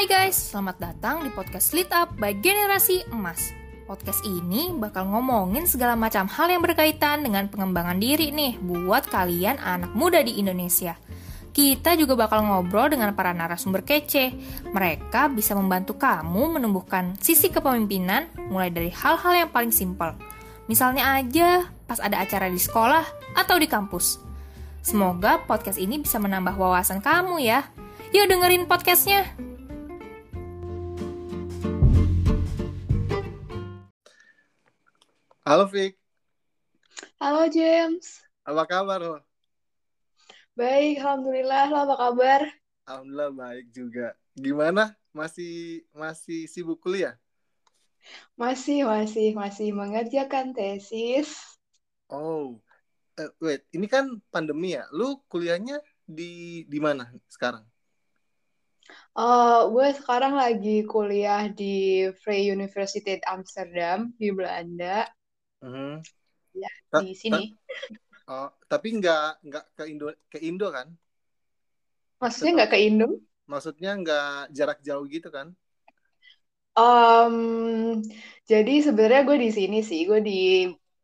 Hai 0.00 0.08
guys, 0.08 0.48
selamat 0.48 0.80
datang 0.80 1.20
di 1.20 1.28
podcast 1.28 1.76
Lit 1.76 1.92
Up 1.92 2.16
by 2.16 2.32
Generasi 2.40 3.12
Emas. 3.12 3.52
Podcast 3.84 4.24
ini 4.24 4.72
bakal 4.72 5.04
ngomongin 5.04 5.68
segala 5.68 5.92
macam 5.92 6.24
hal 6.24 6.48
yang 6.48 6.64
berkaitan 6.64 7.20
dengan 7.20 7.52
pengembangan 7.52 8.00
diri 8.00 8.32
nih 8.32 8.56
buat 8.64 9.04
kalian 9.12 9.60
anak 9.60 9.92
muda 9.92 10.24
di 10.24 10.40
Indonesia. 10.40 10.96
Kita 11.52 12.00
juga 12.00 12.16
bakal 12.16 12.48
ngobrol 12.48 12.88
dengan 12.88 13.12
para 13.12 13.36
narasumber 13.36 13.84
kece. 13.84 14.32
Mereka 14.72 15.36
bisa 15.36 15.52
membantu 15.52 16.00
kamu 16.00 16.56
menumbuhkan 16.56 17.20
sisi 17.20 17.52
kepemimpinan 17.52 18.32
mulai 18.48 18.72
dari 18.72 18.88
hal-hal 18.88 19.44
yang 19.44 19.52
paling 19.52 19.68
simpel. 19.68 20.16
Misalnya 20.64 21.12
aja 21.20 21.68
pas 21.84 22.00
ada 22.00 22.24
acara 22.24 22.48
di 22.48 22.56
sekolah 22.56 23.36
atau 23.36 23.60
di 23.60 23.68
kampus. 23.68 24.16
Semoga 24.80 25.44
podcast 25.44 25.76
ini 25.76 26.00
bisa 26.00 26.16
menambah 26.16 26.56
wawasan 26.56 27.04
kamu 27.04 27.44
ya. 27.44 27.68
Yuk 28.16 28.32
dengerin 28.32 28.64
podcastnya. 28.64 29.28
Halo 35.44 35.66
Fik, 35.68 35.98
Halo 37.20 37.46
James, 37.48 38.20
apa 38.48 38.62
kabar 38.70 39.00
lo? 39.00 39.16
baik, 40.58 40.98
alhamdulillah. 41.02 41.62
Lo 41.70 41.76
apa 41.86 41.94
kabar? 41.98 42.40
Alhamdulillah 42.88 43.30
baik 43.40 43.66
juga. 43.78 44.06
Gimana? 44.44 44.82
Masih 45.16 45.82
masih 45.96 46.40
sibuk 46.52 46.78
kuliah? 46.84 47.14
Masih, 48.40 48.78
masih, 48.92 49.26
masih 49.40 49.68
mengerjakan 49.78 50.46
tesis. 50.56 51.30
Oh, 52.10 52.60
eh, 53.20 53.30
wait, 53.44 53.62
ini 53.76 53.86
kan 53.94 54.04
pandemi 54.32 54.68
ya. 54.76 54.84
Lu 54.98 55.06
kuliahnya 55.30 55.76
di 56.16 56.30
di 56.72 56.78
mana 56.86 57.04
sekarang? 57.34 57.64
Eh, 59.18 59.60
gue 59.72 59.88
sekarang 59.98 60.34
lagi 60.42 60.82
kuliah 60.92 61.46
di 61.50 62.06
Vrije 62.22 62.50
Universiteit 62.58 63.20
Amsterdam 63.26 63.98
di 64.18 64.28
Belanda, 64.34 65.06
Mhm. 65.62 66.02
ya 66.54 66.70
Ta- 66.90 67.06
di 67.06 67.14
sini. 67.14 67.42
Oh, 68.30 68.48
tapi 68.70 68.88
nggak 68.98 69.42
nggak 69.46 69.64
ke 69.76 69.82
Indo 69.92 70.06
ke 70.32 70.38
Indo 70.48 70.66
kan? 70.76 70.88
Maksudnya 72.20 72.50
nggak 72.56 72.70
ke 72.72 72.78
Indo? 72.88 73.06
Maksudnya 73.52 73.90
nggak 74.00 74.26
jarak 74.56 74.78
jauh 74.86 75.04
gitu 75.14 75.28
kan? 75.36 75.48
Em, 76.78 77.36
jadi 78.50 78.72
sebenarnya 78.86 79.22
gue 79.28 79.36
di 79.44 79.50
sini 79.58 79.78
sih, 79.88 80.00
gue 80.08 80.20
di 80.28 80.32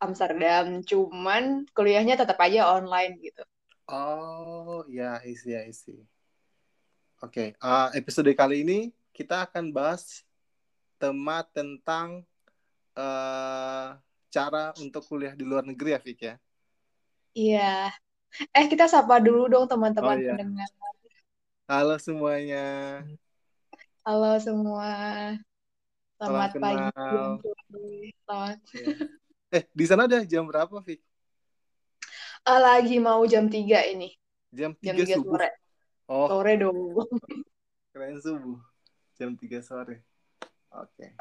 Amsterdam. 0.04 0.64
Cuman 0.90 1.42
kuliahnya 1.76 2.14
tetap 2.20 2.38
aja 2.46 2.60
online 2.76 3.12
gitu. 3.26 3.42
Oh, 3.88 4.84
ya, 4.96 5.10
isi 5.32 5.48
ya, 5.54 5.62
isi. 5.72 5.92
Oke, 7.24 7.56
eh, 7.56 7.88
episode 7.98 8.30
kali 8.36 8.62
ini 8.64 8.92
kita 9.16 9.48
akan 9.48 9.72
bahas 9.72 10.22
tema 11.00 11.44
tentang 11.56 12.24
eh 12.96 13.88
cara 14.36 14.76
untuk 14.84 15.00
kuliah 15.08 15.32
di 15.32 15.44
luar 15.48 15.64
negeri 15.64 15.96
ya, 15.96 16.00
Fik 16.04 16.20
ya. 16.20 16.34
Iya. 17.32 17.88
Eh, 18.52 18.66
kita 18.68 18.84
sapa 18.84 19.16
dulu 19.16 19.48
dong 19.48 19.64
Oh 19.64 19.70
teman-teman 19.72 20.20
iya. 20.20 20.36
pendengar. 20.36 20.68
Halo 21.64 21.96
semuanya. 21.96 22.64
Halo 24.04 24.36
semua. 24.36 24.92
Salam 26.20 26.28
Selamat 26.28 26.50
pagi, 26.60 26.76
kenal. 26.92 27.28
Selamat. 28.24 28.58
Ya. 28.76 28.88
Eh, 29.56 29.62
di 29.72 29.84
sana 29.88 30.04
udah 30.04 30.22
jam 30.28 30.44
berapa, 30.44 30.76
Fik? 30.84 31.00
Ah, 32.44 32.60
lagi 32.60 33.00
mau 33.00 33.24
jam 33.24 33.48
3 33.48 33.88
ini. 33.88 34.12
Jam 34.52 34.76
Jam 34.84 34.94
3 34.96 35.04
3 35.04 35.16
subuh. 35.16 35.32
sore. 35.32 35.48
Oh, 36.06 36.28
Sore 36.30 36.52
dong. 36.60 36.78
keren 37.90 38.16
subuh. 38.20 38.58
Jam 39.16 39.32
3 39.34 39.64
sore. 39.64 40.04
Oke. 40.76 41.16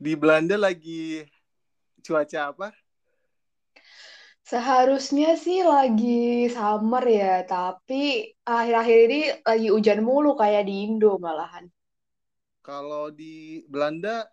Di 0.00 0.16
Belanda 0.16 0.56
lagi 0.56 1.20
cuaca 2.00 2.56
apa? 2.56 2.72
Seharusnya 4.40 5.36
sih 5.36 5.60
lagi 5.60 6.48
summer 6.48 7.04
ya, 7.04 7.44
tapi 7.44 8.32
akhir-akhir 8.40 8.98
ini 9.12 9.20
lagi 9.44 9.68
hujan 9.68 10.00
mulu 10.00 10.40
kayak 10.40 10.64
di 10.64 10.88
Indo 10.88 11.20
malahan. 11.20 11.68
Kalau 12.64 13.12
di 13.12 13.60
Belanda 13.68 14.24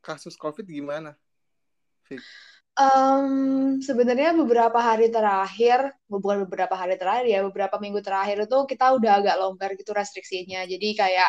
kasus 0.00 0.40
COVID 0.40 0.64
gimana, 0.64 1.12
Fik? 2.08 2.24
Em, 2.80 3.76
sebenarnya 3.84 4.32
beberapa 4.40 4.80
hari 4.80 5.12
terakhir, 5.12 5.92
bukan 6.08 6.48
beberapa 6.48 6.72
hari 6.80 6.96
terakhir 6.96 7.26
ya, 7.28 7.38
beberapa 7.44 7.76
minggu 7.76 8.00
terakhir 8.00 8.48
itu 8.48 8.56
kita 8.72 8.96
udah 8.96 9.10
agak 9.20 9.34
longgar 9.36 9.70
gitu 9.76 9.92
restriksinya. 9.92 10.64
Jadi 10.64 10.88
kayak 10.96 11.28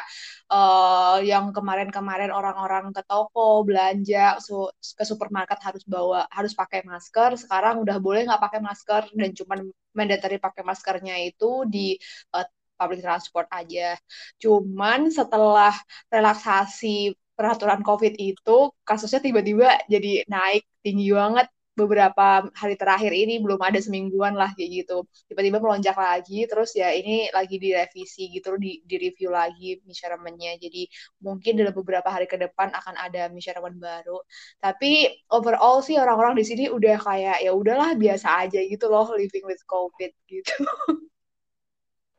eh, 0.54 1.16
yang 1.28 1.52
kemarin-kemarin 1.52 2.32
orang-orang 2.32 2.96
ke 2.96 3.04
toko 3.04 3.68
belanja 3.68 4.40
su- 4.40 4.72
ke 4.96 5.04
supermarket 5.04 5.60
harus 5.68 5.84
bawa 5.84 6.24
harus 6.32 6.56
pakai 6.56 6.88
masker. 6.88 7.36
Sekarang 7.36 7.84
udah 7.84 7.98
boleh 8.00 8.24
nggak 8.32 8.42
pakai 8.48 8.60
masker 8.64 9.02
dan 9.20 9.30
cuman 9.36 9.60
mandatory 9.92 10.40
pakai 10.40 10.64
maskernya 10.64 11.16
itu 11.28 11.68
di 11.68 12.00
eh, 12.36 12.48
public 12.80 13.04
transport 13.04 13.48
aja. 13.52 14.00
Cuman 14.40 15.12
setelah 15.12 15.76
relaksasi 16.08 17.12
peraturan 17.36 17.82
COVID 17.84 18.14
itu 18.22 18.72
kasusnya 18.88 19.20
tiba-tiba 19.20 19.68
jadi 19.92 20.24
naik 20.32 20.64
tinggi 20.82 21.10
banget 21.14 21.48
beberapa 21.72 22.52
hari 22.52 22.76
terakhir 22.76 23.16
ini 23.16 23.40
belum 23.40 23.58
ada 23.64 23.80
semingguan 23.80 24.36
lah 24.36 24.52
kayak 24.54 24.84
gitu. 24.84 25.08
Tiba-tiba 25.32 25.64
melonjak 25.64 25.96
lagi 25.96 26.44
terus 26.46 26.76
ya 26.76 26.92
ini 26.92 27.32
lagi 27.32 27.56
direvisi 27.56 28.28
gitu 28.28 28.60
di, 28.60 28.84
di 28.84 28.96
review 29.00 29.32
lagi 29.32 29.80
measurement-nya 29.88 30.60
jadi 30.60 30.84
mungkin 31.24 31.56
dalam 31.56 31.72
beberapa 31.72 32.12
hari 32.12 32.28
ke 32.28 32.36
depan 32.36 32.76
akan 32.76 32.96
ada 33.00 33.32
measurement 33.32 33.80
baru. 33.80 34.20
Tapi 34.60 35.10
overall 35.32 35.80
sih 35.80 35.96
orang-orang 35.96 36.36
di 36.36 36.44
sini 36.44 36.64
udah 36.68 37.00
kayak 37.00 37.40
ya 37.40 37.52
udahlah 37.56 37.96
biasa 37.96 38.46
aja 38.48 38.60
gitu 38.68 38.92
loh 38.92 39.08
living 39.16 39.48
with 39.48 39.64
COVID 39.66 40.12
gitu. 40.28 40.56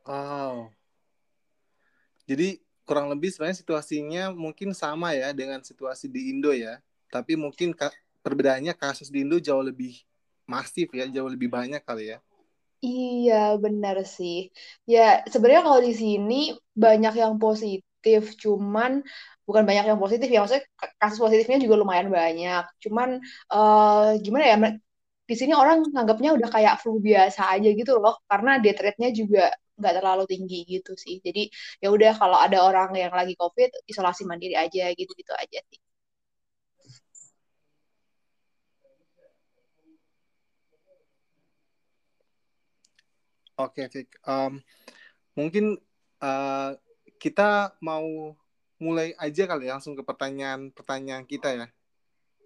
Oh, 0.03 0.67
jadi 2.27 2.59
kurang 2.83 3.07
lebih 3.07 3.31
sebenarnya 3.31 3.63
situasinya 3.63 4.35
mungkin 4.35 4.75
sama 4.75 5.15
ya 5.15 5.31
dengan 5.31 5.63
situasi 5.63 6.11
di 6.11 6.35
Indo 6.35 6.51
ya. 6.51 6.83
Tapi 7.13 7.37
mungkin 7.37 7.77
perbedaannya 8.25 8.75
kasus 8.83 9.09
di 9.15 9.19
Indo 9.25 9.37
jauh 9.43 9.65
lebih 9.71 9.93
masif 10.53 10.89
ya, 10.99 11.05
jauh 11.15 11.31
lebih 11.35 11.49
banyak 11.57 11.83
kali 11.89 12.05
ya. 12.17 12.19
Iya, 12.87 13.35
benar 13.65 13.97
sih. 14.17 14.35
Ya, 14.93 15.01
sebenarnya 15.33 15.63
kalau 15.67 15.81
di 15.89 15.93
sini 16.03 16.35
banyak 16.85 17.13
yang 17.23 17.35
positif, 17.43 18.21
cuman 18.43 18.91
bukan 19.47 19.63
banyak 19.69 19.85
yang 19.91 20.01
positif 20.03 20.27
ya, 20.33 20.39
maksudnya 20.43 20.67
kasus 21.01 21.19
positifnya 21.25 21.59
juga 21.65 21.77
lumayan 21.83 22.09
banyak. 22.19 22.63
Cuman 22.85 23.09
eh, 23.55 24.07
gimana 24.25 24.45
ya, 24.51 24.57
di 25.31 25.35
sini 25.41 25.53
orang 25.63 25.77
nganggapnya 25.95 26.31
udah 26.37 26.49
kayak 26.55 26.75
flu 26.83 26.93
biasa 27.09 27.41
aja 27.55 27.69
gitu 27.79 27.93
loh, 28.03 28.15
karena 28.31 28.51
death 28.63 28.81
rate-nya 28.85 29.09
juga 29.21 29.41
nggak 29.79 29.93
terlalu 29.99 30.23
tinggi 30.33 30.57
gitu 30.73 30.91
sih. 31.05 31.15
Jadi 31.27 31.41
ya 31.83 31.87
udah 31.97 32.11
kalau 32.21 32.39
ada 32.45 32.59
orang 32.69 32.89
yang 33.03 33.13
lagi 33.19 33.35
COVID, 33.41 33.71
isolasi 33.91 34.23
mandiri 34.31 34.55
aja 34.65 34.83
gitu-gitu 34.99 35.33
aja 35.43 35.59
sih. 35.71 35.79
Oke, 43.63 43.87
Fik. 43.87 44.09
Em, 44.27 44.59
mungkin 45.39 45.79
eh, 46.19 46.71
kita 47.23 47.79
mau 47.79 48.35
mulai 48.83 49.15
aja 49.15 49.47
kali 49.47 49.71
ya, 49.71 49.79
langsung 49.79 49.95
ke 49.95 50.03
pertanyaan-pertanyaan 50.03 51.23
kita 51.23 51.49
ya. 51.55 51.67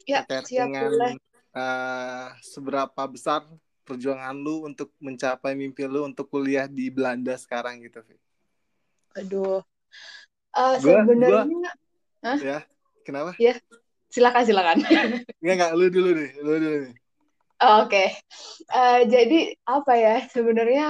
Ya, 0.05 0.21
Terkait 0.29 0.45
siap 0.53 0.69
dengan 0.69 0.93
boleh. 0.93 1.13
eh, 1.57 2.29
seberapa 2.45 3.03
besar 3.09 3.49
perjuangan 3.87 4.37
lu 4.37 4.67
untuk 4.67 4.93
mencapai 5.01 5.57
mimpi 5.57 5.87
lu 5.89 6.05
untuk 6.05 6.29
kuliah 6.29 6.69
di 6.69 6.93
Belanda 6.93 7.33
sekarang 7.41 7.81
gitu, 7.81 8.05
Fik. 8.05 8.21
Aduh. 9.17 9.65
Gua, 10.57 10.73
gua, 10.81 11.01
sebenarnya, 11.05 11.73
ya, 12.41 12.59
kenapa? 13.05 13.37
Ya, 13.37 13.57
silakan 14.09 14.43
silakan. 14.45 14.77
Enggak, 15.41 15.55
enggak, 15.57 15.73
lu 15.77 15.87
dulu 15.93 16.11
nih, 16.17 16.31
lu 16.41 16.53
dulu 16.57 16.77
nih. 16.89 16.95
Oke, 17.63 18.05
Eh, 18.77 19.01
jadi 19.13 19.37
apa 19.77 19.93
ya? 20.05 20.15
Sebenarnya 20.35 20.85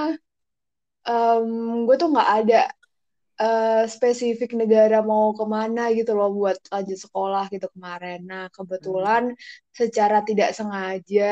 em, 1.07 1.47
gue 1.87 1.95
tuh 2.01 2.09
nggak 2.13 2.29
ada 2.37 2.55
eh, 3.43 3.83
spesifik 3.95 4.51
negara 4.61 4.97
mau 5.11 5.25
ke 5.39 5.45
mana 5.55 5.81
gitu 5.97 6.11
loh 6.19 6.29
buat 6.39 6.57
lanjut 6.73 6.99
sekolah 7.05 7.43
gitu 7.53 7.67
kemarin. 7.75 8.19
Nah, 8.31 8.45
Hmm. 8.47 8.55
kebetulan 8.55 9.23
secara 9.79 10.17
tidak 10.29 10.49
sengaja 10.57 11.25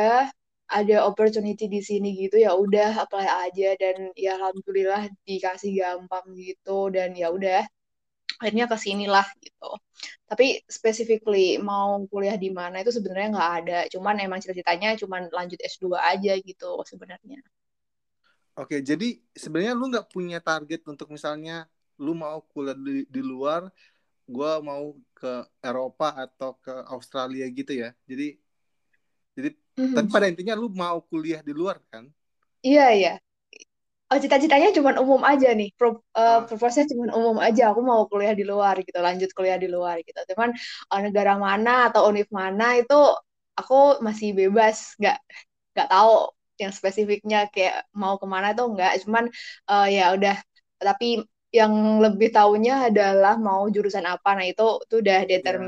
ada 0.79 0.95
opportunity 1.09 1.65
di 1.75 1.81
sini 1.89 2.07
gitu 2.21 2.35
ya 2.45 2.51
udah 2.57 2.89
apply 3.03 3.27
aja 3.47 3.67
dan 3.81 3.97
ya 4.17 4.29
alhamdulillah 4.39 5.01
dikasih 5.29 5.71
gampang 5.81 6.25
gitu 6.41 6.89
dan 6.95 7.09
ya 7.21 7.27
udah 7.37 7.61
akhirnya 8.41 8.65
ke 8.67 8.77
sinilah 8.77 9.27
gitu. 9.39 9.69
Tapi 10.25 10.61
specifically 10.67 11.59
mau 11.61 12.01
kuliah 12.09 12.35
di 12.35 12.51
mana 12.51 12.81
itu 12.81 12.91
sebenarnya 12.91 13.29
nggak 13.35 13.51
ada. 13.63 13.79
Cuman 13.91 14.15
emang 14.21 14.39
cita-citanya 14.43 14.97
cuman 14.99 15.29
lanjut 15.31 15.59
S2 15.61 15.95
aja 15.95 16.33
gitu 16.39 16.81
sebenarnya. 16.83 17.39
Oke, 18.55 18.79
jadi 18.79 19.19
sebenarnya 19.35 19.75
lu 19.75 19.91
nggak 19.91 20.07
punya 20.11 20.39
target 20.39 20.87
untuk 20.87 21.11
misalnya 21.11 21.67
lu 21.99 22.15
mau 22.15 22.43
kuliah 22.51 22.75
di, 22.75 23.07
di 23.07 23.21
luar 23.23 23.71
gue 24.25 24.51
mau 24.65 24.97
ke 25.13 25.33
Eropa 25.61 26.09
atau 26.25 26.57
ke 26.57 26.73
Australia 26.89 27.45
gitu 27.53 27.77
ya 27.77 27.93
jadi 28.09 28.35
jadi 29.37 29.49
mm-hmm. 29.53 29.93
tapi 29.93 30.07
pada 30.09 30.25
intinya 30.25 30.55
lu 30.57 30.67
mau 30.73 30.97
kuliah 31.05 31.45
di 31.45 31.53
luar 31.53 31.77
kan 31.93 32.09
iya 32.65 32.89
iya 32.91 33.13
oh 34.15 34.21
cita-citanya 34.23 34.71
cuma 34.71 34.95
umum 34.95 35.21
aja 35.27 35.51
nih. 35.51 35.75
Pro, 35.75 35.99
uh, 36.15 36.47
ah. 36.47 36.83
cuma 36.87 37.11
umum 37.11 37.37
aja. 37.43 37.75
Aku 37.75 37.83
mau 37.83 38.07
kuliah 38.07 38.31
di 38.31 38.47
luar 38.47 38.79
gitu 38.79 38.95
lanjut 39.03 39.29
kuliah 39.35 39.59
di 39.59 39.67
luar 39.67 39.99
gitu. 40.07 40.15
Cuman 40.31 40.55
uh, 40.91 41.01
negara 41.03 41.35
mana 41.35 41.91
atau 41.91 42.07
univ 42.07 42.31
mana 42.31 42.79
itu 42.79 42.95
aku 43.59 43.99
masih 43.99 44.31
bebas. 44.31 44.95
Nggak 44.95 45.19
nggak 45.75 45.87
tahu 45.91 46.31
yang 46.55 46.71
spesifiknya 46.71 47.51
kayak 47.51 47.83
mau 47.91 48.15
ke 48.15 48.23
mana 48.23 48.55
tuh 48.55 48.71
nggak. 48.71 49.03
Cuman 49.03 49.27
uh, 49.67 49.87
ya 49.91 50.15
udah. 50.15 50.39
Tapi 50.79 51.27
yang 51.51 52.03
lebih 52.03 52.31
tahunya 52.31 52.91
adalah 52.91 53.35
mau 53.35 53.67
jurusan 53.67 54.07
apa. 54.07 54.39
Nah 54.39 54.47
itu 54.47 54.79
itu 54.87 54.95
udah 55.03 55.19
determ 55.27 55.63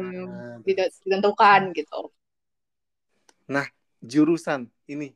ya, 0.64 0.84
ditentukan 1.04 1.76
gitu. 1.76 2.12
Nah 3.52 3.68
jurusan 4.00 4.72
ini. 4.88 5.12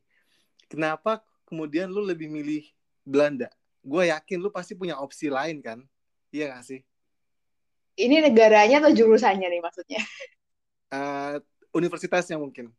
Kenapa 0.71 1.19
kemudian 1.43 1.91
lu 1.91 1.99
lebih 1.99 2.31
milih 2.31 2.63
Belanda. 3.01 3.49
Gue 3.81 4.13
yakin 4.13 4.37
lu 4.37 4.49
pasti 4.53 4.77
punya 4.77 4.97
opsi 5.01 5.27
lain 5.27 5.59
kan? 5.59 5.81
Iya 6.29 6.53
gak 6.53 6.63
sih? 6.65 6.79
Ini 7.97 8.23
negaranya 8.23 8.81
atau 8.81 8.91
jurusannya 8.93 9.47
nih 9.51 9.61
maksudnya? 9.61 10.01
Uh, 10.91 11.39
universitasnya 11.75 12.39
mungkin. 12.39 12.71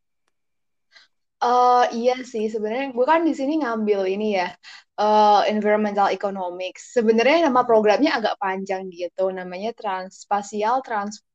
Uh, 1.42 1.90
iya 1.90 2.22
sih, 2.22 2.46
sebenarnya 2.46 2.94
gue 2.94 3.02
kan 3.02 3.26
di 3.26 3.34
sini 3.34 3.58
ngambil 3.66 4.06
ini 4.06 4.38
ya, 4.38 4.54
uh, 4.94 5.42
environmental 5.50 6.06
economics. 6.14 6.94
Sebenarnya 6.94 7.50
nama 7.50 7.66
programnya 7.66 8.14
agak 8.14 8.38
panjang 8.38 8.86
gitu, 8.94 9.26
namanya 9.34 9.74
Transspatial 9.74 10.86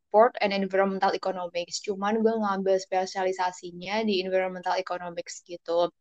Transport 0.07 0.39
and 0.39 0.55
Environmental 0.55 1.11
Economics. 1.11 1.83
Cuman 1.83 2.23
gue 2.23 2.31
ngambil 2.31 2.79
spesialisasinya 2.79 4.07
di 4.07 4.23
environmental 4.23 4.79
economics 4.79 5.43
gitu. 5.43 5.91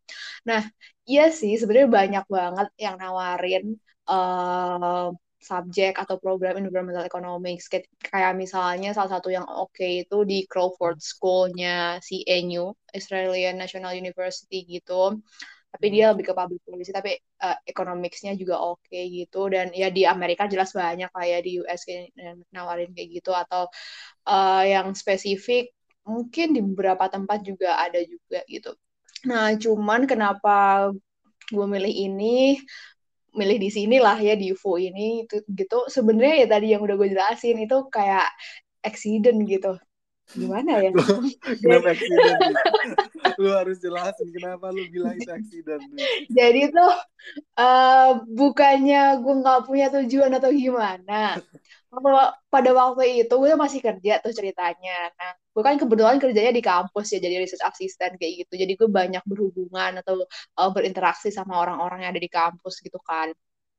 Nah, 0.46 0.62
iya 1.10 1.34
sih, 1.34 1.58
sebenarnya 1.58 1.90
banyak 1.90 2.24
banget 2.30 2.68
yang 2.78 3.02
nawarin 3.02 3.74
uh, 4.06 5.10
subjek 5.42 5.98
atau 5.98 6.22
program 6.22 6.54
environmental 6.62 7.02
economics 7.02 7.66
kayak 7.70 8.34
misalnya 8.34 8.94
salah 8.94 9.18
satu 9.18 9.28
yang 9.30 9.46
oke 9.46 9.74
okay 9.74 10.02
itu 10.06 10.22
di 10.26 10.42
Crawford 10.46 10.98
School-nya 10.98 12.02
CNU 12.02 12.74
Australian 12.94 13.58
National 13.58 13.94
University 13.94 14.66
gitu 14.66 15.22
tapi 15.76 15.86
dia 15.92 16.16
lebih 16.16 16.32
ke 16.32 16.34
public 16.34 16.64
policy 16.64 16.88
tapi 16.88 17.20
uh, 17.44 17.60
economics-nya 17.68 18.32
juga 18.32 18.56
oke 18.64 18.88
okay, 18.88 19.12
gitu. 19.12 19.52
Dan 19.52 19.76
ya 19.76 19.92
di 19.92 20.08
Amerika 20.08 20.48
jelas 20.48 20.72
banyak 20.72 21.12
kayak 21.12 21.40
di 21.44 21.60
US 21.60 21.84
kayak 21.84 22.16
nawarin 22.48 22.96
kayak 22.96 23.20
gitu. 23.20 23.36
Atau 23.36 23.68
uh, 24.24 24.62
yang 24.64 24.96
spesifik 24.96 25.76
mungkin 26.08 26.56
di 26.56 26.64
beberapa 26.64 27.12
tempat 27.12 27.44
juga 27.44 27.76
ada 27.76 28.00
juga 28.00 28.40
gitu. 28.48 28.72
Nah 29.28 29.52
cuman 29.60 30.08
kenapa 30.08 30.88
gue 31.52 31.66
milih 31.68 31.92
ini 31.92 32.56
milih 33.36 33.58
di 33.60 33.68
sini 33.68 34.00
lah 34.00 34.16
ya 34.16 34.32
di 34.32 34.56
UFO 34.56 34.80
ini 34.80 35.28
itu 35.28 35.44
gitu. 35.44 35.84
Sebenarnya 35.92 36.34
ya 36.42 36.46
tadi 36.48 36.66
yang 36.72 36.80
udah 36.80 36.96
gue 36.96 37.08
jelasin 37.12 37.60
itu 37.60 37.76
kayak 37.92 38.24
accident 38.80 39.44
gitu 39.44 39.76
gimana 40.34 40.70
ya? 40.82 40.90
Kenapa 41.62 41.94
accident 41.94 42.40
lu 43.36 43.52
harus 43.52 43.76
jelasin 43.84 44.32
kenapa 44.32 44.72
lu 44.72 44.88
bilang 44.88 45.12
itu 45.20 45.28
accident 45.28 45.82
jadi 46.32 46.72
tuh 46.72 46.92
uh, 47.60 48.24
bukannya 48.32 49.20
gue 49.20 49.34
nggak 49.44 49.60
punya 49.68 49.92
tujuan 49.92 50.32
atau 50.40 50.48
gimana 50.48 51.36
kalau 51.86 52.28
pada 52.52 52.70
waktu 52.76 53.24
itu 53.24 53.34
gue 53.36 53.56
masih 53.56 53.80
kerja 53.80 54.20
tuh 54.20 54.34
ceritanya. 54.34 55.08
Nah 55.16 55.32
gue 55.32 55.62
kan 55.64 55.80
kebetulan 55.80 56.20
kerjanya 56.20 56.52
di 56.52 56.60
kampus 56.60 57.16
ya 57.16 57.18
jadi 57.24 57.40
research 57.40 57.64
assistant 57.64 58.20
kayak 58.20 58.44
gitu. 58.44 58.52
Jadi 58.60 58.72
gue 58.76 58.88
banyak 58.90 59.24
berhubungan 59.24 60.04
atau 60.04 60.20
uh, 60.60 60.70
berinteraksi 60.74 61.32
sama 61.32 61.56
orang-orang 61.56 62.04
yang 62.04 62.10
ada 62.12 62.20
di 62.20 62.28
kampus 62.28 62.84
gitu 62.84 63.00
kan 63.00 63.32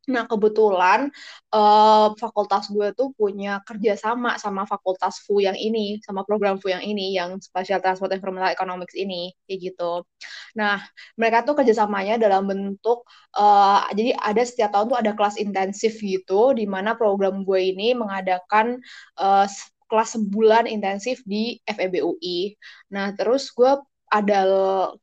Nah, 0.07 0.23
kebetulan 0.23 1.11
uh, 1.51 2.15
fakultas 2.15 2.71
gue 2.71 2.95
tuh 2.95 3.11
punya 3.19 3.59
kerjasama 3.67 4.39
sama 4.39 4.63
fakultas 4.63 5.19
FU 5.27 5.43
yang 5.43 5.59
ini, 5.59 5.99
sama 5.99 6.23
program 6.23 6.55
FU 6.55 6.71
yang 6.71 6.79
ini, 6.79 7.11
yang 7.11 7.35
Spatial 7.43 7.83
Transport 7.83 8.15
Environmental 8.15 8.55
Economics 8.55 8.95
ini, 8.95 9.35
kayak 9.43 9.59
gitu. 9.75 10.07
Nah, 10.55 10.79
mereka 11.19 11.43
tuh 11.43 11.59
kerjasamanya 11.59 12.15
dalam 12.15 12.47
bentuk, 12.47 13.03
uh, 13.35 13.83
jadi 13.91 14.15
ada 14.15 14.43
setiap 14.47 14.71
tahun 14.71 14.95
tuh 14.95 14.99
ada 15.03 15.11
kelas 15.11 15.35
intensif 15.43 15.99
gitu, 15.99 16.55
di 16.55 16.63
mana 16.63 16.95
program 16.95 17.43
gue 17.43 17.59
ini 17.75 17.91
mengadakan 17.91 18.79
uh, 19.19 19.43
kelas 19.91 20.09
sebulan 20.15 20.71
intensif 20.71 21.19
di 21.27 21.59
FEBUI. 21.67 22.55
Nah, 22.95 23.11
terus 23.15 23.51
gue 23.51 23.75
ada 24.07 24.39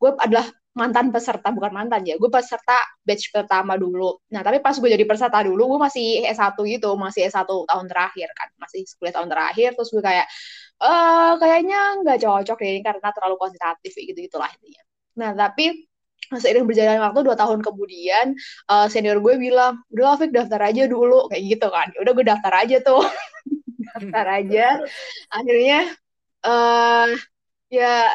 gue 0.00 0.10
adalah 0.16 0.48
mantan 0.74 1.14
peserta 1.14 1.54
bukan 1.54 1.70
mantan 1.70 2.02
ya 2.02 2.18
gue 2.18 2.30
peserta 2.30 2.74
batch 3.06 3.30
pertama 3.30 3.78
dulu. 3.78 4.18
Nah 4.34 4.42
tapi 4.42 4.58
pas 4.58 4.74
gue 4.74 4.90
jadi 4.90 5.06
peserta 5.06 5.38
dulu 5.46 5.78
gue 5.78 5.80
masih 5.86 6.26
S1 6.26 6.58
gitu 6.66 6.98
masih 6.98 7.30
S1 7.30 7.46
tahun 7.46 7.86
terakhir 7.86 8.28
kan 8.34 8.48
masih 8.58 8.82
kuliah 8.98 9.14
tahun 9.14 9.30
terakhir 9.30 9.78
terus 9.78 9.90
gue 9.94 10.02
kayak 10.02 10.26
eh 10.82 11.32
kayaknya 11.38 11.78
nggak 12.02 12.18
cocok 12.26 12.58
ini 12.66 12.80
karena 12.82 13.08
terlalu 13.14 13.34
kuantitatif 13.38 13.92
gitu 13.94 14.18
gitulah 14.18 14.50
intinya. 14.50 14.82
Nah 15.22 15.30
tapi 15.38 15.86
seiring 16.32 16.66
berjalan 16.66 16.98
waktu 17.04 17.20
dua 17.22 17.36
tahun 17.38 17.60
kemudian 17.62 18.34
uh, 18.66 18.86
senior 18.90 19.22
gue 19.22 19.38
bilang 19.38 19.78
udah 19.94 20.18
Fik 20.18 20.34
daftar 20.34 20.58
aja 20.66 20.90
dulu 20.90 21.30
kayak 21.30 21.42
gitu 21.54 21.68
kan. 21.70 21.86
Ya 21.94 21.98
udah 22.02 22.12
gue 22.18 22.26
daftar 22.26 22.52
aja 22.66 22.76
tuh. 22.82 23.04
Daftar 23.94 24.26
aja. 24.42 24.82
Akhirnya 25.30 25.86
uh, 26.42 27.14
ya 27.70 28.10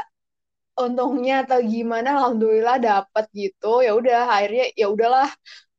untungnya 0.79 1.43
atau 1.43 1.59
gimana 1.59 2.15
alhamdulillah 2.15 2.79
dapat 2.79 3.27
gitu. 3.35 3.83
Ya 3.83 3.91
udah 3.91 4.31
akhirnya 4.31 4.71
ya 4.73 4.87
udahlah 4.87 5.27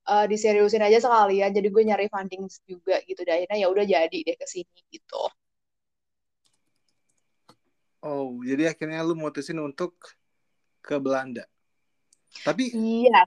uh, 0.06 0.24
diseriusin 0.28 0.84
aja 0.84 1.00
sekalian. 1.00 1.50
Jadi 1.56 1.68
gue 1.72 1.82
nyari 1.88 2.06
funding 2.12 2.44
juga 2.68 3.00
gitu. 3.08 3.24
Dan 3.24 3.40
akhirnya 3.40 3.58
ya 3.64 3.68
udah 3.72 3.84
jadi 3.88 4.18
deh 4.20 4.36
ke 4.36 4.46
sini 4.46 4.80
gitu. 4.92 5.24
Oh 8.04 8.36
jadi 8.44 8.76
akhirnya 8.76 9.00
lu 9.00 9.16
mutusin 9.16 9.56
untuk 9.64 9.96
ke 10.84 11.00
Belanda. 11.00 11.48
Tapi 12.44 12.76
iya. 12.76 13.24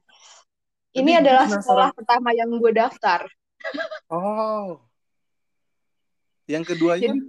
Ini 0.94 1.10
tapi 1.18 1.22
adalah 1.25 1.46
sekolah 1.50 1.89
pertama 1.98 2.30
yang 2.38 2.53
gue 2.53 2.70
daftar. 2.70 3.25
Oh. 4.13 4.77
Yang 6.46 6.75
keduanya? 6.75 7.18
Jadi, 7.18 7.20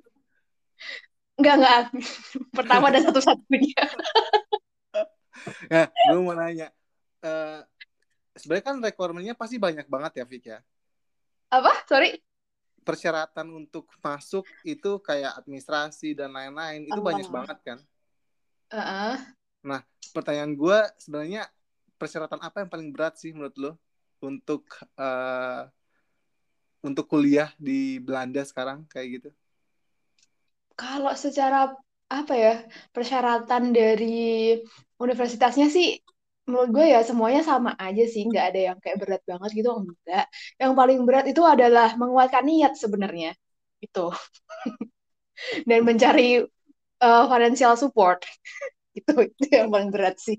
Enggak, 1.34 1.54
enggak. 1.58 1.82
Pertama 2.58 2.86
dan 2.94 3.02
satu-satunya. 3.10 3.82
nah, 5.72 5.86
gue 5.90 6.20
mau 6.22 6.34
nanya. 6.38 6.70
Uh, 7.24 7.62
sebenarnya 8.38 8.64
kan 8.64 8.76
requirementnya 8.78 9.34
pasti 9.34 9.58
banyak 9.58 9.86
banget 9.90 10.22
ya, 10.22 10.24
Fik 10.26 10.44
ya? 10.46 10.58
Apa? 11.50 11.72
Sorry? 11.90 12.22
Persyaratan 12.84 13.50
untuk 13.50 13.88
masuk 13.98 14.46
itu 14.62 15.00
kayak 15.02 15.34
administrasi 15.42 16.14
dan 16.14 16.30
lain-lain. 16.30 16.86
Itu 16.86 17.00
uh. 17.02 17.06
banyak 17.06 17.28
banget 17.30 17.58
kan? 17.66 17.78
Uh 18.70 18.78
-uh. 18.78 19.14
Nah, 19.64 19.80
pertanyaan 20.12 20.54
gue 20.54 20.78
sebenarnya 21.00 21.48
persyaratan 21.98 22.42
apa 22.42 22.62
yang 22.62 22.70
paling 22.70 22.90
berat 22.92 23.16
sih 23.16 23.32
menurut 23.32 23.56
lo 23.56 23.72
untuk 24.22 24.68
uh, 25.00 25.66
untuk 26.84 27.08
kuliah 27.08 27.48
di 27.56 27.96
Belanda 27.98 28.44
sekarang 28.44 28.84
kayak 28.92 29.08
gitu? 29.18 29.30
Kalau 30.74 31.12
secara 31.14 31.70
apa 32.10 32.34
ya 32.36 32.54
persyaratan 32.94 33.74
dari 33.74 34.54
universitasnya 35.00 35.66
sih 35.72 35.98
menurut 36.44 36.68
gue 36.76 36.86
ya 36.92 37.00
semuanya 37.00 37.42
sama 37.42 37.72
aja 37.80 38.04
sih. 38.04 38.28
Nggak 38.28 38.44
ada 38.52 38.60
yang 38.72 38.76
kayak 38.82 38.98
berat 39.00 39.22
banget 39.24 39.50
gitu 39.56 39.70
enggak. 39.72 40.26
Yang 40.60 40.72
paling 40.78 40.98
berat 41.08 41.24
itu 41.30 41.42
adalah 41.42 41.88
menguatkan 41.96 42.44
niat 42.44 42.72
sebenarnya 42.76 43.32
itu 43.80 44.06
dan 45.68 45.80
mencari 45.82 46.44
uh, 47.00 47.24
financial 47.30 47.74
support. 47.76 48.22
Itu 48.94 49.10
itu 49.26 49.50
yang 49.50 49.74
paling 49.74 49.90
berat 49.90 50.22
sih. 50.22 50.38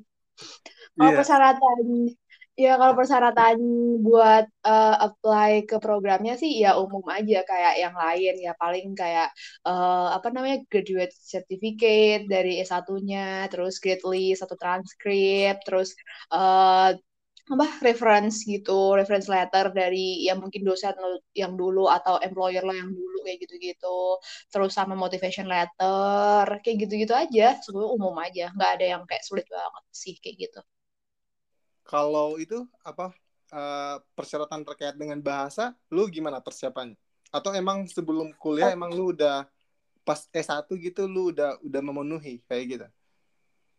Kalau 0.95 1.11
yeah. 1.11 1.17
persyaratan 1.19 2.07
Ya 2.63 2.79
kalau 2.79 2.95
persyaratan 2.99 3.57
buat 4.07 4.47
uh, 4.63 4.95
apply 5.07 5.67
ke 5.69 5.75
programnya 5.83 6.33
sih 6.41 6.51
ya 6.63 6.79
umum 6.79 7.03
aja 7.11 7.43
kayak 7.49 7.73
yang 7.83 7.95
lain. 8.03 8.33
Ya 8.45 8.51
paling 8.55 8.95
kayak 8.95 9.27
uh, 9.67 10.15
apa 10.15 10.27
namanya 10.31 10.57
graduate 10.71 11.11
certificate 11.11 12.23
dari 12.31 12.51
S1-nya, 12.63 13.51
terus 13.51 13.75
grade 13.83 14.07
list 14.07 14.39
atau 14.47 14.55
transkrip, 14.55 15.53
terus 15.67 15.89
uh, 16.31 16.95
apa 17.53 17.65
reference 17.87 18.35
gitu, 18.47 18.71
reference 18.99 19.27
letter 19.27 19.65
dari 19.75 20.23
yang 20.27 20.39
mungkin 20.43 20.63
dosen 20.63 20.95
lo 21.03 21.19
yang 21.35 21.53
dulu 21.59 21.91
atau 21.91 22.23
employer 22.23 22.63
lo 22.63 22.71
yang 22.71 22.87
dulu 22.87 23.17
kayak 23.27 23.37
gitu-gitu. 23.43 24.15
Terus 24.51 24.71
sama 24.77 24.95
motivation 25.03 25.45
letter, 25.51 26.45
kayak 26.63 26.77
gitu-gitu 26.87 27.11
aja, 27.23 27.59
sebenarnya 27.63 27.91
umum 27.99 28.15
aja, 28.25 28.43
nggak 28.55 28.71
ada 28.79 28.85
yang 28.95 29.01
kayak 29.09 29.23
sulit 29.27 29.45
banget 29.51 29.83
sih 29.91 30.15
kayak 30.23 30.37
gitu 30.47 30.59
kalau 31.85 32.41
itu 32.41 32.65
apa 32.81 33.13
uh, 33.53 34.01
persyaratan 34.17 34.65
terkait 34.65 34.97
dengan 34.97 35.21
bahasa 35.21 35.77
lu 35.93 36.09
gimana 36.09 36.41
persiapannya 36.41 36.97
Atau 37.29 37.51
emang 37.53 37.85
sebelum 37.85 38.33
kuliah 38.39 38.73
emang 38.73 38.95
lu 38.95 39.11
udah 39.13 39.45
pas 40.05 40.29
S1 40.31 40.69
gitu 40.81 41.09
lu 41.09 41.33
udah 41.33 41.59
udah 41.59 41.81
memenuhi 41.81 42.39
kayak 42.47 42.63
gitu? 42.69 42.87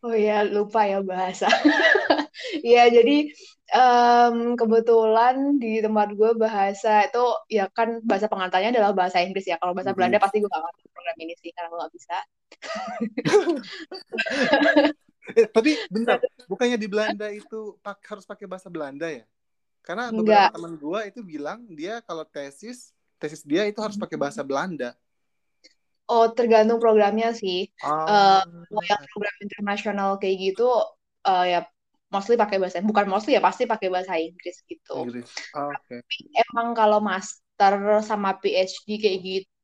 Oh 0.05 0.13
ya, 0.13 0.45
lupa 0.45 0.85
ya 0.85 1.01
bahasa. 1.01 1.49
Iya, 2.61 2.89
jadi 2.93 3.33
um, 3.73 4.53
kebetulan 4.53 5.57
di 5.57 5.81
tempat 5.81 6.13
gue 6.13 6.31
bahasa 6.37 7.09
itu 7.09 7.25
ya 7.49 7.65
kan 7.73 7.99
bahasa 8.05 8.29
pengantarnya 8.29 8.71
adalah 8.71 8.93
bahasa 8.93 9.19
Inggris 9.25 9.49
ya. 9.49 9.57
Kalau 9.57 9.73
bahasa 9.73 9.91
Inggris. 9.91 9.97
Belanda 9.97 10.21
pasti 10.21 10.37
gue 10.39 10.49
gak 10.51 10.63
ngerti 10.63 10.83
program 10.93 11.17
ini 11.17 11.33
sih 11.41 11.51
karena 11.51 11.67
gue 11.71 11.79
gak 11.81 11.93
bisa. 11.97 12.17
Eh, 15.35 15.47
tapi 15.49 15.75
bentar, 15.91 16.23
bukannya 16.47 16.77
di 16.79 16.87
Belanda 16.87 17.27
itu 17.27 17.75
pak, 17.83 17.99
harus 18.07 18.23
pakai 18.23 18.47
bahasa 18.47 18.71
Belanda 18.71 19.11
ya? 19.11 19.27
Karena 19.83 20.11
Enggak. 20.11 20.51
beberapa 20.51 20.55
teman 20.55 20.73
gua 20.79 20.99
itu 21.07 21.19
bilang 21.23 21.63
dia 21.71 21.99
kalau 22.03 22.23
tesis 22.27 22.91
tesis 23.17 23.41
dia 23.41 23.65
itu 23.65 23.79
harus 23.81 23.97
pakai 23.97 24.15
bahasa 24.15 24.45
Belanda. 24.45 24.93
Oh, 26.07 26.31
tergantung 26.31 26.79
programnya 26.79 27.35
sih. 27.35 27.67
Ah, 27.83 28.39
Kalau 28.43 28.83
yang 28.87 29.03
program 29.11 29.35
internasional 29.43 30.09
kayak 30.15 30.35
gitu, 30.39 30.67
eh, 31.27 31.45
ya 31.51 31.59
mostly 32.07 32.39
pakai 32.39 32.55
bahasa, 32.63 32.79
bukan 32.79 33.05
mostly 33.11 33.35
ya 33.35 33.43
pasti 33.43 33.67
pakai 33.67 33.91
bahasa 33.91 34.15
Inggris 34.15 34.63
gitu. 34.63 35.03
Inggris. 35.03 35.27
Ah, 35.51 35.75
Oke. 35.75 35.99
Emang 36.31 36.71
kalau 36.71 37.03
master 37.03 37.99
sama 38.07 38.39
PhD 38.39 38.87
kayak 39.03 39.19
gitu, 39.19 39.56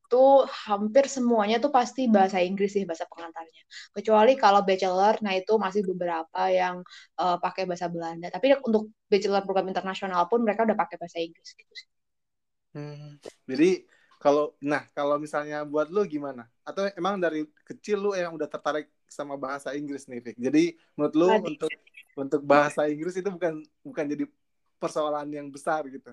hampir 0.67 1.05
semuanya 1.07 1.57
tuh 1.63 1.71
pasti 1.71 2.05
bahasa 2.11 2.37
Inggris 2.41 2.75
sih 2.75 2.83
bahasa 2.83 3.05
pengantarnya. 3.09 3.63
Kecuali 3.95 4.33
kalau 4.37 4.61
bachelor, 4.61 5.17
nah 5.23 5.33
itu 5.33 5.53
masih 5.55 5.81
beberapa 5.87 6.41
yang 6.49 6.81
eh, 7.19 7.37
pakai 7.39 7.63
bahasa 7.69 7.87
Belanda. 7.87 8.27
Tapi 8.29 8.59
untuk 8.63 8.91
bachelor 9.07 9.43
program 9.47 9.69
internasional 9.71 10.25
pun 10.27 10.41
mereka 10.45 10.67
udah 10.67 10.77
pakai 10.77 10.95
bahasa 10.99 11.17
Inggris 11.21 11.49
gitu 11.55 11.73
sih. 11.73 11.89
Hmm. 12.73 13.21
Jadi 13.45 13.85
kalau 14.17 14.55
nah 14.63 14.87
kalau 14.95 15.19
misalnya 15.19 15.61
buat 15.67 15.91
lu 15.91 16.07
gimana? 16.07 16.49
Atau 16.63 16.87
emang 16.95 17.19
dari 17.19 17.43
kecil 17.67 17.99
lu 17.99 18.11
yang 18.15 18.33
udah 18.33 18.47
tertarik 18.47 18.89
sama 19.05 19.37
bahasa 19.37 19.77
Inggris 19.77 20.09
nih, 20.09 20.19
Vic? 20.23 20.37
Jadi 20.41 20.63
menurut 20.97 21.13
lu 21.13 21.27
Tadi. 21.29 21.47
untuk 21.53 21.71
untuk 22.13 22.41
bahasa 22.41 22.89
Inggris 22.89 23.13
itu 23.19 23.29
bukan 23.29 23.61
bukan 23.85 24.05
jadi 24.09 24.25
persoalan 24.81 25.29
yang 25.29 25.47
besar 25.53 25.85
gitu. 25.87 26.11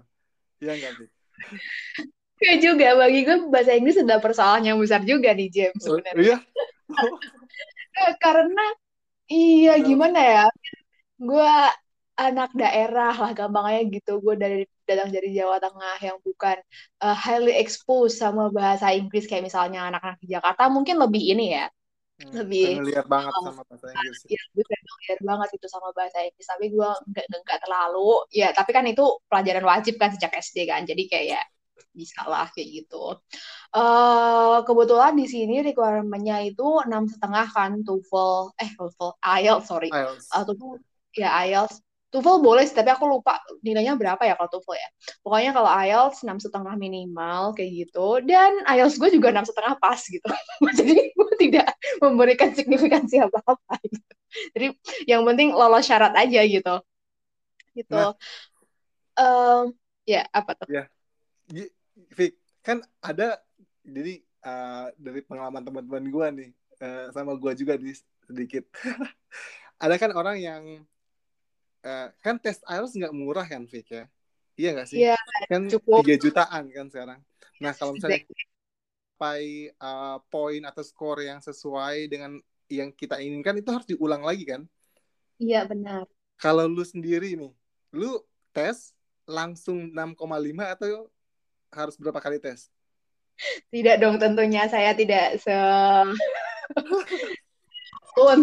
Iya 0.61 0.73
nggak 0.77 0.93
sih? 1.01 1.09
Ya 2.41 2.55
juga, 2.57 2.97
bagi 2.97 3.21
gue 3.23 3.37
bahasa 3.53 3.77
Inggris 3.77 4.01
adalah 4.01 4.21
persoalan 4.25 4.65
yang 4.65 4.81
besar 4.81 5.05
juga 5.05 5.37
nih, 5.37 5.49
James 5.53 5.83
Oh, 5.85 6.01
sebenarnya. 6.01 6.21
iya. 6.25 6.37
Eh, 8.01 8.15
Karena, 8.23 8.65
iya 9.29 9.77
gimana 9.83 10.19
ya, 10.25 10.45
gue 11.21 11.53
anak 12.17 12.49
daerah 12.55 13.13
lah 13.13 13.31
gampangnya 13.37 13.83
gitu 13.99 14.23
gue 14.25 14.35
dari 14.39 14.63
datang 14.85 15.11
dari 15.11 15.33
Jawa 15.35 15.57
Tengah 15.61 15.97
yang 16.01 16.17
bukan 16.21 16.57
uh, 17.01 17.17
highly 17.17 17.53
exposed 17.57 18.17
sama 18.17 18.49
bahasa 18.49 18.93
Inggris 18.93 19.25
kayak 19.29 19.45
misalnya 19.49 19.89
anak-anak 19.91 20.17
di 20.23 20.29
Jakarta 20.33 20.71
mungkin 20.73 20.97
lebih 21.03 21.35
ini 21.35 21.47
ya 21.59 21.67
Hmm, 22.21 22.37
Lebih- 22.37 22.77
familiar 22.85 23.07
banget 23.09 23.33
Oh. 23.33 23.49
sama 23.49 23.63
bahasa 23.65 23.87
Inggris. 23.97 24.21
ya 24.29 24.41
gue 24.53 24.61
familiar 24.69 25.19
banget 25.25 25.49
itu 25.57 25.67
sama 25.73 25.89
bahasa 25.97 26.19
Inggris 26.21 26.47
tapi 26.47 26.65
gue 26.69 26.91
nggak 27.11 27.27
nggak 27.33 27.61
terlalu 27.65 28.13
ya 28.29 28.49
tapi 28.53 28.71
kan 28.77 28.85
itu 28.85 29.05
pelajaran 29.25 29.65
wajib 29.65 29.97
kan 29.97 30.13
sejak 30.13 30.29
SD 30.37 30.69
kan 30.69 30.85
jadi 30.85 31.01
kayak 31.09 31.45
bisa 31.95 32.23
lah 32.29 32.47
kayak 32.53 32.85
gitu 32.85 33.17
eh 33.77 34.59
kebetulan 34.67 35.15
di 35.17 35.27
sini 35.27 35.63
requirement-nya 35.65 36.43
itu 36.45 36.83
enam 36.85 37.07
setengah 37.07 37.47
kan 37.51 37.81
TOEFL 37.87 38.55
eh 38.59 38.71
TOEFL 38.75 39.11
IELTS 39.21 39.67
sorry 39.67 39.89
IELTS. 39.91 40.27
uh, 40.35 40.45
TOEFL 40.45 40.79
ya 41.17 41.31
IELTS 41.47 41.83
TOEFL 42.11 42.43
boleh 42.43 42.67
sih, 42.67 42.75
tapi 42.75 42.91
aku 42.91 43.07
lupa 43.07 43.39
nilainya 43.63 43.95
berapa 43.95 44.19
ya 44.27 44.35
kalau 44.35 44.51
TOEFL 44.51 44.75
ya. 44.75 44.89
Pokoknya 45.23 45.51
kalau 45.55 45.71
IELTS 45.71 46.27
enam 46.27 46.43
setengah 46.43 46.75
minimal 46.75 47.55
kayak 47.55 47.71
gitu, 47.87 48.19
dan 48.27 48.67
IELTS 48.67 48.99
gue 48.99 49.15
juga 49.15 49.31
enam 49.31 49.47
setengah 49.47 49.79
pas 49.79 50.03
gitu. 50.03 50.27
Jadi 50.83 51.15
gue 51.15 51.33
tidak 51.39 51.71
memberikan 52.03 52.51
signifikansi 52.51 53.23
apa-apa. 53.23 53.79
Gitu. 53.87 54.11
Jadi 54.59 54.67
yang 55.07 55.23
penting 55.23 55.55
lolos 55.55 55.87
syarat 55.87 56.11
aja 56.19 56.43
gitu. 56.43 56.75
Gitu. 57.79 57.95
Nah. 57.95 58.19
Em, 59.15 59.71
ya 60.03 60.27
apa 60.35 60.59
tuh? 60.59 60.67
Gi- 60.67 60.91
Vic, 62.15 62.39
kan 62.63 62.81
ada 63.03 63.43
jadi 63.83 64.23
uh, 64.47 64.95
dari 64.95 65.21
pengalaman 65.27 65.63
teman-teman 65.63 66.05
gua 66.09 66.27
nih 66.31 66.55
uh, 66.79 67.11
sama 67.11 67.35
gua 67.35 67.53
juga 67.53 67.75
di 67.75 67.93
sedikit. 68.25 68.65
ada 69.83 69.95
kan 69.99 70.15
orang 70.15 70.37
yang 70.39 70.63
uh, 71.83 72.09
kan 72.23 72.39
tes 72.39 72.63
IELTS 72.65 72.97
nggak 72.97 73.15
murah 73.15 73.47
kan 73.47 73.67
Vic 73.67 73.91
ya? 73.91 74.05
Iya 74.55 74.69
nggak 74.77 74.89
sih? 74.89 74.99
Iya, 75.01 75.17
kan 75.49 75.67
cukup. 75.67 76.05
3 76.05 76.21
jutaan 76.21 76.65
kan 76.71 76.87
sekarang. 76.93 77.21
Nah, 77.61 77.73
kalau 77.77 77.97
misalnya 77.97 78.21
Exactly. 78.25 78.45
sampai 79.17 79.43
uh, 79.81 80.19
poin 80.33 80.63
atau 80.65 80.83
skor 80.85 81.21
yang 81.21 81.41
sesuai 81.41 82.09
dengan 82.09 82.41
yang 82.71 82.93
kita 82.95 83.19
inginkan 83.19 83.59
itu 83.59 83.69
harus 83.73 83.89
diulang 83.89 84.23
lagi 84.23 84.45
kan? 84.47 84.63
Iya 85.41 85.65
benar. 85.65 86.05
Kalau 86.41 86.69
lu 86.69 86.85
sendiri 86.85 87.37
nih, 87.37 87.53
lu 87.93 88.21
tes 88.53 88.93
langsung 89.29 89.93
6,5 89.93 90.77
atau 90.77 91.09
harus 91.75 91.95
berapa 91.97 92.19
kali 92.19 92.43
tes? 92.43 92.69
Tidak 93.73 93.97
dong 94.03 94.21
tentunya 94.21 94.69
saya 94.69 94.93
tidak 94.93 95.41
se 95.41 95.57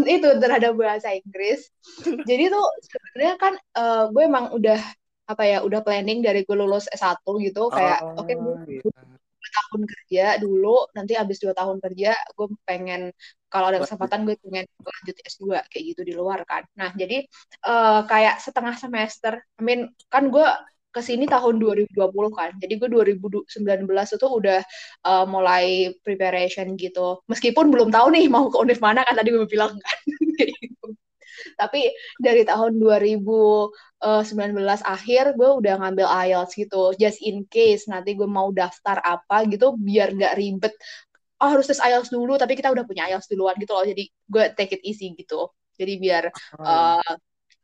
itu 0.08 0.30
terhadap 0.42 0.74
bahasa 0.74 1.14
Inggris. 1.14 1.70
Jadi 2.02 2.50
tuh 2.50 2.66
sebenarnya 2.82 3.36
kan 3.38 3.54
eh, 3.56 4.04
gue 4.10 4.24
emang 4.26 4.46
udah 4.56 4.80
apa 5.28 5.44
ya 5.44 5.58
udah 5.60 5.84
planning 5.84 6.24
dari 6.24 6.48
gue 6.48 6.56
lulus 6.56 6.88
S1 6.88 7.20
gitu 7.44 7.68
kayak 7.68 8.00
Oh, 8.00 8.24
oke 8.24 8.32
gue 8.32 8.56
iya. 8.80 8.82
dua 9.38 9.50
tahun 9.52 9.82
kerja 9.84 10.26
dulu 10.40 10.88
nanti 10.96 11.14
abis 11.20 11.38
dua 11.44 11.52
tahun 11.52 11.84
kerja 11.84 12.16
gue 12.16 12.48
pengen 12.64 13.12
kalau 13.52 13.68
ada 13.72 13.84
kesempatan 13.84 14.24
gue 14.24 14.36
pengen 14.40 14.66
lanjut 14.80 15.16
S2 15.24 15.68
kayak 15.68 15.84
gitu 15.96 16.02
di 16.08 16.14
luar 16.16 16.44
kan. 16.48 16.64
Nah, 16.80 16.96
jadi 16.96 17.28
eh, 17.68 18.02
kayak 18.08 18.40
setengah 18.40 18.76
semester, 18.80 19.40
I 19.60 19.62
mean 19.64 19.92
kan 20.08 20.32
gue 20.32 20.48
ke 20.92 21.02
sini 21.04 21.26
tahun 21.30 21.62
2020 21.62 21.94
kan. 22.34 22.52
Jadi 22.58 22.74
gue 22.80 22.90
2019 22.90 24.18
itu 24.18 24.28
udah 24.28 24.60
eh, 25.08 25.26
mulai 25.30 25.94
preparation 26.02 26.74
gitu. 26.80 27.22
Meskipun 27.30 27.70
belum 27.74 27.90
tahu 27.94 28.08
nih 28.16 28.26
mau 28.32 28.50
ke 28.50 28.58
univ 28.58 28.80
mana 28.82 29.04
kan 29.06 29.16
tadi 29.20 29.30
gue 29.34 29.48
bilang 29.50 29.74
kan. 29.78 29.98
Gitu. 30.38 30.94
Tapi 31.58 31.90
dari 32.22 32.46
tahun 32.46 32.78
2019 32.82 34.82
akhir 34.86 35.24
gue 35.38 35.50
udah 35.62 35.74
ngambil 35.82 36.06
IELTS 36.06 36.54
gitu. 36.58 36.94
Just 36.98 37.22
in 37.26 37.46
case 37.50 37.90
nanti 37.90 38.14
gue 38.18 38.30
mau 38.30 38.50
daftar 38.54 39.02
apa 39.02 39.46
gitu 39.50 39.74
biar 39.78 40.14
nggak 40.18 40.34
ribet. 40.38 40.74
Oh 41.42 41.50
harus 41.54 41.70
tes 41.70 41.82
IELTS 41.82 42.10
dulu 42.10 42.38
tapi 42.42 42.58
kita 42.58 42.74
udah 42.74 42.86
punya 42.86 43.10
IELTS 43.10 43.30
duluan 43.30 43.58
gitu 43.58 43.74
loh. 43.74 43.86
Jadi 43.86 44.04
gue 44.10 44.44
take 44.58 44.78
it 44.78 44.82
easy 44.86 45.14
gitu. 45.18 45.50
Jadi 45.78 45.94
biar 46.02 46.24
Oh, 46.58 46.66
uh, 46.66 47.14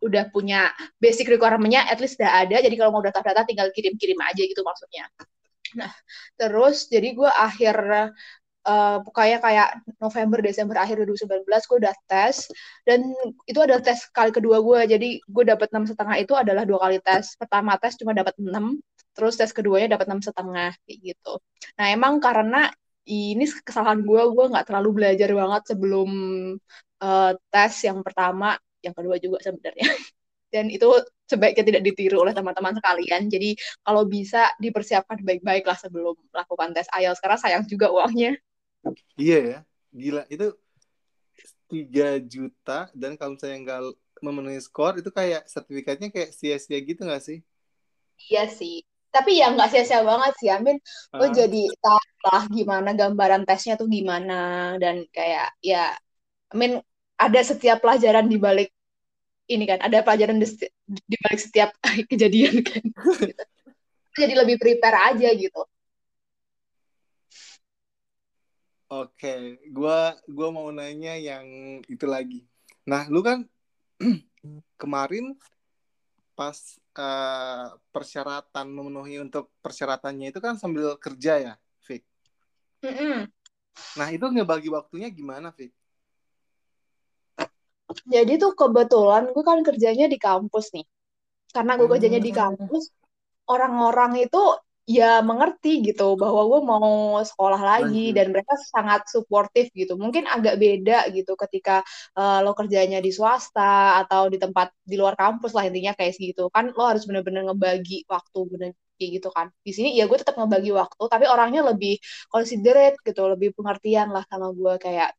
udah 0.04 0.30
punya 0.30 0.70
basic 1.00 1.32
requirement-nya 1.32 1.88
at 1.88 1.98
least 2.04 2.20
udah 2.20 2.46
ada. 2.46 2.58
Jadi 2.60 2.76
kalau 2.76 2.92
mau 2.92 3.04
data-data 3.04 3.48
tinggal 3.48 3.72
kirim-kirim 3.72 4.20
aja 4.20 4.42
gitu 4.44 4.62
maksudnya. 4.62 5.08
Nah 5.80 5.92
terus 6.38 6.86
jadi 6.92 7.16
gue 7.18 7.30
akhir 7.30 7.76
uh, 8.68 8.98
kayak 9.12 9.40
kayak 9.44 9.70
November 10.00 10.40
Desember 10.44 10.76
akhir 10.80 11.04
2019 11.04 11.48
gue 11.48 11.78
udah 11.84 11.96
tes. 12.08 12.48
Dan 12.88 13.12
itu 13.48 13.60
adalah 13.60 13.82
tes 13.84 14.08
kali 14.12 14.32
kedua 14.32 14.60
gue 14.60 14.80
jadi 14.98 15.10
gue 15.24 15.44
dapat 15.48 15.68
enam 15.72 15.86
setengah 15.88 16.16
itu 16.20 16.34
adalah 16.36 16.64
dua 16.68 16.80
kali 16.90 16.98
tes. 17.04 17.36
Pertama 17.40 17.76
tes 17.80 17.96
cuma 18.00 18.12
dapat 18.16 18.36
6 18.40 18.80
terus 19.14 19.38
tes 19.38 19.54
keduanya 19.54 19.96
dapat 19.96 20.10
enam 20.10 20.22
setengah 20.26 20.74
kayak 20.86 20.98
gitu. 21.14 21.34
Nah 21.78 21.86
emang 21.94 22.18
karena 22.18 22.70
ini 23.04 23.44
kesalahan 23.68 24.02
gue 24.02 24.22
gue 24.32 24.46
nggak 24.52 24.66
terlalu 24.68 24.90
belajar 25.04 25.30
banget 25.36 25.62
sebelum 25.76 26.10
uh, 27.04 27.32
tes 27.52 27.74
yang 27.84 28.00
pertama 28.00 28.56
yang 28.86 28.96
kedua 28.96 29.16
juga 29.18 29.40
sebenarnya. 29.42 29.88
Dan 30.54 30.70
itu 30.70 30.86
sebaiknya 31.26 31.66
tidak 31.66 31.84
ditiru 31.88 32.22
oleh 32.22 32.34
teman-teman 32.38 32.78
sekalian. 32.78 33.26
Jadi 33.26 33.58
kalau 33.82 34.06
bisa 34.06 34.54
dipersiapkan 34.62 35.18
baik-baik 35.26 35.66
lah 35.66 35.78
sebelum 35.80 36.14
melakukan 36.30 36.78
tes 36.78 36.86
IELTS. 36.94 37.18
Karena 37.24 37.38
sayang 37.42 37.64
juga 37.66 37.90
uangnya. 37.90 38.38
Iya 39.18 39.36
ya, 39.50 39.58
gila. 39.94 40.22
Itu 40.34 40.46
3 41.72 42.22
juta 42.34 42.90
dan 42.94 43.18
kalau 43.18 43.34
misalnya 43.36 43.58
nggak 43.66 43.82
memenuhi 44.26 44.60
skor 44.62 44.94
itu 45.02 45.10
kayak 45.10 45.42
sertifikatnya 45.50 46.08
kayak 46.14 46.32
sia-sia 46.38 46.80
gitu 46.90 47.02
nggak 47.08 47.24
sih? 47.28 47.38
iya 48.30 48.42
sih. 48.60 48.74
Tapi 49.14 49.32
ya 49.40 49.46
nggak 49.54 49.70
sia-sia 49.72 50.02
banget 50.10 50.32
sih 50.42 50.50
Amin. 50.56 50.78
Lo 51.20 51.26
Ah, 51.26 51.34
jadi 51.40 51.58
tahu 51.84 52.02
lah 52.26 52.44
gimana 52.58 52.90
gambaran 53.00 53.44
tesnya 53.48 53.74
tuh 53.82 53.88
gimana. 53.96 54.34
Dan 54.82 54.96
kayak 55.16 55.54
ya 55.62 55.94
Amin 56.54 56.82
ada 57.26 57.40
setiap 57.46 57.78
pelajaran 57.84 58.26
di 58.32 58.38
balik 58.42 58.73
ini 59.54 59.66
kan 59.70 59.80
ada 59.80 60.02
pelajaran 60.02 60.42
di, 60.42 60.48
di 60.88 61.16
balik 61.22 61.42
setiap 61.42 61.70
kejadian 62.12 62.66
kan 62.66 62.82
gitu. 62.82 63.44
jadi 64.20 64.34
lebih 64.46 64.58
prepare 64.62 65.14
aja 65.14 65.30
gitu 65.34 65.64
Oke, 68.94 69.58
gua 69.74 70.14
gua 70.30 70.54
mau 70.54 70.70
nanya 70.70 71.18
yang 71.18 71.82
itu 71.90 72.06
lagi. 72.06 72.46
Nah, 72.86 73.10
lu 73.10 73.26
kan 73.26 73.42
kemarin 74.82 75.34
pas 76.38 76.78
uh, 77.02 77.74
persyaratan 77.90 78.70
memenuhi 78.70 79.18
untuk 79.18 79.50
persyaratannya 79.66 80.30
itu 80.30 80.38
kan 80.38 80.62
sambil 80.62 80.94
kerja 81.02 81.42
ya, 81.42 81.54
Fik. 81.82 82.06
Mm 82.86 82.94
-mm. 82.94 83.18
Nah 83.98 84.08
itu 84.14 84.26
ngebagi 84.30 84.70
waktunya 84.70 85.10
gimana, 85.10 85.50
Fik? 85.50 85.74
Jadi 88.06 88.34
tuh 88.42 88.52
kebetulan 88.58 89.30
gue 89.32 89.44
kan 89.44 89.60
kerjanya 89.62 90.06
di 90.10 90.18
kampus 90.18 90.74
nih. 90.76 90.86
Karena 91.54 91.78
gue 91.78 91.88
kerjanya 91.88 92.22
di 92.22 92.34
hmm. 92.34 92.40
kampus, 92.40 92.84
orang-orang 93.46 94.26
itu 94.26 94.42
ya 94.84 95.24
mengerti 95.24 95.80
gitu 95.80 96.20
bahwa 96.20 96.42
gue 96.52 96.62
mau 96.68 97.16
sekolah 97.24 97.62
lagi 97.62 98.12
Lanjut. 98.12 98.16
dan 98.20 98.26
mereka 98.36 98.54
sangat 98.68 99.02
suportif 99.08 99.72
gitu. 99.72 99.96
Mungkin 99.96 100.28
agak 100.28 100.60
beda 100.60 101.08
gitu 101.16 101.40
ketika 101.40 101.80
uh, 102.20 102.44
lo 102.44 102.52
kerjanya 102.52 103.00
di 103.00 103.12
swasta 103.16 104.04
atau 104.04 104.28
di 104.28 104.36
tempat 104.36 104.76
di 104.84 105.00
luar 105.00 105.16
kampus 105.16 105.56
lah 105.56 105.64
intinya 105.68 105.96
kayak 105.96 106.20
gitu. 106.20 106.52
Kan 106.52 106.76
lo 106.76 106.84
harus 106.84 107.08
bener-bener 107.08 107.48
ngebagi 107.48 108.04
waktu 108.12 108.40
bener 108.52 108.70
kayak 109.00 109.10
gitu 109.24 109.30
kan. 109.32 109.48
Di 109.64 109.72
sini 109.72 109.96
ya 109.96 110.04
gue 110.10 110.18
tetap 110.20 110.36
ngebagi 110.36 110.72
waktu 110.76 111.04
tapi 111.08 111.26
orangnya 111.32 111.62
lebih 111.72 111.96
considerate 112.28 113.00
gitu, 113.08 113.22
lebih 113.32 113.56
pengertian 113.56 114.12
lah 114.12 114.28
sama 114.28 114.52
gue 114.52 114.74
kayak 114.84 115.16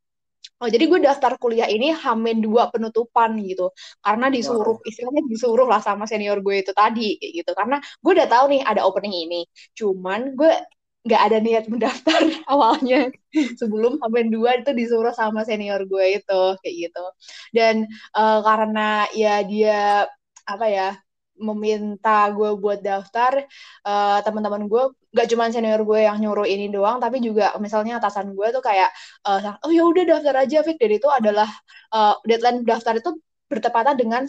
Oh, 0.63 0.71
jadi 0.71 0.87
gue 0.87 0.99
daftar 1.03 1.35
kuliah 1.35 1.67
ini 1.67 1.91
hamin 1.91 2.39
dua 2.39 2.71
penutupan 2.71 3.35
gitu. 3.43 3.75
Karena 3.99 4.31
disuruh, 4.31 4.79
wow. 4.79 4.87
istilahnya 4.87 5.23
disuruh 5.27 5.67
lah 5.67 5.83
sama 5.83 6.07
senior 6.07 6.39
gue 6.39 6.55
itu 6.63 6.71
tadi 6.71 7.19
gitu. 7.19 7.51
Karena 7.51 7.75
gue 7.83 8.11
udah 8.15 8.27
tahu 8.31 8.45
nih 8.55 8.61
ada 8.63 8.81
opening 8.87 9.13
ini. 9.27 9.41
Cuman 9.75 10.31
gue 10.39 10.51
nggak 11.05 11.21
ada 11.21 11.37
niat 11.37 11.65
mendaftar 11.69 12.21
awalnya 12.51 13.13
sebelum 13.59 14.01
hamin 14.01 14.27
dua 14.33 14.57
itu 14.63 14.71
disuruh 14.73 15.13
sama 15.13 15.45
senior 15.45 15.83
gue 15.85 16.23
itu 16.23 16.41
kayak 16.63 16.75
gitu. 16.87 17.03
Dan 17.51 17.75
uh, 18.15 18.39
karena 18.39 19.05
ya 19.11 19.43
dia 19.43 20.07
apa 20.45 20.65
ya 20.69 20.87
meminta 21.35 22.31
gue 22.31 22.55
buat 22.55 22.79
daftar 22.79 23.43
uh, 23.83 24.19
teman-teman 24.23 24.71
gue 24.71 24.83
gak 25.11 25.27
cuma 25.31 25.51
senior 25.51 25.83
gue 25.83 25.99
yang 26.03 26.19
nyuruh 26.19 26.47
ini 26.47 26.71
doang 26.71 26.99
tapi 26.99 27.19
juga 27.23 27.55
misalnya 27.59 27.99
atasan 27.99 28.35
gue 28.35 28.47
tuh 28.51 28.63
kayak 28.63 28.91
uh, 29.27 29.59
oh 29.63 29.71
ya 29.71 29.83
udah 29.83 30.03
daftar 30.15 30.35
aja 30.43 30.63
Fik. 30.63 30.79
Dan 30.79 30.91
itu 30.95 31.07
adalah 31.11 31.49
uh, 31.91 32.15
deadline 32.27 32.63
daftar 32.63 32.99
itu 32.99 33.15
bertepatan 33.51 33.95
dengan 33.99 34.23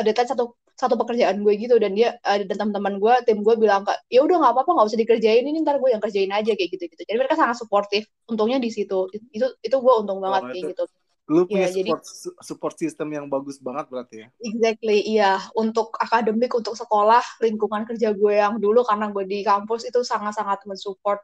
deadline 0.00 0.28
satu 0.28 0.56
satu 0.76 0.94
pekerjaan 1.00 1.40
gue 1.40 1.52
gitu. 1.56 1.80
Dan 1.80 1.96
dia 1.96 2.16
uh, 2.24 2.36
dan 2.44 2.56
teman-teman 2.56 3.00
gue 3.00 3.14
tim 3.24 3.40
gue 3.40 3.54
bilang 3.56 3.84
kak 3.88 3.96
ya 4.12 4.20
udah 4.24 4.36
nggak 4.40 4.52
apa-apa 4.52 4.70
nggak 4.76 4.86
usah 4.92 5.00
dikerjain 5.00 5.44
ini 5.44 5.64
ntar 5.64 5.80
gue 5.80 5.88
yang 5.88 6.02
kerjain 6.04 6.32
aja 6.32 6.52
kayak 6.52 6.70
gitu 6.76 6.84
gitu 6.92 7.02
jadi 7.08 7.16
mereka 7.16 7.36
sangat 7.40 7.56
suportif 7.56 8.04
untungnya 8.28 8.60
di 8.60 8.68
situ. 8.68 9.08
Itu 9.32 9.46
itu 9.60 9.76
gue 9.76 9.94
untung 10.00 10.20
banget 10.20 10.42
oh, 10.44 10.48
kayak 10.52 10.64
gitu 10.76 10.84
Lu 11.26 11.42
punya 11.42 11.66
ya, 11.66 11.74
support, 11.74 12.02
jadi, 12.06 12.30
support 12.38 12.74
system 12.78 13.08
yang 13.10 13.26
bagus 13.26 13.58
banget 13.58 13.90
berarti 13.90 14.16
ya? 14.22 14.28
Exactly, 14.38 15.02
iya. 15.02 15.42
Untuk 15.58 15.90
akademik, 15.98 16.54
untuk 16.54 16.78
sekolah, 16.78 17.42
lingkungan 17.42 17.82
kerja 17.82 18.14
gue 18.14 18.34
yang 18.38 18.62
dulu 18.62 18.86
karena 18.86 19.10
gue 19.10 19.26
di 19.26 19.42
kampus 19.42 19.90
itu 19.90 20.06
sangat-sangat 20.06 20.62
mensupport 20.70 21.18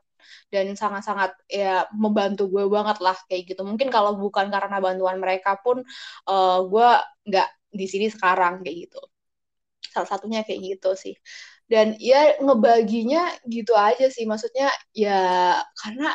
dan 0.51 0.75
sangat-sangat 0.75 1.35
ya 1.47 1.87
membantu 1.95 2.51
gue 2.51 2.67
banget 2.67 2.99
lah 2.99 3.15
kayak 3.31 3.55
gitu. 3.55 3.63
Mungkin 3.63 3.95
kalau 3.95 4.19
bukan 4.19 4.51
karena 4.51 4.83
bantuan 4.83 5.23
mereka 5.23 5.55
pun 5.63 5.87
uh, 6.27 6.59
gue 6.67 6.89
nggak 7.31 7.49
di 7.71 7.87
sini 7.87 8.11
sekarang 8.11 8.67
kayak 8.67 8.91
gitu. 8.91 9.03
Salah 9.87 10.11
satunya 10.11 10.43
kayak 10.43 10.79
gitu 10.79 10.99
sih. 10.99 11.15
Dan 11.71 11.95
ya 12.03 12.43
ngebaginya 12.43 13.39
gitu 13.47 13.79
aja 13.79 14.11
sih. 14.11 14.27
Maksudnya 14.27 14.67
ya 14.91 15.63
karena 15.79 16.11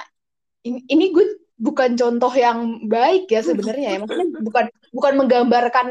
ini, 0.67 0.83
ini 0.91 1.15
gue 1.15 1.46
bukan 1.57 1.97
contoh 1.97 2.33
yang 2.37 2.85
baik 2.85 3.27
ya 3.27 3.41
sebenarnya 3.41 3.97
ya. 3.97 3.97
Maksudnya 4.01 4.27
bukan 4.41 4.65
bukan 4.93 5.13
menggambarkan 5.17 5.87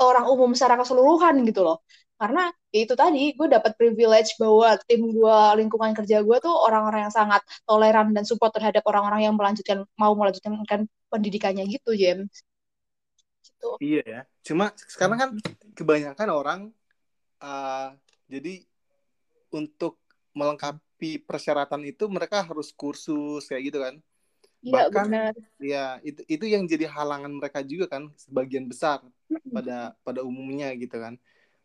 orang 0.00 0.24
umum 0.28 0.52
secara 0.56 0.80
keseluruhan 0.80 1.44
gitu 1.44 1.64
loh. 1.64 1.84
Karena 2.16 2.48
ya 2.72 2.80
itu 2.88 2.96
tadi 2.96 3.36
gue 3.36 3.48
dapat 3.48 3.76
privilege 3.76 4.40
bahwa 4.40 4.80
tim 4.88 5.04
gue 5.04 5.38
lingkungan 5.60 5.92
kerja 5.92 6.24
gue 6.24 6.36
tuh 6.40 6.52
orang-orang 6.52 7.08
yang 7.08 7.14
sangat 7.14 7.44
toleran 7.68 8.16
dan 8.16 8.24
support 8.24 8.56
terhadap 8.56 8.80
orang-orang 8.88 9.28
yang 9.28 9.36
melanjutkan 9.36 9.84
mau 10.00 10.16
melanjutkan 10.16 10.56
pendidikannya 11.12 11.68
gitu 11.68 11.92
James 11.92 12.32
gitu. 13.44 13.70
iya 13.84 14.02
ya. 14.04 14.20
Cuma 14.44 14.72
sekarang 14.76 15.18
kan 15.20 15.30
kebanyakan 15.76 16.28
orang 16.32 16.60
uh, 17.44 17.92
jadi 18.28 18.62
untuk 19.52 20.00
melengkapi 20.36 21.20
persyaratan 21.24 21.84
itu 21.88 22.04
mereka 22.08 22.44
harus 22.44 22.72
kursus 22.72 23.48
kayak 23.48 23.62
gitu 23.72 23.78
kan 23.80 23.94
Iya, 24.66 24.90
bahkan 24.90 25.06
benar. 25.06 25.34
ya 25.62 25.84
itu 26.02 26.20
itu 26.26 26.44
yang 26.50 26.66
jadi 26.66 26.90
halangan 26.90 27.30
mereka 27.30 27.62
juga 27.62 27.86
kan 27.86 28.10
sebagian 28.18 28.66
besar 28.66 28.98
pada 29.54 29.94
pada 30.02 30.20
umumnya 30.26 30.74
gitu 30.74 30.98
kan. 30.98 31.14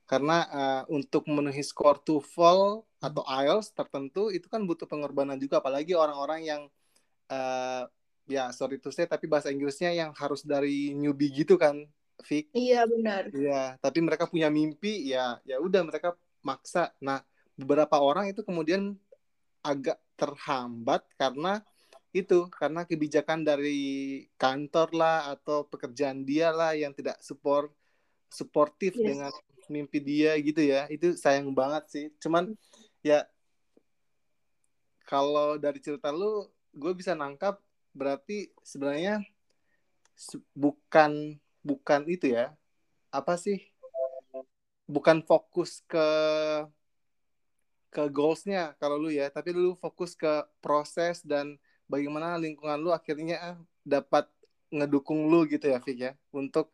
Karena 0.05 0.45
uh, 0.51 0.83
untuk 0.91 1.25
memenuhi 1.25 1.63
skor 1.65 1.97
TOEFL 2.03 2.83
atau 3.01 3.23
IELTS 3.25 3.73
tertentu 3.73 4.29
itu 4.29 4.45
kan 4.51 4.61
butuh 4.67 4.85
pengorbanan 4.85 5.39
juga. 5.41 5.63
Apalagi 5.63 5.97
orang-orang 5.97 6.45
yang 6.45 6.61
uh, 7.31 7.89
ya 8.29 8.53
sorry 8.53 8.77
to 8.77 8.93
say 8.93 9.09
tapi 9.09 9.25
bahasa 9.25 9.49
Inggrisnya 9.49 9.89
yang 9.95 10.13
harus 10.13 10.45
dari 10.45 10.93
newbie 10.93 11.33
gitu 11.33 11.57
kan 11.57 11.81
Vic. 12.21 12.53
Iya 12.53 12.85
benar. 12.85 13.33
Iya 13.33 13.81
tapi 13.81 13.97
mereka 14.05 14.29
punya 14.29 14.53
mimpi 14.53 15.09
ya 15.09 15.41
ya 15.41 15.57
udah 15.57 15.81
mereka 15.89 16.13
maksa. 16.45 16.93
Nah 17.01 17.25
beberapa 17.57 17.97
orang 17.97 18.29
itu 18.29 18.45
kemudian 18.45 18.93
agak 19.65 19.97
terhambat 20.17 21.01
karena 21.17 21.65
itu 22.11 22.51
karena 22.51 22.83
kebijakan 22.83 23.47
dari 23.47 24.23
kantor 24.35 24.91
lah 24.91 25.31
atau 25.31 25.63
pekerjaan 25.63 26.27
dia 26.27 26.51
lah 26.51 26.75
yang 26.75 26.91
tidak 26.91 27.15
support 27.23 27.71
suportif 28.27 28.95
yes. 28.99 29.03
dengan 29.07 29.31
mimpi 29.71 30.03
dia 30.03 30.35
gitu 30.43 30.59
ya. 30.59 30.91
Itu 30.91 31.15
sayang 31.15 31.55
banget 31.55 31.83
sih. 31.87 32.05
Cuman 32.19 32.51
ya 32.99 33.23
kalau 35.07 35.55
dari 35.55 35.79
cerita 35.79 36.11
lu 36.11 36.47
gue 36.75 36.91
bisa 36.95 37.15
nangkap 37.15 37.59
berarti 37.91 38.51
sebenarnya 38.63 39.23
bukan 40.51 41.39
bukan 41.63 42.01
itu 42.11 42.35
ya. 42.35 42.51
Apa 43.07 43.39
sih? 43.39 43.63
Bukan 44.83 45.23
fokus 45.23 45.79
ke 45.87 46.07
ke 47.91 48.03
goalsnya 48.11 48.75
kalau 48.83 48.99
lu 48.99 49.15
ya. 49.15 49.31
Tapi 49.31 49.55
lu 49.55 49.79
fokus 49.79 50.11
ke 50.11 50.43
proses 50.59 51.23
dan 51.23 51.55
bagaimana 51.93 52.27
lingkungan 52.43 52.77
lu 52.83 52.89
akhirnya 52.97 53.59
dapat 53.93 54.25
ngedukung 54.71 55.27
lu 55.31 55.39
gitu 55.51 55.65
ya 55.73 55.79
Fik 55.85 55.97
ya? 56.05 56.11
Untuk 56.31 56.71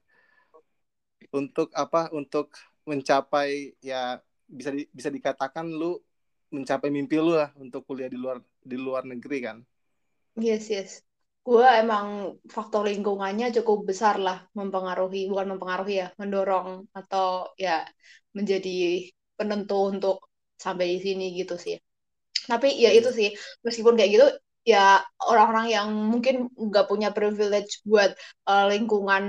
untuk 1.34 1.68
apa? 1.74 2.14
Untuk 2.14 2.54
mencapai 2.88 3.76
ya 3.84 4.22
bisa 4.48 4.72
di, 4.72 4.84
bisa 4.98 5.10
dikatakan 5.12 5.68
lu 5.68 6.00
mencapai 6.56 6.88
mimpi 6.88 7.20
lu 7.20 7.36
lah 7.36 7.52
untuk 7.60 7.84
kuliah 7.84 8.08
di 8.08 8.16
luar 8.16 8.38
di 8.64 8.78
luar 8.80 9.04
negeri 9.04 9.38
kan? 9.44 9.58
Yes 10.40 10.70
yes. 10.72 10.92
Gue 11.48 11.64
emang 11.64 12.36
faktor 12.52 12.84
lingkungannya 12.92 13.56
cukup 13.56 13.88
besar 13.90 14.16
lah 14.20 14.38
mempengaruhi 14.52 15.32
bukan 15.32 15.56
mempengaruhi 15.56 15.94
ya 16.04 16.08
mendorong 16.20 16.92
atau 16.92 17.28
ya 17.56 17.88
menjadi 18.36 19.08
penentu 19.40 19.78
untuk 19.92 20.18
sampai 20.60 20.86
di 20.96 21.00
sini 21.06 21.26
gitu 21.40 21.56
sih. 21.56 21.76
Tapi 22.48 22.68
ya 22.84 22.92
itu 22.96 23.10
sih 23.12 23.30
meskipun 23.66 23.96
kayak 23.96 24.12
gitu 24.16 24.28
ya 24.68 25.00
orang-orang 25.32 25.68
yang 25.72 25.88
mungkin 26.12 26.52
nggak 26.52 26.86
punya 26.92 27.10
privilege 27.16 27.80
buat 27.88 28.12
uh, 28.52 28.68
lingkungan 28.68 29.24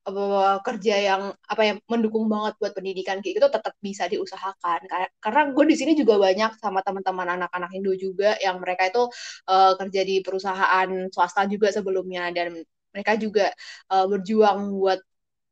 apa 0.00 0.60
kerja 0.64 0.94
yang 0.96 1.22
apa 1.44 1.62
yang 1.68 1.76
mendukung 1.92 2.24
banget 2.32 2.56
buat 2.60 2.72
pendidikan 2.72 3.20
kayak 3.20 3.34
gitu 3.40 3.48
tetap 3.52 3.74
bisa 3.80 4.04
diusahakan. 4.12 4.80
Karena 5.20 5.40
gue 5.52 5.64
di 5.70 5.76
sini 5.80 5.92
juga 5.96 6.16
banyak 6.20 6.56
sama 6.60 6.80
teman-teman 6.84 7.28
anak-anak 7.40 7.70
Indo 7.76 7.92
juga 7.96 8.36
yang 8.40 8.60
mereka 8.62 8.88
itu 8.90 9.02
uh, 9.48 9.72
kerja 9.80 10.00
di 10.04 10.20
perusahaan 10.24 10.88
swasta 11.12 11.44
juga 11.48 11.68
sebelumnya. 11.72 12.32
Dan 12.32 12.64
mereka 12.92 13.12
juga 13.20 13.52
uh, 13.92 14.06
berjuang 14.08 14.72
buat 14.76 15.00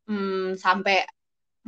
um, 0.08 0.56
sampai 0.56 1.04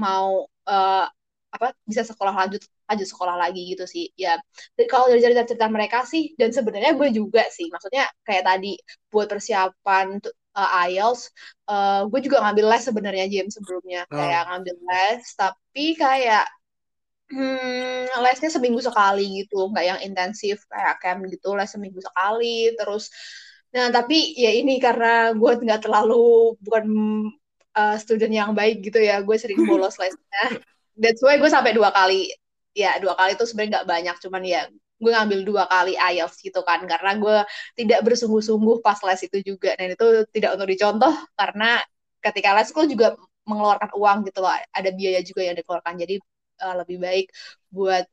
mau 0.00 0.48
uh, 0.68 1.06
apa 1.50 1.66
bisa 1.84 2.02
sekolah 2.06 2.32
lanjut 2.32 2.62
lanjut 2.90 3.06
sekolah 3.06 3.38
lagi 3.38 3.62
gitu 3.70 3.86
sih. 3.86 4.10
Ya 4.18 4.42
kalau 4.90 5.06
dari 5.06 5.22
cerita-cerita 5.22 5.70
mereka 5.70 6.02
sih 6.02 6.34
dan 6.34 6.50
sebenarnya 6.50 6.98
gue 6.98 7.08
juga 7.14 7.46
sih. 7.46 7.70
Maksudnya 7.70 8.10
kayak 8.26 8.44
tadi 8.50 8.74
buat 9.06 9.30
persiapan 9.30 10.18
uh, 10.58 10.70
IELTS 10.90 11.30
uh, 11.70 12.02
gue 12.10 12.20
juga 12.26 12.42
ngambil 12.42 12.66
les 12.74 12.82
sebenarnya 12.82 13.26
James 13.30 13.54
sebelumnya. 13.54 14.02
Oh. 14.10 14.18
kayak 14.18 14.42
ngambil 14.50 14.76
les 14.90 15.22
tapi 15.38 15.86
kayak 15.94 16.46
hmm, 17.30 18.10
lesnya 18.26 18.50
seminggu 18.50 18.82
sekali 18.82 19.46
gitu. 19.46 19.70
Nggak 19.70 19.84
yang 19.86 20.00
intensif 20.02 20.66
kayak 20.66 20.98
camp 20.98 21.22
gitu 21.30 21.54
les 21.54 21.70
seminggu 21.70 22.02
sekali 22.02 22.74
terus 22.74 23.08
nah 23.70 23.86
tapi 23.86 24.34
ya 24.34 24.50
ini 24.50 24.82
karena 24.82 25.30
gue 25.30 25.62
nggak 25.62 25.86
terlalu 25.86 26.58
bukan 26.58 26.84
uh, 27.78 27.94
student 28.02 28.34
yang 28.34 28.50
baik 28.50 28.82
gitu 28.82 28.98
ya 28.98 29.22
gue 29.22 29.36
sering 29.38 29.62
bolos 29.62 29.94
lesnya. 30.02 30.58
That's 30.98 31.22
why 31.22 31.38
gue 31.38 31.48
sampai 31.48 31.72
dua 31.72 31.94
kali 31.94 32.28
ya 32.74 32.96
dua 33.02 33.14
kali 33.18 33.34
itu 33.34 33.44
sebenarnya 33.48 33.70
nggak 33.80 33.88
banyak 33.88 34.16
cuman 34.22 34.42
ya 34.46 34.60
gue 35.00 35.10
ngambil 35.16 35.40
dua 35.48 35.64
kali 35.64 35.96
IELTS 35.96 36.44
gitu 36.44 36.60
kan 36.68 36.84
karena 36.84 37.16
gue 37.16 37.36
tidak 37.80 38.00
bersungguh-sungguh 38.04 38.84
pas 38.84 39.00
les 39.08 39.20
itu 39.26 39.38
juga. 39.56 39.72
Dan 39.80 39.96
itu 39.96 40.06
tidak 40.30 40.60
untuk 40.60 40.68
dicontoh 40.68 41.12
karena 41.40 41.80
ketika 42.20 42.52
les 42.52 42.68
gue 42.68 42.84
juga 42.92 43.16
mengeluarkan 43.48 43.90
uang 43.96 44.18
gitu 44.28 44.38
loh 44.44 44.52
ada 44.52 44.90
biaya 44.92 45.20
juga 45.24 45.40
yang 45.48 45.56
dikeluarkan. 45.56 45.94
Jadi 45.96 46.14
uh, 46.60 46.74
lebih 46.84 47.00
baik 47.00 47.26
buat 47.72 48.04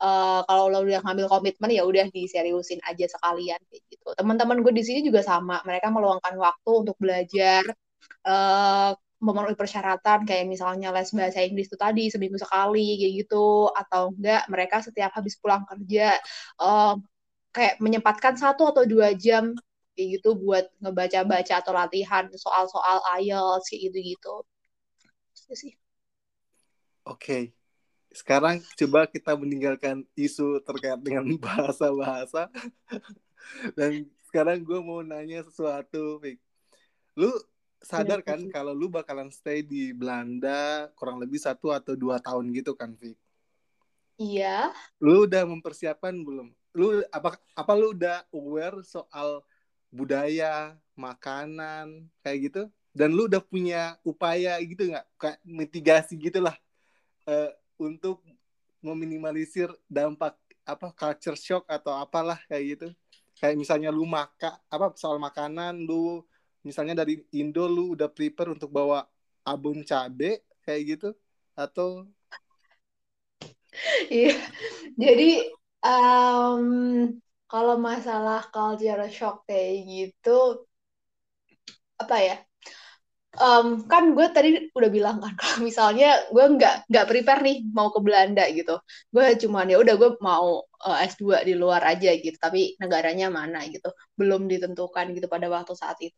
uh, 0.00 0.40
kalau 0.46 0.70
lo 0.70 0.78
udah 0.86 1.02
ngambil 1.02 1.26
komitmen 1.26 1.70
ya 1.74 1.82
udah 1.82 2.06
diseriusin 2.14 2.78
aja 2.86 3.04
sekalian 3.10 3.58
gitu. 3.74 4.06
Teman-teman 4.14 4.62
gue 4.62 4.72
di 4.72 4.84
sini 4.86 5.00
juga 5.02 5.20
sama 5.26 5.58
mereka 5.66 5.90
meluangkan 5.90 6.34
waktu 6.38 6.70
untuk 6.86 6.96
belajar 7.02 7.66
uh, 8.22 8.94
memenuhi 9.16 9.56
persyaratan 9.56 10.28
kayak 10.28 10.44
misalnya 10.44 10.92
les 10.92 11.08
bahasa 11.12 11.40
Inggris 11.40 11.72
itu 11.72 11.78
tadi 11.80 12.12
seminggu 12.12 12.36
sekali 12.36 13.00
kayak 13.00 13.12
gitu 13.24 13.72
atau 13.72 14.12
enggak 14.12 14.44
mereka 14.52 14.84
setiap 14.84 15.10
habis 15.16 15.40
pulang 15.40 15.64
kerja 15.64 16.20
uh, 16.60 16.94
kayak 17.56 17.80
menyempatkan 17.80 18.36
satu 18.36 18.68
atau 18.68 18.84
dua 18.84 19.16
jam 19.16 19.56
kayak 19.96 20.20
gitu 20.20 20.36
buat 20.36 20.68
ngebaca-baca 20.84 21.64
atau 21.64 21.72
latihan 21.72 22.28
soal-soal 22.36 23.00
IELTS 23.16 23.72
kayak 23.72 23.82
gitu-gitu. 23.90 24.34
sih. 25.56 25.72
Oke. 27.08 27.56
Sekarang 28.12 28.60
coba 28.60 29.08
kita 29.08 29.32
meninggalkan 29.32 30.04
isu 30.12 30.60
terkait 30.60 31.00
dengan 31.00 31.24
bahasa-bahasa. 31.44 32.52
Dan 33.72 34.04
sekarang 34.28 34.60
gue 34.60 34.78
mau 34.84 35.00
nanya 35.00 35.40
sesuatu. 35.48 36.20
Lu 37.16 37.32
sadar 37.86 38.18
kan 38.26 38.42
kalau 38.50 38.74
lu 38.74 38.90
bakalan 38.90 39.30
stay 39.30 39.62
di 39.62 39.94
Belanda 39.94 40.90
kurang 40.98 41.22
lebih 41.22 41.38
satu 41.38 41.70
atau 41.70 41.94
dua 41.94 42.18
tahun 42.18 42.50
gitu 42.50 42.74
kan, 42.74 42.98
Vic? 42.98 43.14
Iya. 44.18 44.74
Lu 44.98 45.30
udah 45.30 45.46
mempersiapkan 45.46 46.12
belum? 46.18 46.50
Lu 46.74 46.98
apa 47.14 47.38
apa 47.54 47.72
lu 47.78 47.94
udah 47.94 48.26
aware 48.34 48.82
soal 48.82 49.46
budaya, 49.94 50.74
makanan, 50.98 52.10
kayak 52.26 52.38
gitu? 52.50 52.62
Dan 52.90 53.14
lu 53.14 53.30
udah 53.30 53.40
punya 53.44 53.94
upaya 54.02 54.58
gitu 54.64 54.90
nggak? 54.90 55.06
Kayak 55.14 55.38
mitigasi 55.46 56.18
gitulah 56.18 56.56
uh, 57.28 57.52
untuk 57.78 58.24
meminimalisir 58.82 59.70
dampak 59.86 60.34
apa 60.66 60.90
culture 60.90 61.38
shock 61.38 61.64
atau 61.70 61.94
apalah 61.94 62.40
kayak 62.50 62.64
gitu. 62.74 62.88
Kayak 63.36 63.56
misalnya 63.60 63.92
lu 63.92 64.08
maka 64.08 64.58
apa 64.66 64.96
soal 64.96 65.20
makanan 65.20 65.84
lu 65.84 66.24
misalnya 66.66 66.94
dari 67.06 67.22
Indo 67.38 67.70
lu 67.70 67.94
udah 67.94 68.10
prepare 68.10 68.50
untuk 68.50 68.74
bawa 68.74 69.06
abon 69.46 69.86
cabe 69.86 70.42
kayak 70.66 70.82
gitu? 70.90 71.08
Atau 71.54 72.10
Iya. 74.12 74.34
Jadi 74.96 75.30
um, 75.84 76.64
kalau 77.46 77.76
masalah 77.78 78.48
culture 78.50 79.06
shock 79.12 79.46
kayak 79.48 79.86
gitu 79.86 80.66
apa 82.02 82.16
ya? 82.20 82.36
Um, 83.36 83.84
kan 83.84 84.16
gue 84.16 84.26
tadi 84.32 84.72
udah 84.72 84.88
bilang 84.88 85.20
kan 85.20 85.36
kalau 85.40 85.58
misalnya 85.60 86.24
gue 86.32 86.44
nggak 86.56 86.88
nggak 86.88 87.06
prepare 87.10 87.40
nih 87.44 87.56
mau 87.76 87.88
ke 87.94 88.00
Belanda 88.00 88.44
gitu. 88.48 88.80
Gue 89.12 89.36
cuma 89.42 89.68
ya 89.68 89.76
udah 89.82 89.94
gue 90.00 90.10
mau 90.24 90.64
uh, 90.64 90.96
eh, 91.02 91.08
S2 91.12 91.44
di 91.48 91.54
luar 91.56 91.82
aja 91.84 92.10
gitu 92.16 92.36
tapi 92.40 92.74
negaranya 92.80 93.28
mana 93.28 93.60
gitu. 93.68 93.92
Belum 94.18 94.48
ditentukan 94.48 95.12
gitu 95.16 95.26
pada 95.28 95.46
waktu 95.52 95.72
saat 95.76 96.00
itu 96.00 96.16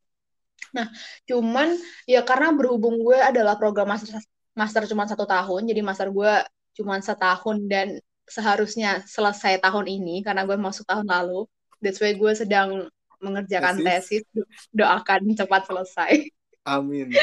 nah 0.77 0.87
cuman 1.25 1.77
ya 2.05 2.21
karena 2.23 2.53
berhubung 2.53 3.01
gue 3.01 3.19
adalah 3.19 3.57
program 3.57 3.89
master 3.89 4.21
master 4.53 4.83
cuma 4.91 5.09
satu 5.09 5.25
tahun 5.25 5.69
jadi 5.69 5.81
master 5.81 6.09
gue 6.13 6.33
cuma 6.79 6.99
setahun 7.03 7.59
dan 7.67 7.99
seharusnya 8.29 9.03
selesai 9.09 9.59
tahun 9.59 9.89
ini 9.89 10.21
karena 10.23 10.45
gue 10.45 10.55
masuk 10.61 10.85
tahun 10.85 11.09
lalu. 11.09 11.49
That's 11.81 11.99
why 11.99 12.15
gue 12.15 12.33
sedang 12.37 12.87
mengerjakan 13.19 13.83
tesis. 13.83 14.23
tesis. 14.23 14.63
Doakan 14.71 15.35
cepat 15.35 15.67
selesai. 15.67 16.29
Amin. 16.69 17.11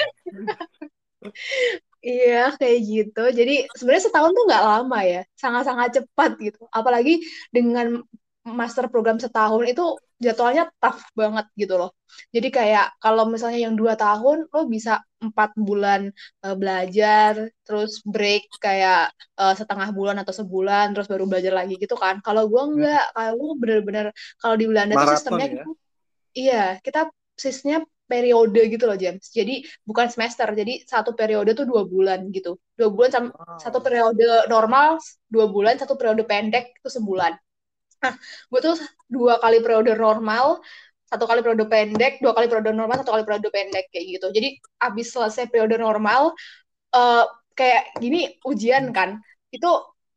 Iya 2.06 2.54
kayak 2.62 2.80
gitu. 2.86 3.24
Jadi 3.34 3.66
sebenarnya 3.74 4.06
setahun 4.06 4.30
tuh 4.30 4.46
nggak 4.46 4.62
lama 4.62 5.00
ya, 5.02 5.22
sangat-sangat 5.42 5.90
cepat 5.98 6.38
gitu. 6.38 6.70
Apalagi 6.70 7.18
dengan 7.50 8.06
master 8.46 8.94
program 8.94 9.18
setahun 9.18 9.66
itu 9.66 9.98
jadwalnya 10.22 10.70
tough 10.80 11.02
banget 11.18 11.50
gitu 11.58 11.76
loh. 11.76 11.92
Jadi 12.32 12.48
kayak 12.54 13.02
kalau 13.02 13.28
misalnya 13.28 13.68
yang 13.68 13.76
dua 13.76 13.98
tahun 13.98 14.48
lo 14.48 14.62
bisa 14.70 15.02
empat 15.20 15.58
bulan 15.58 16.14
uh, 16.46 16.56
belajar, 16.56 17.50
terus 17.66 18.00
break 18.06 18.48
kayak 18.62 19.12
uh, 19.36 19.52
setengah 19.58 19.90
bulan 19.92 20.22
atau 20.22 20.32
sebulan, 20.32 20.94
terus 20.94 21.10
baru 21.10 21.26
belajar 21.26 21.58
lagi 21.58 21.76
gitu 21.76 21.98
kan. 21.98 22.22
Kalau 22.22 22.48
gue 22.48 22.62
enggak, 22.64 23.04
hmm. 23.04 23.14
kalau 23.18 23.34
gue 23.36 23.52
bener-bener 23.60 24.06
kalau 24.40 24.56
di 24.56 24.66
Belanda 24.70 24.94
tuh 24.94 25.10
sistemnya 25.18 25.48
ya? 25.50 25.54
gitu, 25.58 25.72
iya 26.38 26.64
kita 26.80 27.10
sistemnya 27.36 27.84
periode 28.06 28.62
gitu 28.70 28.86
loh 28.86 28.96
James. 28.96 29.26
Jadi 29.34 29.66
bukan 29.82 30.08
semester, 30.14 30.46
jadi 30.54 30.86
satu 30.86 31.18
periode 31.18 31.58
tuh 31.58 31.66
dua 31.66 31.84
bulan 31.84 32.30
gitu. 32.30 32.62
Dua 32.78 32.94
bulan 32.94 33.10
sama 33.10 33.28
wow. 33.34 33.58
satu 33.58 33.82
periode 33.82 34.48
normal 34.48 35.02
dua 35.28 35.50
bulan, 35.50 35.76
satu 35.82 35.98
periode 35.98 36.24
pendek 36.24 36.78
itu 36.78 36.90
sebulan. 36.94 37.34
Gue 38.52 38.60
tuh 38.62 38.78
dua 39.10 39.39
kali 39.44 39.62
periode 39.63 39.91
normal, 39.98 40.60
satu 41.10 41.26
kali 41.30 41.39
periode 41.46 41.65
pendek, 41.70 42.20
dua 42.24 42.34
kali 42.38 42.48
periode 42.50 42.72
normal, 42.74 43.02
satu 43.02 43.12
kali 43.15 43.24
periode 43.28 43.50
pendek 43.54 43.86
kayak 43.94 44.06
gitu. 44.20 44.28
Jadi 44.34 44.50
abis 44.82 45.08
selesai 45.13 45.46
periode 45.52 45.76
normal, 45.78 46.34
uh, 46.96 47.26
kayak 47.56 47.96
gini 48.02 48.36
ujian 48.44 48.91
kan, 48.91 49.22
itu 49.54 49.70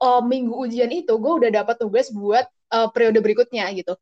uh, 0.02 0.22
minggu 0.24 0.54
ujian 0.54 0.90
itu 0.90 1.12
gue 1.18 1.32
udah 1.44 1.50
dapat 1.62 1.76
tugas 1.78 2.10
buat 2.10 2.46
uh, 2.74 2.88
periode 2.90 3.20
berikutnya 3.22 3.70
gitu 3.76 3.94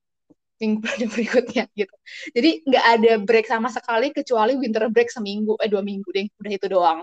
minggu 0.60 0.78
periode 0.84 1.06
berikutnya 1.12 1.64
gitu. 1.76 1.94
Jadi 2.32 2.50
nggak 2.64 2.84
ada 2.96 3.12
break 3.20 3.46
sama 3.48 3.68
sekali 3.68 4.10
kecuali 4.12 4.56
winter 4.56 4.88
break 4.88 5.12
seminggu, 5.12 5.56
eh 5.60 5.68
dua 5.68 5.82
minggu 5.84 6.08
deh, 6.12 6.26
udah 6.40 6.52
itu 6.52 6.66
doang 6.68 7.00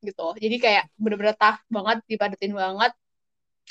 gitu. 0.00 0.26
Jadi 0.38 0.56
kayak 0.62 0.84
bener-bener 0.96 1.34
tough 1.36 1.60
banget, 1.68 1.98
dipadetin 2.08 2.54
banget 2.56 2.92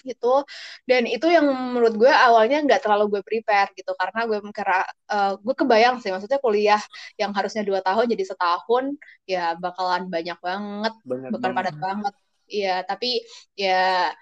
gitu. 0.03 0.43
Dan 0.89 1.05
itu 1.09 1.25
yang 1.29 1.45
menurut 1.47 1.93
gue 1.97 2.11
awalnya 2.11 2.61
nggak 2.65 2.81
terlalu 2.83 3.19
gue 3.19 3.21
prepare 3.25 3.69
gitu. 3.77 3.91
Karena 3.97 4.19
gue 4.29 4.37
kira 4.53 4.85
uh, 5.13 5.33
gue 5.39 5.55
kebayang 5.57 5.95
sih 6.01 6.09
maksudnya 6.13 6.39
kuliah 6.43 6.81
yang 7.21 7.31
harusnya 7.37 7.63
dua 7.65 7.79
tahun 7.85 8.05
jadi 8.13 8.23
setahun 8.33 8.85
ya 9.29 9.55
bakalan 9.57 10.09
banyak 10.09 10.37
banget 10.41 10.93
banyak 11.05 11.29
bakal 11.33 11.49
padat 11.57 11.75
banget. 11.77 12.13
iya 12.47 12.79
tapi 12.87 13.27
ya 13.59 14.15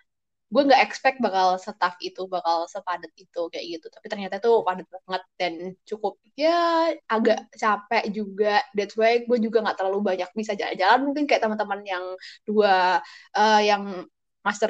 gue 0.54 0.62
nggak 0.62 0.84
expect 0.88 1.18
bakal 1.20 1.58
setaf 1.58 1.98
itu 2.00 2.22
bakal 2.30 2.70
sepadat 2.70 3.12
itu 3.18 3.42
kayak 3.52 3.66
gitu. 3.78 3.86
Tapi 3.90 4.06
ternyata 4.12 4.36
tuh 4.38 4.62
padat 4.62 4.88
banget 4.88 5.24
dan 5.40 5.54
cukup 5.90 6.22
ya 6.38 6.94
agak 7.10 7.50
capek 7.58 8.04
juga. 8.14 8.64
That's 8.78 8.96
why 8.96 9.26
gue 9.26 9.38
juga 9.42 9.66
nggak 9.66 9.78
terlalu 9.82 10.00
banyak 10.06 10.30
bisa 10.38 10.54
jalan-jalan. 10.54 11.00
Mungkin 11.12 11.26
kayak 11.26 11.42
teman-teman 11.44 11.82
yang 11.84 12.06
dua 12.48 13.02
uh, 13.36 13.62
yang 13.66 14.06
master 14.46 14.70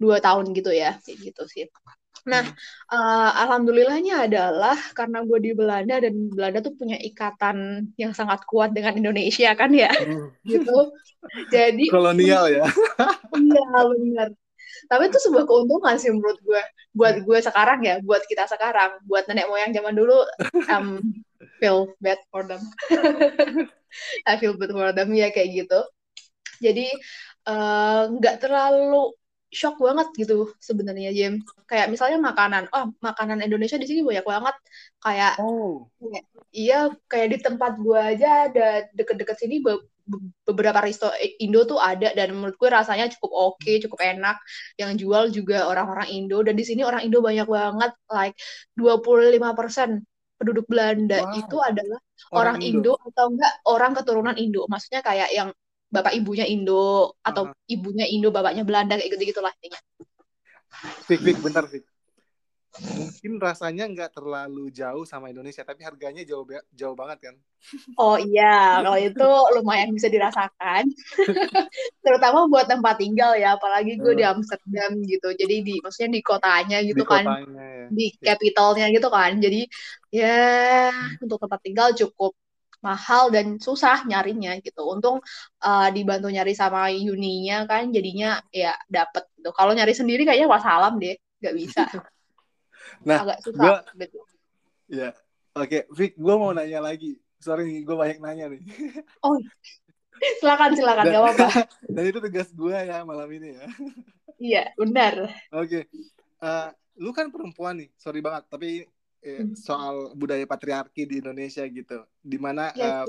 dua 0.00 0.18
tahun 0.18 0.50
gitu 0.56 0.70
ya 0.74 0.98
kayak 1.02 1.18
gitu 1.30 1.42
sih 1.46 1.64
Nah, 2.24 2.44
uh, 2.88 3.30
alhamdulillahnya 3.44 4.24
adalah 4.24 4.80
karena 4.96 5.20
gue 5.28 5.38
di 5.44 5.52
Belanda 5.52 6.00
dan 6.00 6.32
Belanda 6.32 6.64
tuh 6.64 6.72
punya 6.72 6.96
ikatan 6.96 7.88
yang 8.00 8.16
sangat 8.16 8.48
kuat 8.48 8.72
dengan 8.72 8.96
Indonesia 8.96 9.52
kan 9.52 9.68
ya, 9.76 9.92
hmm. 9.92 10.32
gitu. 10.48 10.78
Jadi 11.52 11.92
kolonial 11.92 12.48
ya. 12.48 12.64
Iya 13.34 13.66
benar. 13.92 14.28
Tapi 14.88 15.02
itu 15.12 15.18
sebuah 15.20 15.44
keuntungan 15.44 16.00
sih 16.00 16.08
menurut 16.14 16.38
gue, 16.40 16.62
buat 16.96 17.20
gue 17.20 17.38
sekarang 17.44 17.84
ya, 17.84 18.00
buat 18.00 18.24
kita 18.24 18.48
sekarang, 18.48 19.04
buat 19.04 19.28
nenek 19.28 19.50
moyang 19.50 19.74
zaman 19.76 19.92
dulu, 19.92 20.24
um, 20.70 21.02
feel 21.60 21.92
bad 22.00 22.20
for 22.32 22.46
them. 22.46 22.62
I 24.28 24.40
feel 24.40 24.56
bad 24.56 24.72
for 24.72 24.90
them 24.96 25.12
ya 25.12 25.28
kayak 25.34 25.66
gitu. 25.66 25.80
Jadi 26.62 26.88
eh, 27.50 28.02
nggak 28.06 28.36
uh, 28.38 28.40
terlalu 28.40 29.12
shock 29.54 29.78
banget 29.78 30.10
gitu 30.18 30.50
sebenarnya 30.58 31.14
James. 31.14 31.46
Kayak 31.70 31.94
misalnya 31.94 32.18
makanan, 32.20 32.68
oh 32.74 32.90
makanan 32.98 33.40
Indonesia 33.46 33.78
di 33.78 33.86
sini 33.86 34.02
banyak 34.02 34.26
banget. 34.26 34.56
Kayak, 35.00 35.32
oh. 35.38 35.86
iya 36.50 36.90
kayak 37.06 37.28
di 37.32 37.38
tempat 37.40 37.78
gue 37.78 37.96
aja 37.96 38.50
ada 38.50 38.90
deket-deket 38.92 39.36
sini 39.38 39.62
be 39.62 39.78
beberapa 40.44 40.84
resto 40.84 41.08
Indo 41.40 41.64
tuh 41.64 41.80
ada 41.80 42.12
dan 42.12 42.36
menurut 42.36 42.60
gue 42.60 42.68
rasanya 42.68 43.08
cukup 43.16 43.32
oke, 43.32 43.64
okay, 43.64 43.80
cukup 43.80 44.04
enak. 44.04 44.36
Yang 44.76 44.90
jual 45.00 45.24
juga 45.32 45.64
orang-orang 45.64 46.12
Indo 46.12 46.44
dan 46.44 46.58
di 46.58 46.64
sini 46.66 46.84
orang 46.84 47.08
Indo 47.08 47.24
banyak 47.24 47.48
banget, 47.48 47.92
like 48.12 48.36
25% 48.76 50.04
penduduk 50.36 50.66
Belanda 50.68 51.24
wow. 51.24 51.40
itu 51.40 51.56
adalah 51.56 52.00
orang, 52.36 52.36
orang 52.36 52.56
Indo. 52.60 53.00
Indo 53.00 53.08
atau 53.14 53.24
enggak 53.32 53.52
orang 53.64 53.92
keturunan 53.96 54.36
Indo. 54.36 54.62
Maksudnya 54.68 55.00
kayak 55.00 55.30
yang 55.32 55.48
bapak 55.94 56.12
ibunya 56.18 56.42
Indo 56.50 57.14
atau 57.22 57.48
uh-huh. 57.48 57.70
ibunya 57.70 58.06
Indo 58.10 58.34
bapaknya 58.34 58.66
Belanda 58.66 58.98
kayak 58.98 59.14
gitu 59.14 59.30
gitulah 59.30 59.54
intinya 59.62 59.78
Fik 61.06 61.20
Fik 61.22 61.38
bentar 61.38 61.64
Fik 61.70 61.86
mungkin 62.74 63.38
rasanya 63.38 63.86
nggak 63.86 64.18
terlalu 64.18 64.66
jauh 64.74 65.06
sama 65.06 65.30
Indonesia 65.30 65.62
tapi 65.62 65.86
harganya 65.86 66.26
jauh 66.26 66.42
jauh 66.74 66.96
banget 66.98 67.30
kan 67.30 67.34
oh 68.02 68.18
iya 68.18 68.82
kalau 68.82 68.98
itu 69.14 69.28
lumayan 69.54 69.94
bisa 69.94 70.10
dirasakan 70.10 70.90
terutama 72.04 72.50
buat 72.50 72.66
tempat 72.66 72.98
tinggal 72.98 73.38
ya 73.38 73.54
apalagi 73.54 73.94
gue 73.94 74.10
uh. 74.10 74.18
di 74.18 74.24
Amsterdam 74.26 74.90
gitu 75.06 75.28
jadi 75.38 75.62
di 75.62 75.78
maksudnya 75.78 76.18
di 76.18 76.22
kotanya 76.26 76.78
gitu 76.82 77.06
di 77.06 77.06
kan 77.06 77.24
kotanya, 77.24 77.62
ya. 77.62 77.86
di 77.94 78.06
capitalnya 78.18 78.86
gitu 78.90 79.08
kan 79.08 79.32
jadi 79.38 79.60
ya 80.10 80.38
hmm. 80.90 81.22
untuk 81.22 81.38
tempat 81.46 81.60
tinggal 81.62 81.88
cukup 81.94 82.34
mahal 82.84 83.32
dan 83.32 83.56
susah 83.56 84.04
nyarinya 84.04 84.52
gitu. 84.60 84.84
Untung 84.84 85.24
uh, 85.64 85.88
dibantu 85.88 86.28
nyari 86.28 86.52
sama 86.52 86.92
Uninya 86.92 87.64
kan 87.64 87.88
jadinya 87.88 88.44
ya 88.52 88.76
dapet 88.86 89.24
gitu 89.40 89.50
kalau 89.56 89.72
nyari 89.72 89.96
sendiri 89.96 90.28
kayaknya 90.28 90.48
wassalam 90.52 91.00
deh 91.00 91.16
nggak 91.40 91.54
bisa 91.56 91.82
Nah, 93.08 93.24
agak 93.24 93.38
susah 93.40 93.80
gua- 93.80 93.82
gitu. 93.96 94.20
Ya, 94.92 95.16
oke, 95.56 95.88
Vic, 95.96 96.12
gue 96.20 96.34
mau 96.36 96.52
nanya 96.52 96.84
lagi. 96.84 97.16
Sorry, 97.40 97.80
gue 97.80 97.96
banyak 97.96 98.20
nanya 98.20 98.52
nih. 98.52 98.60
oh 99.24 99.40
silakan 100.40 100.70
silakan 100.78 101.04
Dan- 101.08 101.14
gak 101.16 101.22
apa-apa 101.24 101.48
Dan 101.96 102.04
itu 102.08 102.18
tugas 102.20 102.48
gue 102.54 102.76
ya 102.76 103.02
malam 103.02 103.28
ini 103.32 103.56
ya. 103.56 103.66
iya 104.38 104.64
benar 104.76 105.32
Oke, 105.52 105.88
Eh, 106.44 106.68
lu 107.00 107.10
kan 107.16 107.32
perempuan 107.32 107.80
nih, 107.80 107.88
sorry 107.96 108.20
banget, 108.20 108.44
tapi 108.52 108.84
Hmm. 109.24 109.56
soal 109.56 110.12
budaya 110.12 110.44
patriarki 110.44 111.08
di 111.08 111.24
Indonesia 111.24 111.64
gitu, 111.64 112.04
di 112.20 112.36
mana 112.36 112.68
Yes, 112.76 112.84
eh, 112.84 113.04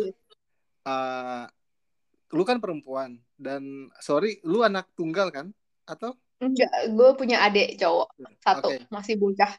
eh, 0.88 1.46
lu 2.32 2.44
kan 2.48 2.64
perempuan 2.64 3.20
dan 3.36 3.92
sorry, 4.00 4.40
lu 4.48 4.64
anak 4.64 4.88
tunggal 4.96 5.28
kan? 5.28 5.52
Atau 5.84 6.16
enggak 6.40 6.72
gue 6.88 7.10
punya 7.20 7.44
adik 7.44 7.76
cowok 7.80 8.12
satu 8.40 8.68
Oke. 8.72 8.88
masih 8.92 9.16
bocah 9.20 9.52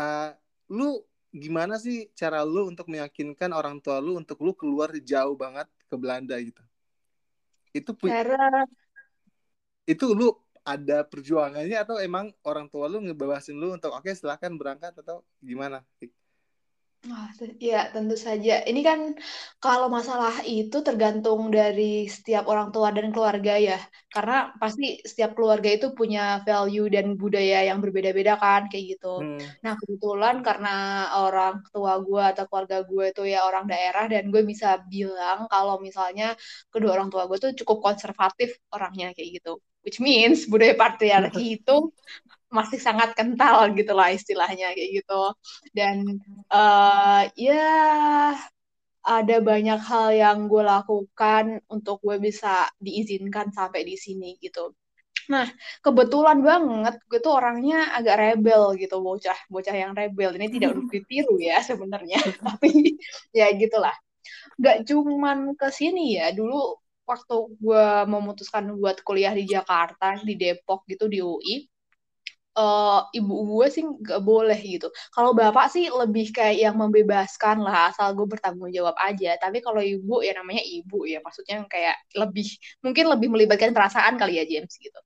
eh, 0.00 0.30
lu 0.72 1.04
gimana 1.28 1.76
sih 1.76 2.08
cara 2.16 2.40
lu 2.40 2.72
untuk 2.72 2.88
meyakinkan 2.88 3.52
orang 3.52 3.76
tua 3.84 4.00
lu 4.00 4.16
untuk 4.16 4.40
lu 4.40 4.56
keluar 4.56 4.88
jauh 5.04 5.36
banget 5.36 5.68
ke 5.92 5.96
Belanda 6.00 6.40
gitu? 6.40 6.64
Itu 7.76 7.92
cara 8.00 8.64
itu 9.84 10.04
lu 10.16 10.32
ada 10.66 11.06
perjuangannya 11.06 11.78
atau 11.78 11.96
emang 12.02 12.34
orang 12.42 12.66
tua 12.66 12.90
lu 12.90 12.98
ngebebasin 13.06 13.54
lu 13.54 13.78
untuk 13.78 13.94
oke 13.94 14.10
silahkan 14.18 14.50
berangkat 14.58 14.92
atau 14.98 15.22
gimana? 15.38 15.78
Wah, 17.06 17.30
ya 17.62 17.86
tentu 17.94 18.16
saja. 18.18 18.66
Ini 18.66 18.80
kan 18.88 19.00
kalau 19.62 19.86
masalah 19.86 20.42
itu 20.42 20.76
tergantung 20.82 21.54
dari 21.54 22.10
setiap 22.10 22.50
orang 22.50 22.68
tua 22.74 22.90
dan 22.90 23.14
keluarga 23.14 23.54
ya. 23.68 23.78
Karena 24.10 24.50
pasti 24.58 24.98
setiap 25.06 25.38
keluarga 25.38 25.70
itu 25.70 25.86
punya 25.94 26.42
value 26.42 26.90
dan 26.90 27.06
budaya 27.14 27.62
yang 27.68 27.78
berbeda-beda 27.84 28.34
kan, 28.42 28.66
kayak 28.70 28.84
gitu. 28.98 29.22
Hmm. 29.22 29.38
Nah, 29.62 29.72
kebetulan 29.78 30.42
karena 30.42 30.74
orang 31.22 31.62
tua 31.70 31.92
gue 32.02 32.22
atau 32.32 32.44
keluarga 32.50 32.76
gue 32.90 33.04
itu 33.14 33.22
ya 33.32 33.38
orang 33.48 33.64
daerah 33.70 34.04
dan 34.10 34.24
gue 34.34 34.42
bisa 34.42 34.68
bilang 34.90 35.46
kalau 35.46 35.78
misalnya 35.78 36.34
kedua 36.74 36.90
orang 36.98 37.10
tua 37.12 37.30
gue 37.30 37.38
tuh 37.38 37.52
cukup 37.54 37.78
konservatif 37.86 38.58
orangnya 38.74 39.14
kayak 39.14 39.30
gitu. 39.38 39.62
Which 39.86 40.02
means 40.02 40.50
budaya 40.50 40.74
patriarki 40.74 41.62
itu 41.62 41.94
masih 42.50 42.78
sangat 42.82 43.14
kental 43.14 43.70
gitu 43.78 43.94
lah 43.94 44.10
istilahnya 44.10 44.74
kayak 44.74 44.90
gitu. 45.02 45.22
Dan 45.70 46.18
eh 46.50 47.22
ya 47.38 47.70
ada 49.06 49.36
banyak 49.38 49.80
hal 49.86 50.08
yang 50.18 50.38
gue 50.50 50.62
lakukan 50.66 51.62
untuk 51.70 52.02
gue 52.02 52.18
bisa 52.18 52.66
diizinkan 52.82 53.54
sampai 53.54 53.86
di 53.86 53.94
sini 53.94 54.34
gitu. 54.42 54.74
Nah, 55.30 55.46
kebetulan 55.82 56.38
banget 56.42 56.94
gue 57.10 57.18
tuh 57.22 57.34
orangnya 57.38 57.94
agak 57.94 58.16
rebel 58.18 58.74
gitu, 58.78 58.98
bocah, 59.02 59.38
bocah 59.50 59.74
yang 59.74 59.92
rebel. 59.94 60.34
Ini 60.38 60.46
tidak 60.50 60.70
untuk 60.74 60.90
ditiru 60.90 61.38
ya 61.38 61.62
sebenarnya, 61.62 62.18
tapi 62.46 62.98
ya 63.34 63.50
gitulah. 63.54 63.94
Gak 64.58 64.86
cuman 64.90 65.54
ke 65.58 65.68
sini 65.70 66.18
ya, 66.18 66.30
dulu 66.34 66.78
waktu 67.10 67.36
gue 67.62 67.84
memutuskan 68.10 68.64
buat 68.80 69.00
kuliah 69.06 69.32
di 69.32 69.44
Jakarta, 69.48 70.18
di 70.28 70.34
Depok 70.36 70.84
gitu, 70.90 71.06
di 71.06 71.18
UI, 71.22 71.54
eh, 72.56 73.00
ibu 73.18 73.34
gue 73.52 73.66
sih 73.74 73.84
nggak 73.84 74.20
boleh 74.24 74.58
gitu. 74.64 74.88
Kalau 75.14 75.30
bapak 75.36 75.66
sih 75.74 75.84
lebih 75.92 76.26
kayak 76.36 76.56
yang 76.64 76.76
membebaskan 76.82 77.56
lah, 77.64 77.92
asal 77.92 78.08
gue 78.18 78.26
bertanggung 78.32 78.70
jawab 78.72 78.96
aja. 78.98 79.36
Tapi 79.42 79.58
kalau 79.66 79.80
ibu 79.84 80.14
ya 80.26 80.32
namanya 80.38 80.62
ibu 80.64 81.04
ya, 81.08 81.18
maksudnya 81.24 81.64
kayak 81.68 81.96
lebih 82.16 82.46
mungkin 82.84 83.04
lebih 83.12 83.28
melibatkan 83.34 83.70
perasaan 83.76 84.14
kali 84.20 84.40
ya 84.40 84.44
James 84.48 84.74
gitu. 84.80 85.00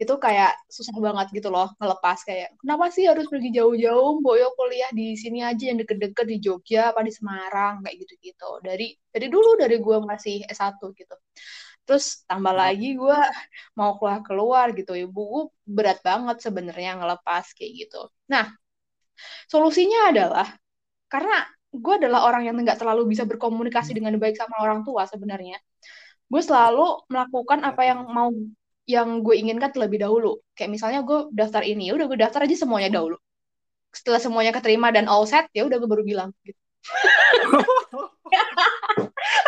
Itu 0.00 0.16
kayak 0.16 0.56
susah 0.72 0.96
banget 0.96 1.26
gitu 1.36 1.52
loh 1.52 1.68
ngelepas 1.76 2.24
kayak 2.24 2.56
kenapa 2.56 2.88
sih 2.88 3.04
harus 3.04 3.28
pergi 3.28 3.52
jauh-jauh, 3.52 4.24
Boyo 4.24 4.48
kuliah 4.56 4.88
di 4.96 5.12
sini 5.12 5.44
aja 5.44 5.68
yang 5.68 5.78
deket-deket 5.84 6.24
di 6.24 6.36
Jogja 6.40 6.90
apa 6.96 7.04
di 7.04 7.12
Semarang? 7.12 7.84
Kayak 7.84 7.96
gitu-gitu. 8.08 8.50
Dari 8.64 8.96
dari 9.12 9.26
dulu 9.28 9.60
dari 9.60 9.76
gue 9.76 9.96
masih 10.00 10.48
S1 10.48 10.80
gitu. 10.96 11.16
Terus 11.84 12.24
tambah 12.24 12.54
lagi 12.56 12.96
gue 12.96 13.18
mau 13.76 14.00
keluar 14.00 14.20
keluar 14.24 14.66
gitu 14.72 14.92
ibu 14.96 15.20
gue 15.20 15.44
berat 15.68 16.00
banget 16.00 16.36
sebenarnya 16.40 16.96
ngelepas 16.96 17.52
kayak 17.52 17.72
gitu. 17.84 18.08
Nah 18.32 18.48
solusinya 19.52 20.08
adalah 20.16 20.48
karena 21.12 21.44
gue 21.70 21.94
adalah 22.00 22.26
orang 22.26 22.42
yang 22.48 22.54
nggak 22.56 22.80
terlalu 22.80 23.12
bisa 23.12 23.28
berkomunikasi 23.28 23.92
dengan 23.94 24.16
baik 24.16 24.38
sama 24.40 24.64
orang 24.64 24.80
tua 24.86 25.04
sebenarnya. 25.04 25.60
Gue 26.30 26.42
selalu 26.42 27.04
melakukan 27.10 27.60
apa 27.66 27.82
yang 27.84 28.06
mau 28.06 28.30
yang 28.94 29.22
gue 29.22 29.34
inginkan 29.38 29.70
terlebih 29.74 29.98
dahulu. 30.02 30.42
Kayak 30.58 30.70
misalnya 30.74 31.00
gue 31.06 31.18
daftar 31.30 31.62
ini 31.62 31.88
ya 31.88 31.92
udah 31.96 32.06
gue 32.10 32.18
daftar 32.18 32.40
aja 32.46 32.56
semuanya 32.58 32.90
dahulu. 32.90 33.16
Setelah 33.94 34.20
semuanya 34.22 34.52
keterima 34.54 34.88
dan 34.94 35.06
all 35.06 35.26
set 35.26 35.46
ya 35.54 35.62
udah 35.66 35.76
gue 35.78 35.88
baru 35.90 36.02
bilang 36.02 36.30
gitu. 36.42 36.58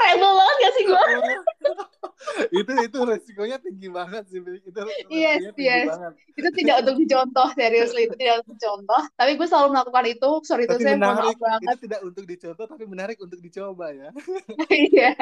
Rebel 0.03 0.33
banget 0.37 0.57
gak 0.61 0.73
sih 0.77 0.85
gue 0.85 1.03
itu 2.59 2.73
itu 2.87 2.99
resikonya 3.03 3.57
tinggi 3.59 3.89
banget 3.91 4.25
sih 4.31 4.39
itu 4.39 4.79
Yes, 5.11 5.43
yes. 5.59 5.91
banget. 5.91 6.13
Itu 6.39 6.49
tidak 6.55 6.77
untuk 6.87 6.97
dicontoh 7.03 7.49
seriously. 7.59 8.07
Itu 8.07 8.17
tidak 8.19 8.47
untuk 8.47 8.55
dicontoh. 8.59 9.03
Tapi 9.19 9.31
gue 9.37 9.47
selalu 9.49 9.69
melakukan 9.75 10.05
itu. 10.07 10.31
Sorry 10.47 10.65
itu 10.65 10.73
tapi 10.75 10.83
saya 10.87 10.97
mohon 10.97 11.19
menarik. 11.19 11.37
maaf 11.37 11.39
banget. 11.43 11.67
Itu 11.67 11.83
tidak 11.89 12.01
untuk 12.07 12.25
dicontoh 12.25 12.67
tapi 12.67 12.85
menarik 12.87 13.19
untuk 13.19 13.41
dicoba 13.43 13.87
ya. 13.91 14.09
Iya. 14.71 15.13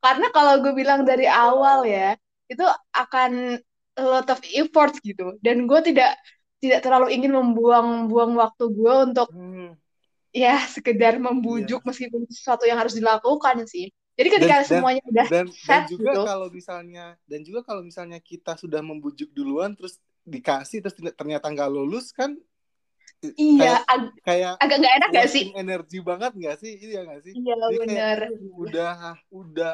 Karena 0.00 0.26
kalau 0.32 0.54
gue 0.64 0.72
bilang 0.72 1.04
dari 1.04 1.28
awal 1.28 1.84
ya 1.84 2.16
itu 2.52 2.66
akan 2.92 3.56
a 3.96 4.04
lot 4.04 4.28
of 4.28 4.40
effort 4.52 4.92
gitu. 5.00 5.36
Dan 5.40 5.64
gue 5.64 5.80
tidak 5.84 6.16
tidak 6.62 6.80
terlalu 6.84 7.10
ingin 7.16 7.34
membuang-buang 7.34 8.38
waktu 8.38 8.64
gue 8.70 8.94
untuk 9.10 9.28
Hmm. 9.34 9.74
ya 10.32 10.56
sekedar 10.64 11.20
membujuk 11.20 11.84
meskipun 11.84 12.24
sesuatu 12.30 12.64
yang 12.64 12.80
harus 12.80 12.96
dilakukan 12.96 13.66
sih. 13.68 13.90
Jadi 14.12 14.28
ketika 14.28 14.56
Dan- 14.60 14.64
dan- 14.64 14.68
semuanya 14.68 15.02
udah 15.08 15.26
dan 15.28 15.46
dan 15.48 15.56
set 15.56 15.82
juga 15.88 16.10
gitu. 16.12 16.22
kalau 16.28 16.48
misalnya 16.52 17.04
dan 17.24 17.40
juga 17.42 17.60
kalau 17.64 17.82
misalnya 17.82 18.20
kita 18.20 18.56
sudah 18.60 18.80
membujuk 18.84 19.32
duluan 19.32 19.72
terus 19.72 19.96
dikasih 20.22 20.84
terus 20.84 20.94
ternyata 21.16 21.48
nggak 21.50 21.70
lulus 21.72 22.12
kan 22.14 22.36
iya 23.38 23.82
ag- 23.86 24.14
kayak 24.26 24.58
agak 24.58 24.76
nggak 24.82 24.94
enak 24.98 25.08
gak 25.14 25.28
sih? 25.30 25.44
energi 25.54 25.98
banget 26.02 26.32
nggak 26.34 26.56
sih? 26.58 26.72
Iya 26.74 27.00
nggak 27.06 27.20
sih? 27.22 27.32
Iya 27.38 27.54
kayak, 27.56 27.78
benar 27.78 28.18
udah 28.58 28.92
udah 29.30 29.72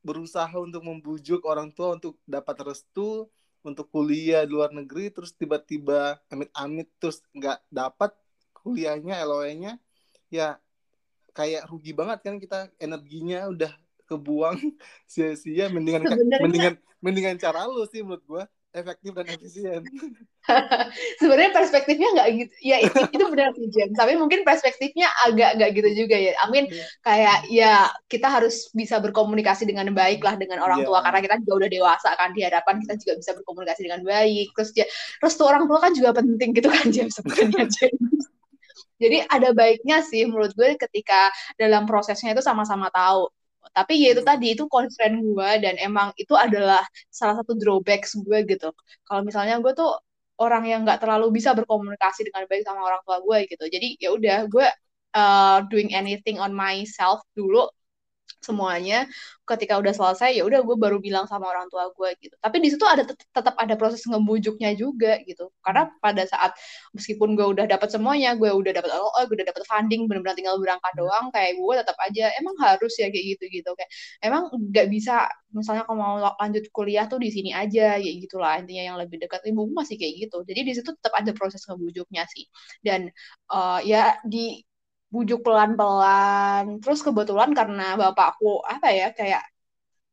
berusaha 0.00 0.52
untuk 0.56 0.80
membujuk 0.84 1.44
orang 1.44 1.68
tua 1.72 1.96
untuk 1.96 2.16
dapat 2.24 2.72
restu 2.72 3.28
untuk 3.60 3.92
kuliah 3.92 4.48
di 4.48 4.52
luar 4.56 4.72
negeri 4.72 5.12
terus 5.12 5.36
tiba-tiba 5.36 6.16
amit-amit 6.32 6.88
terus 6.96 7.20
nggak 7.36 7.60
dapat 7.68 8.16
kuliahnya 8.56 9.20
LOE-nya 9.28 9.76
ya 10.32 10.56
kayak 11.36 11.68
rugi 11.68 11.92
banget 11.92 12.18
kan 12.24 12.36
kita 12.40 12.72
energinya 12.80 13.48
udah 13.52 13.72
kebuang 14.08 14.56
sia-sia 15.12 15.68
mendingan 15.68 16.08
mendingan 16.40 16.74
mendingan 16.98 17.36
cara 17.36 17.68
lu 17.68 17.84
sih 17.88 18.00
menurut 18.00 18.24
gua 18.24 18.44
efektif 18.70 19.10
dan 19.14 19.26
efisien. 19.26 19.82
Sebenarnya 21.20 21.50
perspektifnya 21.50 22.08
nggak 22.14 22.28
gitu. 22.38 22.54
Ya 22.62 22.76
itu, 22.82 22.98
itu 23.10 23.24
benar 23.28 23.50
sih 23.54 23.66
Jen. 23.70 23.90
Tapi 23.92 24.14
mungkin 24.14 24.46
perspektifnya 24.46 25.10
agak 25.26 25.58
nggak 25.58 25.70
gitu 25.74 25.90
juga 26.06 26.16
ya. 26.16 26.32
Amin 26.46 26.70
Iya. 26.70 26.84
kayak 27.02 27.36
ya 27.50 27.74
kita 28.06 28.30
harus 28.30 28.70
bisa 28.70 29.02
berkomunikasi 29.02 29.66
dengan 29.66 29.90
baik 29.90 30.22
lah 30.22 30.38
dengan 30.38 30.62
orang 30.62 30.82
Iya. 30.82 30.86
tua. 30.86 30.98
Karena 31.02 31.20
kita 31.22 31.34
juga 31.42 31.54
udah 31.66 31.70
dewasa 31.70 32.08
kan 32.14 32.30
di 32.30 32.40
hadapan 32.46 32.74
kita 32.86 32.94
juga 33.02 33.12
bisa 33.18 33.30
berkomunikasi 33.42 33.80
dengan 33.86 34.02
baik. 34.06 34.46
Terus 34.54 34.70
ya 34.78 34.86
restu 35.22 35.42
orang 35.42 35.66
tua 35.66 35.78
kan 35.82 35.92
juga 35.94 36.10
penting 36.14 36.50
gitu 36.54 36.68
kan 36.70 36.86
James 36.94 37.14
sebenarnya 37.18 37.66
James 37.78 38.24
jadi 39.00 39.24
ada 39.32 39.56
baiknya 39.56 40.04
sih 40.04 40.28
menurut 40.28 40.52
gue 40.52 40.76
ketika 40.76 41.32
dalam 41.56 41.88
prosesnya 41.88 42.36
itu 42.36 42.44
sama-sama 42.44 42.92
tahu 42.92 43.32
tapi 43.76 43.92
ya 44.02 44.08
itu 44.14 44.20
Hmm. 44.20 44.26
tadi 44.26 44.46
itu 44.54 44.64
concern 44.70 45.12
gue 45.22 45.50
dan 45.64 45.74
emang 45.80 46.08
itu 46.20 46.34
adalah 46.34 46.82
salah 47.10 47.34
satu 47.40 47.52
drawbacks 47.60 48.12
gue 48.18 48.38
gitu 48.50 48.68
kalau 49.06 49.22
misalnya 49.28 49.58
gue 49.62 49.72
tuh 49.76 49.90
orang 50.40 50.64
yang 50.70 50.80
nggak 50.84 50.98
terlalu 51.02 51.26
bisa 51.36 51.52
berkomunikasi 51.58 52.20
dengan 52.28 52.44
baik 52.50 52.62
sama 52.66 52.80
orang 52.88 53.02
tua 53.06 53.18
gue 53.22 53.38
gitu 53.50 53.64
jadi 53.68 53.86
ya 54.02 54.08
udah 54.16 54.38
gue 54.52 54.66
uh, 55.16 55.58
doing 55.70 55.90
anything 55.94 56.36
on 56.40 56.52
myself 56.56 57.20
dulu 57.36 57.68
semuanya 58.40 59.04
ketika 59.44 59.76
udah 59.82 59.92
selesai 59.92 60.32
ya 60.38 60.42
udah 60.46 60.62
gue 60.64 60.76
baru 60.78 60.96
bilang 61.02 61.26
sama 61.28 61.44
orang 61.50 61.66
tua 61.68 61.90
gue 61.92 62.10
gitu. 62.22 62.34
Tapi 62.40 62.56
di 62.62 62.68
situ 62.72 62.84
ada 62.86 63.02
tet- 63.04 63.26
tetap 63.34 63.54
ada 63.58 63.74
proses 63.76 64.00
ngebujuknya 64.08 64.72
juga 64.78 65.18
gitu. 65.26 65.50
Karena 65.60 65.90
pada 66.00 66.22
saat 66.24 66.54
meskipun 66.96 67.34
gue 67.38 67.46
udah 67.46 67.66
dapat 67.68 67.88
semuanya 67.92 68.34
gue 68.38 68.50
udah 68.50 68.72
dapat 68.74 68.90
oh 68.94 69.12
gue 69.26 69.34
udah 69.40 69.48
dapat 69.50 69.64
funding 69.66 70.06
benar-benar 70.10 70.36
tinggal 70.38 70.56
berangkat 70.62 70.92
doang 70.96 71.28
kayak 71.34 71.58
gue 71.58 71.74
tetap 71.82 71.96
aja 72.06 72.24
emang 72.40 72.56
harus 72.62 72.92
ya? 72.98 73.06
kayak 73.10 73.24
gitu 73.36 73.44
gitu 73.50 73.70
kayak 73.76 73.90
emang 74.24 74.48
nggak 74.54 74.86
bisa 74.92 75.26
misalnya 75.50 75.82
kalau 75.86 75.98
mau 75.98 76.14
lanjut 76.38 76.64
kuliah 76.70 77.04
tuh 77.10 77.18
di 77.18 77.30
sini 77.34 77.50
aja 77.54 77.98
kayak 77.98 78.16
gitulah 78.22 78.54
intinya 78.60 78.82
yang 78.94 78.96
lebih 79.02 79.18
dekat. 79.22 79.42
Ibu 79.50 79.66
masih 79.74 79.96
kayak 79.98 80.14
gitu. 80.28 80.36
Jadi 80.46 80.60
di 80.62 80.72
situ 80.78 80.90
tetap 80.94 81.12
ada 81.18 81.30
proses 81.34 81.62
ngebujuknya 81.66 82.22
sih. 82.30 82.44
Dan 82.84 83.10
eh, 83.52 83.78
ya 83.86 84.14
di 84.22 84.62
bujuk 85.10 85.42
pelan-pelan. 85.42 86.78
Terus 86.80 87.02
kebetulan 87.02 87.50
karena 87.52 87.98
bapakku 87.98 88.62
apa 88.62 88.88
ya 88.94 89.10
kayak 89.10 89.42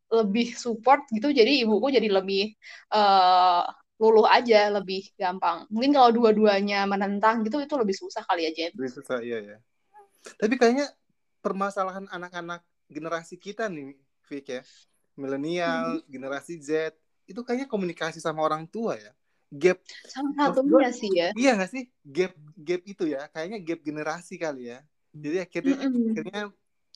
lebih 0.07 0.55
support 0.55 1.03
gitu, 1.11 1.29
jadi 1.31 1.67
ibuku 1.67 1.91
jadi 1.91 2.07
lebih 2.09 2.55
eh 2.91 3.63
luluh 3.97 4.29
aja 4.29 4.69
lebih 4.69 5.09
gampang. 5.17 5.65
Mungkin 5.73 5.89
kalau 5.97 6.09
dua-duanya 6.13 6.85
menentang 6.85 7.41
gitu 7.41 7.57
itu 7.57 7.75
lebih 7.77 7.97
susah 7.97 8.21
kali 8.29 8.45
ya 8.45 8.51
James. 8.53 8.77
Lebih 8.77 8.93
susah 8.93 9.17
iya 9.25 9.37
ya. 9.41 9.57
Tapi 10.37 10.53
kayaknya 10.53 10.93
permasalahan 11.41 12.05
anak-anak 12.05 12.61
generasi 12.87 13.41
kita 13.41 13.65
nih, 13.67 13.97
Vic 14.29 14.45
ya, 14.47 14.61
milenial, 15.17 15.97
hmm. 15.99 16.05
generasi 16.07 16.61
Z, 16.61 16.93
itu 17.25 17.41
kayaknya 17.41 17.67
komunikasi 17.67 18.21
sama 18.21 18.45
orang 18.45 18.69
tua 18.69 18.95
ya. 18.95 19.11
Gap. 19.47 19.79
Salah 20.07 20.33
satunya 20.35 20.91
sih 20.91 21.09
ya. 21.11 21.31
Iya 21.31 21.55
nggak 21.55 21.71
sih? 21.71 21.83
Gap 22.03 22.35
gap 22.59 22.81
itu 22.83 23.03
ya, 23.07 23.31
kayaknya 23.31 23.57
gap 23.63 23.79
generasi 23.79 24.35
kali 24.35 24.75
ya. 24.75 24.79
Jadi 25.15 25.37
akhirnya, 25.39 25.77
mm 25.79 25.87
-mm. 25.87 26.07
akhirnya 26.11 26.41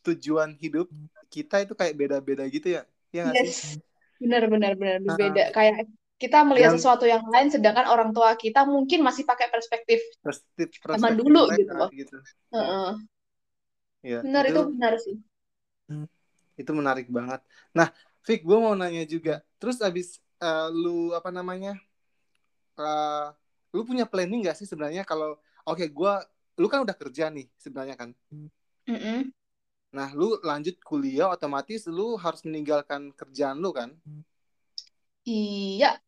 tujuan 0.02 0.50
hidup 0.60 0.88
kita 1.32 1.64
itu 1.64 1.74
kayak 1.78 1.96
beda-beda 1.96 2.44
gitu 2.52 2.76
ya. 2.76 2.84
Iya 3.16 3.22
nggak 3.32 3.36
yes. 3.40 3.48
sih? 3.56 3.80
Benar 4.20 4.52
benar 4.52 4.76
benar 4.76 4.98
berbeda. 5.00 5.44
Uh, 5.50 5.54
kayak 5.56 5.76
kita 6.22 6.38
melihat 6.46 6.76
yang, 6.76 6.78
sesuatu 6.78 7.06
yang 7.10 7.26
lain 7.26 7.50
sedangkan 7.50 7.90
orang 7.90 8.14
tua 8.14 8.38
kita 8.38 8.62
mungkin 8.70 9.02
masih 9.02 9.26
pakai 9.26 9.50
perspektif 9.50 9.98
perspektif, 10.22 10.70
zaman 10.86 11.18
dulu 11.18 11.50
gitu 11.58 11.74
loh. 11.74 11.90
Gitu. 11.90 12.18
Uh 12.54 12.58
-uh. 12.60 12.92
Ya, 14.02 14.22
benar 14.26 14.50
itu, 14.50 14.58
itu 14.58 14.62
benar 14.76 14.94
sih. 15.02 15.16
Itu 16.58 16.72
menarik 16.74 17.10
banget. 17.10 17.42
Nah, 17.74 17.90
Vic, 18.26 18.46
gue 18.46 18.58
mau 18.58 18.74
nanya 18.78 19.06
juga. 19.06 19.42
Terus 19.58 19.82
abis 19.82 20.22
uh, 20.42 20.70
lu 20.70 21.14
apa 21.14 21.30
namanya? 21.30 21.78
Uh, 22.80 23.34
lu 23.72 23.88
punya 23.88 24.04
planning 24.04 24.44
gak 24.44 24.58
sih 24.60 24.68
sebenarnya 24.68 25.08
kalau 25.08 25.40
oke 25.64 25.80
okay, 25.80 25.88
gue 25.88 26.14
lu 26.60 26.68
kan 26.68 26.84
udah 26.84 26.96
kerja 26.96 27.32
nih 27.32 27.48
sebenarnya 27.56 27.96
kan. 27.96 28.10
Mm 28.32 29.00
-mm. 29.00 29.20
Nah, 29.92 30.10
lu 30.16 30.40
lanjut 30.40 30.80
kuliah 30.84 31.28
otomatis 31.32 31.84
lu 31.88 32.16
harus 32.16 32.44
meninggalkan 32.48 33.12
kerjaan 33.12 33.60
lu 33.60 33.76
kan? 33.76 33.92
Iya, 35.28 36.00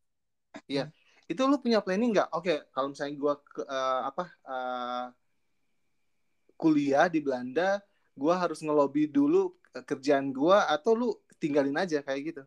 Iya. 0.70 0.90
Itu 1.24 1.48
lu 1.48 1.56
punya 1.60 1.80
planning 1.80 2.12
nggak? 2.14 2.28
Oke, 2.36 2.44
okay, 2.52 2.58
kalau 2.72 2.92
misalnya 2.92 3.14
gua 3.16 3.34
ke, 3.40 3.62
uh, 3.64 4.00
apa 4.08 4.24
uh, 4.44 5.06
kuliah 6.60 7.08
di 7.08 7.20
Belanda, 7.24 7.80
gua 8.12 8.38
harus 8.38 8.60
ngelobi 8.60 9.08
dulu 9.08 9.56
kerjaan 9.88 10.30
gua 10.30 10.68
atau 10.70 10.92
lu 10.94 11.08
tinggalin 11.40 11.74
aja 11.76 12.04
kayak 12.04 12.20
gitu? 12.32 12.42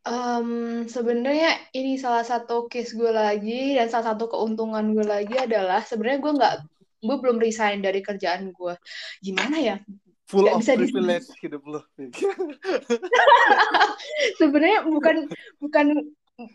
Um, 0.00 0.88
sebenarnya 0.88 1.60
ini 1.76 2.00
salah 2.00 2.24
satu 2.24 2.72
case 2.72 2.96
gue 2.96 3.12
lagi 3.12 3.76
dan 3.76 3.92
salah 3.92 4.16
satu 4.16 4.32
keuntungan 4.32 4.96
gue 4.96 5.04
lagi 5.04 5.36
adalah 5.36 5.84
sebenarnya 5.84 6.24
gue 6.24 6.32
nggak 6.40 6.54
gue 7.04 7.16
belum 7.20 7.36
resign 7.36 7.84
dari 7.84 8.00
kerjaan 8.00 8.48
gue. 8.48 8.74
Gimana 9.20 9.60
ya? 9.60 9.76
Full 10.32 10.46
gak 10.46 10.56
of 10.56 10.60
bisa 10.62 10.72
privilege 10.78 11.28
hidup 11.42 11.62
lo 11.66 11.82
sebenarnya 14.40 14.86
bukan 14.86 15.26
bukan 15.58 15.86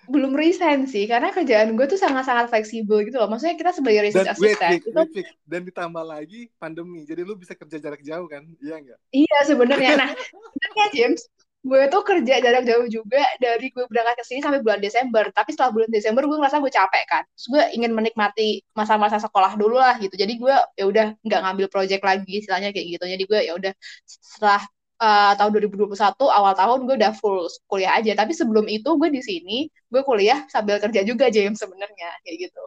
belum 0.10 0.34
resign 0.34 0.90
sih 0.90 1.06
karena 1.06 1.30
kerjaan 1.30 1.78
gue 1.78 1.86
tuh 1.86 2.00
sangat-sangat 2.00 2.50
fleksibel 2.50 3.06
gitu 3.06 3.22
loh. 3.22 3.30
Maksudnya 3.30 3.60
kita 3.60 3.76
sebagai 3.76 4.10
research 4.10 4.26
dan, 4.26 4.34
assistant 4.34 4.82
wait, 4.82 4.90
wait, 4.90 5.12
wait, 5.14 5.28
dan 5.46 5.62
ditambah 5.68 6.02
lagi 6.02 6.50
pandemi 6.58 7.06
jadi 7.06 7.22
lu 7.22 7.38
bisa 7.38 7.54
kerja 7.54 7.78
jarak 7.78 8.02
jauh 8.02 8.26
kan? 8.26 8.42
Iya 8.58 8.82
enggak 8.82 9.00
iya 9.14 9.40
sebenarnya. 9.46 9.92
Nah 10.02 10.10
sebenarnya 10.18 10.86
James 10.96 11.22
gue 11.66 11.82
tuh 11.90 12.02
kerja 12.06 12.34
jarak 12.46 12.64
jauh 12.70 12.86
juga 12.86 13.22
dari 13.42 13.74
gue 13.74 13.84
berangkat 13.90 14.16
ke 14.22 14.24
sini 14.30 14.40
sampai 14.46 14.62
bulan 14.62 14.78
Desember. 14.78 15.26
Tapi 15.34 15.50
setelah 15.58 15.72
bulan 15.74 15.90
Desember 15.90 16.24
gue 16.30 16.38
ngerasa 16.38 16.62
gue 16.62 16.70
capek 16.70 17.04
kan? 17.10 17.24
Terus 17.34 17.48
gue 17.50 17.64
ingin 17.78 17.92
menikmati 17.98 18.62
masa-masa 18.78 19.18
sekolah 19.18 19.58
dulu 19.58 19.82
lah 19.82 19.98
gitu. 19.98 20.14
Jadi 20.14 20.38
gue 20.38 20.56
ya 20.78 20.86
udah 20.86 21.06
nggak 21.26 21.42
ngambil 21.42 21.68
project 21.74 22.02
lagi 22.06 22.34
istilahnya 22.46 22.70
kayak 22.70 22.88
gitu. 22.98 23.04
Jadi 23.10 23.24
gue 23.26 23.40
ya 23.50 23.54
udah 23.58 23.74
setelah 24.06 24.62
uh, 25.02 25.34
tahun 25.42 25.50
2021 25.58 25.98
awal 26.38 26.54
tahun 26.54 26.80
gue 26.86 26.96
udah 27.02 27.12
full 27.18 27.50
kuliah 27.66 27.98
aja. 27.98 28.14
Tapi 28.14 28.32
sebelum 28.38 28.66
itu 28.70 28.90
gue 29.02 29.10
di 29.10 29.22
sini 29.26 29.66
gue 29.90 30.02
kuliah 30.06 30.46
sambil 30.54 30.78
kerja 30.78 31.02
juga 31.02 31.34
James 31.34 31.58
sebenarnya 31.58 32.10
kayak 32.22 32.38
gitu 32.50 32.62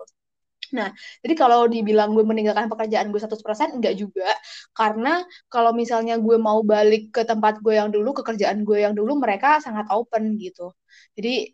Nah, 0.77 0.93
jadi 1.25 1.35
kalau 1.39 1.69
dibilang 1.69 2.13
gue 2.13 2.25
meninggalkan 2.25 2.69
pekerjaan 2.69 3.09
gue 3.13 3.21
100% 3.21 3.79
enggak 3.79 3.95
juga. 3.97 4.29
Karena 4.77 5.25
kalau 5.49 5.73
misalnya 5.73 6.21
gue 6.21 6.37
mau 6.37 6.61
balik 6.65 7.15
ke 7.15 7.23
tempat 7.25 7.61
gue 7.65 7.75
yang 7.77 7.89
dulu, 7.89 8.13
ke 8.17 8.23
kerjaan 8.27 8.65
gue 8.67 8.79
yang 8.85 8.95
dulu, 8.97 9.17
mereka 9.17 9.61
sangat 9.65 9.89
open 9.89 10.37
gitu. 10.37 10.73
Jadi, 11.17 11.53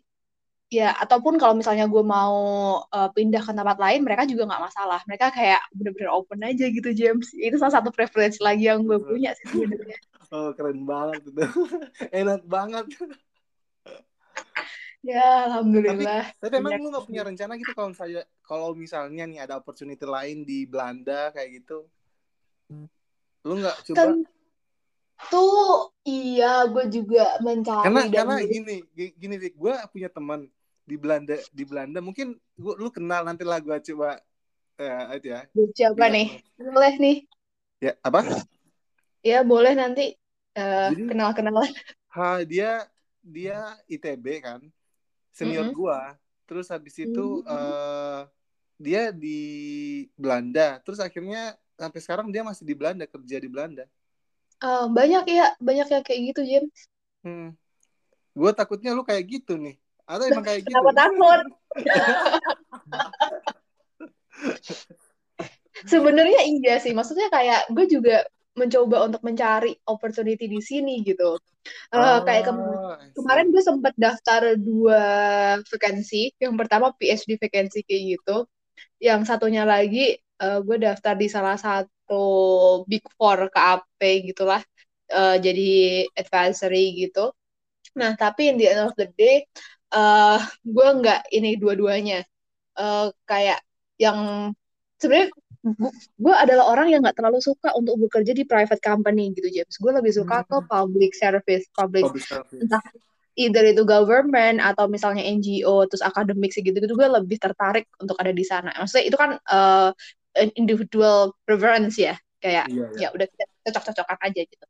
ya, 0.71 0.91
ataupun 0.99 1.39
kalau 1.39 1.55
misalnya 1.55 1.85
gue 1.87 2.03
mau 2.03 2.35
uh, 2.83 3.09
pindah 3.15 3.41
ke 3.43 3.51
tempat 3.55 3.77
lain, 3.79 4.01
mereka 4.03 4.27
juga 4.27 4.49
nggak 4.49 4.63
masalah. 4.71 4.99
Mereka 5.07 5.25
kayak 5.31 5.61
bener-bener 5.71 6.11
open 6.11 6.39
aja 6.43 6.65
gitu, 6.67 6.89
James. 6.91 7.31
Itu 7.35 7.55
salah 7.61 7.79
satu 7.81 7.89
privilege 7.93 8.41
lagi 8.43 8.67
yang 8.67 8.83
gue 8.83 8.99
punya 8.99 9.31
sih 9.37 9.47
sebenarnya. 9.49 9.99
Oh, 10.33 10.49
keren 10.57 10.89
banget. 10.89 11.21
Enak 12.19 12.41
banget. 12.49 12.89
Ya, 15.05 15.45
alhamdulillah. 15.45 16.33
Tapi, 16.41 16.49
tapi 16.49 16.53
emang 16.57 16.81
lu 16.81 16.89
gak 16.89 17.05
punya 17.05 17.21
rencana 17.21 17.53
gitu 17.61 17.77
kalau 17.77 17.93
misalnya 17.93 18.23
kalau 18.41 18.69
misalnya 18.73 19.23
nih 19.29 19.39
ada 19.45 19.61
opportunity 19.61 20.01
lain 20.01 20.41
di 20.41 20.65
Belanda 20.65 21.29
kayak 21.29 21.61
gitu. 21.61 21.85
Lu 23.45 23.53
nggak 23.61 23.85
coba? 23.85 24.17
Tentu 25.21 25.47
iya, 26.09 26.65
gue 26.65 26.85
juga 26.89 27.37
mencari. 27.45 27.85
Karena 27.85 28.01
karena 28.09 28.35
gini, 28.41 28.75
gini 28.97 29.35
Vic, 29.37 29.53
gue 29.53 29.73
punya 29.93 30.09
teman 30.09 30.49
di 30.85 30.95
Belanda 30.97 31.37
di 31.53 31.63
Belanda 31.65 32.01
mungkin 32.01 32.37
gua, 32.57 32.73
lu 32.77 32.89
kenal 32.89 33.25
nanti 33.25 33.45
lah 33.45 33.61
gue 33.61 33.77
coba 33.93 34.17
ya 34.81 34.97
itu 35.13 35.27
ya. 35.29 35.41
Siapa 35.77 36.05
nih? 36.09 36.41
Boleh 36.57 36.93
nih. 36.97 37.17
Ya, 37.77 37.93
apa? 38.01 38.25
Ya, 39.21 39.45
boleh 39.45 39.77
nanti 39.77 40.17
uh, 40.57 40.89
kenal-kenalan. 40.89 41.69
Ha, 42.09 42.41
dia 42.41 42.89
dia 43.21 43.77
ITB 43.85 44.41
kan 44.41 44.65
senior 45.35 45.67
mm 45.67 45.75
-hmm. 45.75 45.79
gua. 45.83 46.15
Terus 46.47 46.71
habis 46.71 46.95
itu 46.95 47.43
mm 47.43 47.43
-hmm. 47.43 47.51
uh, 47.51 48.21
dia 48.79 49.11
di 49.11 49.39
Belanda. 50.15 50.79
Terus 50.87 51.03
akhirnya 51.03 51.59
sampai 51.75 51.99
sekarang 51.99 52.31
dia 52.31 52.47
masih 52.47 52.63
di 52.63 52.71
Belanda 52.71 53.03
kerja 53.03 53.35
di 53.43 53.49
Belanda. 53.51 53.83
Uh, 54.63 54.87
banyak 54.87 55.27
ya 55.27 55.51
banyak 55.59 55.87
yang 55.91 56.03
kayak 56.07 56.21
gitu 56.31 56.41
James 56.47 56.87
hmm. 57.25 57.51
gue 58.37 58.51
takutnya 58.55 58.93
lu 58.93 59.03
kayak 59.03 59.25
gitu 59.25 59.57
nih. 59.57 59.75
Atau 60.05 60.29
emang 60.29 60.45
kayak 60.45 60.61
gitu? 60.69 60.77
Takut? 60.93 61.41
Sebenarnya 65.91 66.45
iya 66.45 66.77
sih. 66.77 66.93
Maksudnya 66.93 67.33
kayak 67.33 67.73
gue 67.73 67.85
juga 67.89 68.21
mencoba 68.55 69.05
untuk 69.05 69.21
mencari 69.21 69.75
opportunity 69.87 70.47
di 70.47 70.61
sini 70.63 71.03
gitu. 71.03 71.35
Uh, 71.91 71.97
oh, 71.99 72.17
kayak 72.23 72.47
kem 72.47 72.59
kemarin 73.11 73.51
gue 73.51 73.63
sempat 73.63 73.93
daftar 73.99 74.55
dua 74.55 75.03
vakansi. 75.67 76.31
Yang 76.39 76.55
pertama 76.55 76.95
PhD 76.95 77.35
vakansi 77.35 77.83
kayak 77.83 78.03
gitu. 78.17 78.47
Yang 79.03 79.21
satunya 79.27 79.67
lagi 79.67 80.15
uh, 80.39 80.63
gue 80.63 80.77
daftar 80.79 81.13
di 81.19 81.27
salah 81.27 81.59
satu 81.59 82.23
Big 82.87 83.03
Four 83.19 83.51
KAP 83.51 83.99
gitulah. 84.23 84.63
Uh, 85.11 85.37
jadi 85.37 86.05
advisory 86.17 86.95
gitu. 86.95 87.35
Nah 87.99 88.15
tapi 88.15 88.49
in 88.51 88.57
the 88.57 88.67
end 88.71 88.81
of 88.87 88.93
the 88.97 89.07
day, 89.13 89.45
uh, 89.93 90.39
gue 90.63 90.87
nggak 91.03 91.27
ini 91.35 91.59
dua-duanya. 91.59 92.23
Uh, 92.75 93.11
kayak 93.27 93.63
yang 93.95 94.51
sebenarnya 94.99 95.31
gue 96.21 96.35
adalah 96.35 96.69
orang 96.69 96.93
yang 96.93 97.01
nggak 97.01 97.17
terlalu 97.17 97.41
suka 97.41 97.73
untuk 97.73 97.97
bekerja 97.97 98.37
di 98.37 98.45
private 98.45 98.77
company 98.83 99.33
gitu 99.33 99.49
James 99.49 99.75
gue 99.81 99.91
lebih 99.91 100.13
suka 100.13 100.45
ke 100.45 100.57
hmm. 100.61 100.69
public 100.69 101.11
service 101.17 101.65
public, 101.73 102.05
public 102.05 102.25
service. 102.25 102.61
entah 102.61 102.83
either 103.35 103.65
itu 103.67 103.83
government 103.83 104.61
atau 104.61 104.85
misalnya 104.87 105.25
NGO 105.25 105.89
terus 105.89 106.05
akademik 106.05 106.53
segitu 106.53 106.77
gitu 106.77 106.93
gue 106.93 107.09
lebih 107.09 107.41
tertarik 107.41 107.89
untuk 107.97 108.15
ada 108.21 108.31
di 108.31 108.45
sana 108.45 108.71
maksudnya 108.77 109.05
itu 109.09 109.17
kan 109.17 109.41
uh, 109.49 109.89
individual 110.55 111.33
preference 111.43 111.97
ya 111.97 112.15
kayak 112.39 112.69
iya, 112.69 112.85
iya. 112.95 113.09
ya 113.09 113.15
udah 113.15 113.25
kita 113.25 113.43
cocok-cocokan 113.65 114.19
aja 114.21 114.41
gitu 114.45 114.65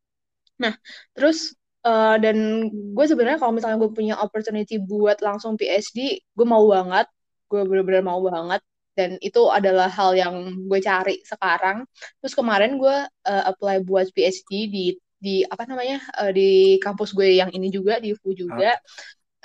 nah 0.56 0.74
terus 1.12 1.54
uh, 1.84 2.16
dan 2.18 2.68
gue 2.72 3.06
sebenarnya 3.06 3.38
kalau 3.38 3.54
misalnya 3.54 3.78
gue 3.84 3.92
punya 3.92 4.16
opportunity 4.18 4.80
buat 4.80 5.20
langsung 5.20 5.60
PhD 5.60 6.24
gue 6.24 6.48
mau 6.48 6.64
banget 6.72 7.06
gue 7.52 7.62
bener-bener 7.68 8.02
mau 8.02 8.24
banget 8.24 8.64
dan 8.96 9.20
itu 9.20 9.52
adalah 9.52 9.92
hal 9.92 10.16
yang 10.16 10.36
gue 10.66 10.80
cari 10.80 11.22
sekarang. 11.28 11.84
Terus 12.24 12.34
kemarin 12.34 12.80
gue 12.80 12.98
uh, 13.06 13.44
apply 13.52 13.84
buat 13.84 14.08
PhD 14.16 14.52
di 14.72 14.86
di 15.20 15.36
apa 15.44 15.68
namanya 15.68 16.00
uh, 16.16 16.32
di 16.32 16.80
kampus 16.80 17.12
gue 17.12 17.40
yang 17.40 17.52
ini 17.52 17.68
juga 17.70 18.00
di 18.00 18.16
FU 18.16 18.32
juga. 18.32 18.80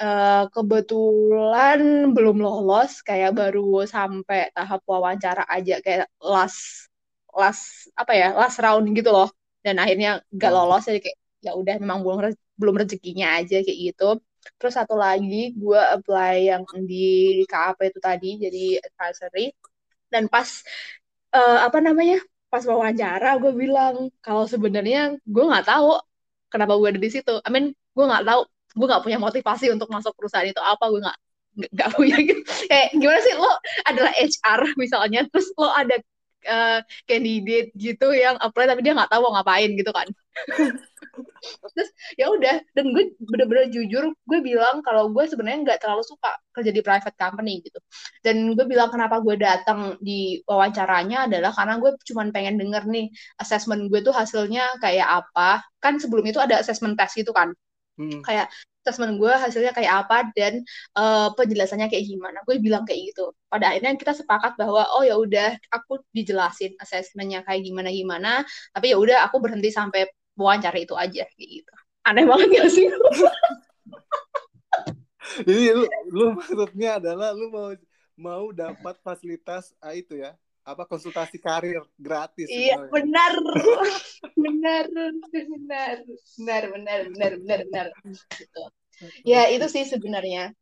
Uh, 0.01 0.49
kebetulan 0.57 2.09
belum 2.17 2.41
lolos 2.41 3.05
kayak 3.05 3.37
baru 3.37 3.85
sampai 3.85 4.49
tahap 4.57 4.81
wawancara 4.89 5.45
aja 5.45 5.77
kayak 5.85 6.09
last 6.25 6.89
last 7.37 7.93
apa 7.93 8.13
ya 8.17 8.29
last 8.33 8.57
round 8.63 8.87
gitu 8.97 9.11
loh. 9.13 9.29
Dan 9.61 9.77
akhirnya 9.77 10.25
gak 10.33 10.53
lolos 10.57 10.89
jadi 10.89 11.05
kayak 11.05 11.19
ya 11.45 11.53
udah 11.53 11.77
memang 11.83 12.01
belum 12.01 12.33
belum 12.57 12.75
rezekinya 12.81 13.41
aja 13.41 13.61
kayak 13.61 13.79
gitu 13.93 14.21
Terus 14.59 14.75
satu 14.79 14.95
lagi 14.99 15.53
gue 15.55 15.81
apply 15.97 16.35
yang 16.51 16.65
di 16.87 17.43
KAP 17.47 17.79
itu 17.91 17.99
tadi 18.03 18.29
jadi 18.41 18.63
advisory. 18.83 19.53
Dan 20.11 20.27
pas 20.27 20.49
uh, 21.37 21.59
apa 21.67 21.79
namanya? 21.83 22.19
Pas 22.51 22.65
wawancara 22.67 23.39
gue 23.39 23.53
bilang 23.55 24.11
kalau 24.25 24.45
sebenarnya 24.49 25.15
gue 25.23 25.45
nggak 25.47 25.67
tahu 25.71 26.01
kenapa 26.51 26.73
gue 26.81 26.89
ada 26.97 27.01
di 27.01 27.11
situ. 27.13 27.35
I 27.47 27.51
mean 27.55 27.77
gue 27.95 28.05
nggak 28.07 28.27
tahu 28.27 28.41
gue 28.71 28.87
nggak 28.87 29.03
punya 29.03 29.19
motivasi 29.19 29.67
untuk 29.75 29.91
masuk 29.91 30.15
perusahaan 30.15 30.47
itu 30.47 30.63
apa 30.63 30.85
gue 30.87 31.01
nggak 31.03 31.19
nggak 31.75 31.91
punya 31.95 32.17
gitu 32.29 32.43
kayak 32.71 32.95
gimana 32.95 33.21
sih 33.27 33.35
lo 33.35 33.53
adalah 33.87 34.13
HR 34.15 34.61
misalnya 34.79 35.21
terus 35.27 35.51
lo 35.59 35.69
ada 35.75 35.97
uh, 36.47 36.79
candidate 37.05 37.75
gitu 37.75 38.15
yang 38.15 38.39
apply 38.39 38.71
tapi 38.71 38.81
dia 38.87 38.95
nggak 38.95 39.11
tahu 39.11 39.21
mau 39.27 39.35
ngapain 39.39 39.71
gitu 39.75 39.91
kan 39.91 40.07
terus 41.75 41.91
ya 42.15 42.31
udah 42.31 42.63
dan 42.77 42.85
gue 42.95 43.15
bener-bener 43.19 43.67
jujur 43.71 44.15
gue 44.15 44.39
bilang 44.41 44.83
kalau 44.87 45.11
gue 45.11 45.25
sebenarnya 45.27 45.59
nggak 45.67 45.79
terlalu 45.83 46.03
suka 46.07 46.31
kerja 46.55 46.71
di 46.75 46.83
private 46.83 47.17
company 47.17 47.63
gitu. 47.65 47.79
Dan 48.25 48.55
gue 48.59 48.67
bilang 48.67 48.91
kenapa 48.91 49.23
gue 49.23 49.37
datang 49.39 49.97
di 50.03 50.43
wawancaranya 50.45 51.31
adalah 51.31 51.55
karena 51.55 51.79
gue 51.79 51.91
cuma 52.07 52.27
pengen 52.31 52.59
denger 52.61 52.85
nih 52.91 53.07
assessment 53.39 53.89
gue 53.89 54.01
tuh 54.03 54.15
hasilnya 54.15 54.79
kayak 54.83 55.09
apa. 55.25 55.63
Kan 55.83 55.99
sebelum 56.03 56.27
itu 56.27 56.39
ada 56.43 56.61
assessment 56.61 56.99
test 56.99 57.17
gitu 57.19 57.33
kan? 57.35 57.55
Hmm. 58.01 58.25
kayak 58.25 58.49
assessment 58.81 59.21
gue 59.21 59.29
hasilnya 59.29 59.77
kayak 59.77 60.09
apa 60.09 60.33
dan 60.33 60.65
uh, 60.97 61.29
penjelasannya 61.37 61.93
kayak 61.93 62.09
gimana. 62.09 62.41
Gue 62.49 62.57
bilang 62.57 62.89
kayak 62.89 63.13
gitu. 63.13 63.37
Pada 63.53 63.77
akhirnya 63.77 63.93
kita 64.01 64.17
sepakat 64.17 64.57
bahwa 64.57 64.89
oh 64.97 65.05
ya 65.05 65.21
udah 65.21 65.53
aku 65.69 66.01
dijelasin 66.17 66.73
assessmentnya 66.81 67.45
kayak 67.45 67.61
gimana 67.67 67.93
gimana 67.93 68.33
tapi 68.73 68.95
ya 68.95 68.97
udah 68.97 69.29
aku 69.29 69.37
berhenti 69.43 69.69
sampai 69.69 70.09
wawancara 70.41 70.81
itu 70.81 70.97
aja 70.97 71.29
gitu. 71.37 71.73
Aneh 72.09 72.25
banget 72.25 72.49
gak 72.49 72.69
sih? 72.73 72.89
Jadi 75.47 75.63
lu 75.77 75.85
lu 76.11 76.25
maksudnya 76.35 76.97
adalah 76.97 77.37
lu 77.37 77.53
mau 77.53 77.71
mau 78.17 78.45
dapat 78.53 78.97
fasilitas 79.05 79.77
ah, 79.85 79.93
itu 79.93 80.17
ya 80.17 80.33
apa 80.65 80.85
konsultasi 80.85 81.41
karir 81.41 81.81
gratis 81.97 82.49
iya 82.49 82.77
benar. 82.89 83.33
Benar 84.41 84.89
benar 84.89 85.13
benar 85.29 85.97
benar 86.73 86.73
benar 86.73 87.01
benar 87.13 87.61
benar. 87.69 87.87
Gitu. 88.37 88.63
ya 89.25 89.49
itu 89.53 89.67
sih 89.69 89.85
sebenarnya. 89.89 90.53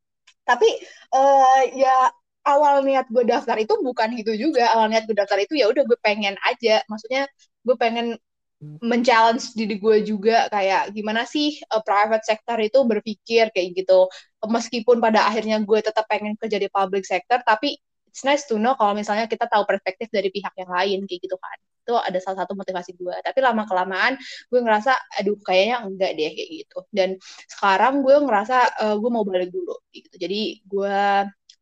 Tapi 0.46 0.66
uh, 1.14 1.62
ya 1.74 2.10
awal 2.46 2.86
niat 2.86 3.06
gue 3.10 3.26
daftar 3.26 3.58
itu 3.58 3.74
bukan 3.82 4.14
gitu 4.18 4.34
juga. 4.34 4.70
Awal 4.74 4.94
niat 4.94 5.06
gue 5.06 5.14
daftar 5.14 5.38
itu 5.42 5.58
ya 5.58 5.70
udah 5.70 5.82
gue 5.86 5.98
pengen 6.02 6.34
aja. 6.46 6.82
Maksudnya 6.90 7.26
gue 7.66 7.76
pengen 7.78 8.18
men-challenge 8.60 9.54
diri 9.54 9.78
gue 9.78 10.02
juga 10.02 10.50
kayak 10.50 10.90
gimana 10.90 11.22
sih 11.22 11.62
uh, 11.70 11.82
private 11.82 12.26
sector 12.26 12.58
itu 12.58 12.82
berpikir 12.82 13.54
kayak 13.54 13.68
gitu. 13.78 14.10
Meskipun 14.42 14.98
pada 14.98 15.30
akhirnya 15.30 15.62
gue 15.62 15.78
tetap 15.78 16.06
pengen 16.10 16.34
kerja 16.34 16.58
di 16.58 16.66
public 16.70 17.06
sector 17.06 17.38
tapi 17.46 17.78
it's 18.10 18.26
nice 18.26 18.50
to 18.50 18.58
know 18.58 18.74
kalau 18.74 18.98
misalnya 18.98 19.30
kita 19.30 19.46
tahu 19.46 19.62
perspektif 19.62 20.10
dari 20.10 20.34
pihak 20.34 20.50
yang 20.58 20.70
lain 20.70 20.98
kayak 21.06 21.20
gitu 21.22 21.38
kan. 21.38 21.58
Itu 21.86 21.94
ada 21.96 22.18
salah 22.18 22.44
satu 22.44 22.58
motivasi 22.58 22.98
gue 22.98 23.16
tapi 23.22 23.38
lama 23.38 23.62
kelamaan 23.62 24.18
gue 24.50 24.60
ngerasa 24.60 24.92
aduh 25.22 25.38
kayaknya 25.46 25.86
enggak 25.86 26.10
deh 26.18 26.30
kayak 26.34 26.50
gitu. 26.66 26.78
Dan 26.90 27.14
sekarang 27.46 28.02
gue 28.02 28.16
ngerasa 28.18 28.56
uh, 28.82 28.94
gue 28.98 29.10
mau 29.10 29.22
balik 29.22 29.54
dulu 29.54 29.78
gitu. 29.94 30.10
Jadi 30.18 30.66
gue 30.66 30.98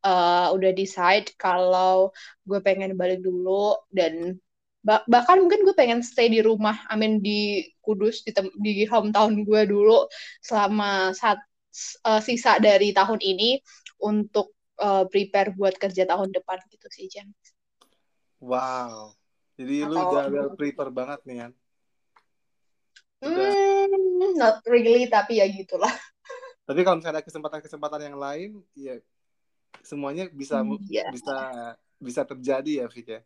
uh, 0.06 0.46
udah 0.56 0.70
decide 0.72 1.28
kalau 1.36 2.08
gue 2.48 2.58
pengen 2.64 2.96
balik 2.96 3.20
dulu 3.20 3.76
dan 3.92 4.40
bahkan 4.86 5.42
mungkin 5.42 5.66
gue 5.66 5.74
pengen 5.74 6.00
stay 6.00 6.30
di 6.30 6.38
rumah 6.38 6.78
I 6.86 6.94
mean 6.94 7.18
di 7.18 7.66
Kudus 7.82 8.22
di 8.22 8.30
di 8.62 8.86
hometown 8.86 9.42
gue 9.42 9.62
dulu 9.66 10.06
selama 10.38 11.10
saat 11.10 11.42
uh, 12.06 12.22
sisa 12.22 12.62
dari 12.62 12.94
tahun 12.94 13.18
ini 13.18 13.58
untuk 14.02 14.54
uh, 14.78 15.04
prepare 15.10 15.52
buat 15.58 15.74
kerja 15.74 16.06
tahun 16.06 16.30
depan 16.30 16.62
gitu 16.70 16.86
sih 16.88 17.10
James. 17.10 17.34
Wow. 18.38 19.16
Jadi 19.58 19.84
Atau... 19.84 19.90
lu 19.90 20.00
jaga 20.14 20.42
prepare 20.54 20.92
banget 20.92 21.20
nih 21.26 21.36
kan? 21.46 21.52
Hmm, 23.16 24.36
not 24.36 24.60
really 24.68 25.08
tapi 25.08 25.40
ya 25.40 25.48
gitulah. 25.48 25.90
Tapi 26.66 26.80
kalau 26.82 27.00
misalnya 27.00 27.22
ada 27.22 27.24
kesempatan-kesempatan 27.24 28.00
yang 28.12 28.18
lain, 28.18 28.50
ya 28.76 28.98
semuanya 29.80 30.28
bisa 30.28 30.60
yeah. 30.90 31.08
bisa 31.14 31.36
bisa 31.96 32.22
terjadi 32.26 32.84
ya 32.84 32.86
Fik 32.90 33.08
ya. 33.08 33.20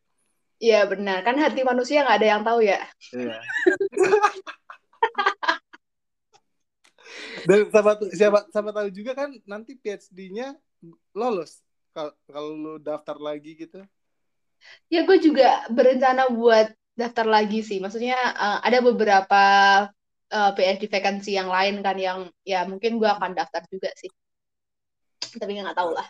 Iya 0.61 0.85
benar, 0.85 1.25
kan 1.25 1.41
hati 1.41 1.65
manusia 1.65 2.05
nggak 2.05 2.19
ada 2.21 2.29
yang 2.37 2.43
tahu 2.45 2.61
ya. 2.61 2.85
Iya. 3.17 3.41
Dan 7.49 7.73
siapa 7.73 7.93
siapa 8.13 8.39
siapa 8.53 8.71
tahu 8.77 8.89
juga 8.93 9.17
kan 9.17 9.33
nanti 9.49 9.81
PhD-nya 9.81 10.53
lolos 11.17 11.65
kalau 11.97 12.13
kalau 12.29 12.51
lu 12.53 12.75
daftar 12.77 13.17
lagi 13.17 13.57
gitu. 13.57 13.81
Ya 14.93 15.09
gue 15.09 15.17
juga 15.17 15.65
berencana 15.73 16.29
buat 16.29 16.77
daftar 16.93 17.25
lagi 17.25 17.65
sih. 17.65 17.81
Maksudnya 17.81 18.21
uh, 18.37 18.61
ada 18.61 18.85
beberapa 18.85 19.43
uh, 20.29 20.51
PhD 20.53 20.93
vacancy 20.93 21.41
yang 21.41 21.49
lain 21.49 21.81
kan 21.81 21.97
yang 21.97 22.29
ya 22.45 22.69
mungkin 22.69 23.01
gue 23.01 23.09
akan 23.09 23.33
daftar 23.33 23.65
juga 23.73 23.89
sih. 23.97 24.13
Tapi 25.41 25.57
nggak 25.57 25.77
tahu 25.81 25.97
lah. 25.97 26.05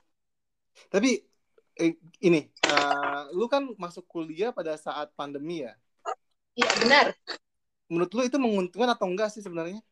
Tapi 0.91 1.30
eh, 1.79 1.95
ini, 2.25 2.51
uh, 2.66 3.31
lu 3.37 3.47
kan 3.47 3.68
masuk 3.79 4.07
kuliah 4.09 4.51
pada 4.51 4.75
saat 4.75 5.12
pandemi 5.14 5.62
ya? 5.62 5.75
Iya 6.59 6.71
benar. 6.83 7.07
Menurut 7.91 8.11
lu 8.14 8.23
itu 8.27 8.39
menguntungkan 8.39 8.91
atau 8.95 9.07
enggak 9.11 9.31
sih 9.35 9.43
sebenarnya? 9.43 9.83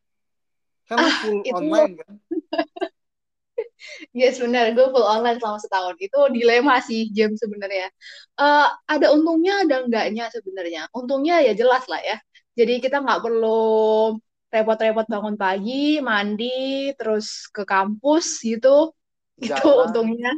Kan 0.88 0.98
ah, 1.02 1.14
full 1.22 1.42
itu... 1.44 1.54
online 1.54 1.94
kan? 2.00 2.12
yes 4.18 4.38
benar, 4.38 4.72
gue 4.72 4.86
full 4.90 5.06
online 5.06 5.38
selama 5.38 5.58
setahun. 5.60 5.94
Itu 6.00 6.18
dilema 6.32 6.80
sih 6.82 7.10
jam 7.14 7.34
sebenarnya. 7.34 7.90
Uh, 8.38 8.70
ada 8.86 9.12
untungnya, 9.12 9.66
ada 9.66 9.84
enggaknya 9.84 10.30
sebenarnya. 10.32 10.86
Untungnya 10.94 11.44
ya 11.44 11.52
jelas 11.54 11.84
lah 11.86 12.00
ya. 12.02 12.16
Jadi 12.58 12.82
kita 12.82 13.02
nggak 13.02 13.22
perlu 13.22 14.18
repot-repot 14.48 15.06
bangun 15.06 15.36
pagi, 15.36 16.00
mandi, 16.00 16.90
terus 16.96 17.46
ke 17.52 17.62
kampus 17.68 18.40
gitu. 18.42 18.96
Jalan. 19.38 19.60
Itu 19.60 19.70
untungnya. 19.86 20.32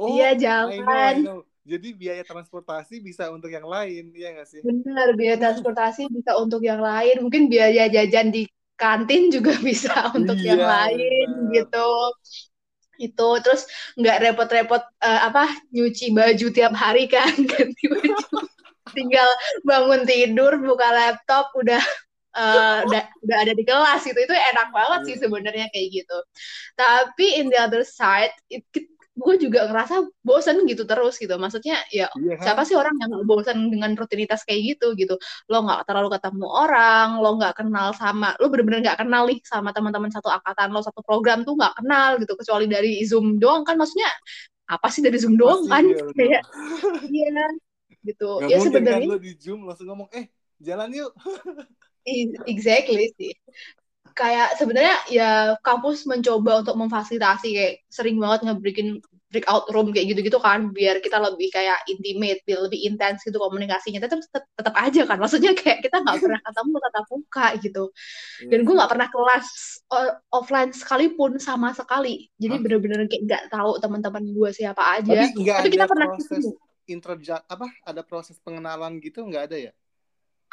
Oh, 0.00 0.08
iya 0.10 0.34
jalan. 0.34 0.72
I 0.72 0.78
know, 0.80 0.92
I 0.92 1.14
know. 1.20 1.38
Jadi 1.64 1.96
biaya 1.96 2.20
transportasi 2.28 3.00
bisa 3.00 3.32
untuk 3.32 3.48
yang 3.48 3.64
lain, 3.64 4.12
iya 4.12 4.36
nggak 4.36 4.48
sih? 4.48 4.60
Benar, 4.60 5.16
biaya 5.16 5.40
transportasi 5.40 6.12
bisa 6.12 6.36
untuk 6.36 6.60
yang 6.60 6.84
lain. 6.84 7.24
Mungkin 7.24 7.48
biaya 7.48 7.88
jajan 7.88 8.28
di 8.28 8.44
kantin 8.76 9.32
juga 9.32 9.56
bisa 9.64 10.12
untuk 10.12 10.36
iya, 10.44 10.54
yang 10.54 10.60
lain 10.60 11.28
benar. 11.48 11.52
gitu. 11.56 11.88
Itu 13.00 13.28
terus 13.40 13.64
nggak 13.96 14.20
repot-repot 14.28 14.82
uh, 15.00 15.20
apa 15.24 15.48
nyuci 15.72 16.12
baju 16.12 16.46
tiap 16.52 16.76
hari 16.76 17.08
kan 17.08 17.32
ganti 17.50 17.84
baju. 17.88 18.44
Tinggal 18.92 19.30
bangun 19.64 20.04
tidur, 20.04 20.60
buka 20.60 20.86
laptop, 20.92 21.48
udah 21.56 21.80
uh, 22.36 22.78
udah, 22.86 23.02
udah 23.24 23.36
ada 23.40 23.52
di 23.54 23.64
kelas 23.64 24.02
gitu 24.04 24.18
itu 24.18 24.34
enak 24.34 24.68
banget 24.74 25.00
sih 25.06 25.16
iya. 25.16 25.22
sebenarnya 25.26 25.66
kayak 25.70 25.88
gitu 26.02 26.18
tapi 26.74 27.26
in 27.40 27.46
the 27.48 27.58
other 27.58 27.86
side 27.86 28.34
it, 28.50 28.66
gue 29.14 29.34
juga 29.38 29.70
ngerasa 29.70 30.10
bosen 30.26 30.66
gitu 30.66 30.82
terus 30.84 31.14
gitu. 31.22 31.38
Maksudnya 31.38 31.78
ya 31.94 32.10
yeah. 32.18 32.38
Kan? 32.38 32.44
siapa 32.50 32.62
sih 32.66 32.74
orang 32.74 32.98
yang 32.98 33.22
bosen 33.22 33.70
dengan 33.70 33.94
rutinitas 33.94 34.42
kayak 34.42 34.74
gitu 34.74 34.98
gitu? 34.98 35.14
Lo 35.46 35.62
nggak 35.62 35.86
terlalu 35.86 36.18
ketemu 36.18 36.46
orang 36.50 37.22
lo 37.22 37.38
nggak 37.38 37.54
kenal 37.62 37.94
sama 37.94 38.34
lo 38.42 38.50
bener-bener 38.50 38.90
nggak 38.90 39.06
kenal 39.06 39.22
nih 39.30 39.38
sama 39.46 39.70
teman-teman 39.70 40.10
satu 40.10 40.28
angkatan 40.28 40.74
lo 40.74 40.82
satu 40.82 41.00
program 41.06 41.46
tuh 41.46 41.54
nggak 41.54 41.74
kenal 41.78 42.10
gitu 42.18 42.34
kecuali 42.34 42.66
dari 42.66 42.98
zoom 43.06 43.38
doang 43.38 43.62
kan. 43.62 43.78
Maksudnya 43.78 44.10
apa 44.66 44.88
sih 44.90 45.00
dari 45.04 45.18
zoom 45.20 45.38
doang 45.38 45.68
kan 45.70 45.86
iya, 45.86 46.04
kayak 46.10 46.42
iya 47.06 47.46
gitu. 48.02 48.42
Gak 48.42 48.50
ya 48.50 48.56
kan 48.58 48.66
sebenarnya 48.66 49.06
kan 49.06 49.14
lo 49.14 49.20
di 49.22 49.32
zoom 49.38 49.60
langsung 49.64 49.86
ngomong 49.94 50.08
eh 50.10 50.26
jalan 50.58 50.90
yuk. 50.90 51.12
Exactly 52.50 53.14
sih 53.16 53.32
kayak 54.14 54.54
sebenarnya 54.56 54.96
ya 55.10 55.30
kampus 55.60 56.06
mencoba 56.06 56.62
untuk 56.62 56.78
memfasilitasi 56.78 57.48
kayak 57.50 57.74
sering 57.90 58.16
banget 58.22 58.46
ngebreakin 58.46 59.02
breakout 59.34 59.66
room 59.74 59.90
kayak 59.90 60.14
gitu-gitu 60.14 60.38
kan 60.38 60.70
biar 60.70 61.02
kita 61.02 61.18
lebih 61.18 61.50
kayak 61.50 61.82
intimate, 61.90 62.46
biar 62.46 62.70
lebih 62.70 62.86
intens 62.86 63.26
gitu 63.26 63.34
komunikasinya. 63.42 63.98
Tetap 63.98 64.22
tetap, 64.30 64.74
aja 64.78 65.02
kan, 65.02 65.18
maksudnya 65.18 65.50
kayak 65.58 65.82
kita 65.82 65.98
nggak 66.06 66.22
pernah 66.22 66.38
ketemu 66.38 66.74
tatap 66.78 67.06
muka 67.10 67.46
gitu. 67.58 67.84
Iya 67.90 68.50
Dan 68.54 68.58
gue 68.62 68.74
nggak 68.78 68.90
pernah 68.94 69.08
kelas 69.10 69.46
offline 70.30 70.70
sekalipun 70.70 71.42
sama 71.42 71.74
sekali. 71.74 72.30
Jadi 72.38 72.54
bener-bener 72.62 73.10
kayak 73.10 73.22
nggak 73.26 73.42
tahu 73.50 73.82
teman-teman 73.82 74.22
gue 74.30 74.50
siapa 74.54 75.02
aja. 75.02 75.26
Tapi, 75.26 75.42
Tapi 75.42 75.68
kita 75.74 75.84
pernah 75.90 76.06
proses 76.14 76.46
introduction 76.86 77.42
apa? 77.50 77.66
Ada 77.82 78.02
proses 78.06 78.38
pengenalan 78.38 79.02
gitu 79.02 79.26
nggak 79.26 79.50
ada 79.50 79.56
ya? 79.58 79.72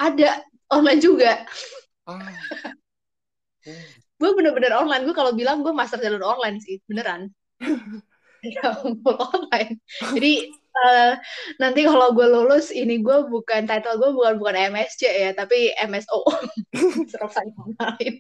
Ada 0.02 0.42
online 0.74 1.02
juga. 1.06 1.46
Ah. 2.10 2.34
Gue 4.18 4.30
bener-bener 4.38 4.74
online. 4.74 5.04
Gue 5.06 5.16
kalau 5.16 5.32
bilang 5.34 5.66
gue 5.66 5.74
master 5.74 6.02
jalur 6.02 6.22
online 6.26 6.62
sih 6.62 6.80
beneran. 6.86 7.30
Ya 8.42 8.74
online. 8.82 9.78
Jadi 10.18 10.50
uh, 10.74 11.14
nanti 11.62 11.86
kalau 11.86 12.10
gue 12.18 12.26
lulus 12.26 12.74
ini 12.74 12.98
gue 12.98 13.30
bukan 13.30 13.70
title 13.70 14.02
gue 14.02 14.18
bukan 14.18 14.42
bukan 14.42 14.74
MSC 14.74 15.06
ya 15.06 15.30
tapi 15.38 15.70
MSO 15.78 16.26
serap 17.06 17.30
saya 17.38 17.54
online 17.54 18.18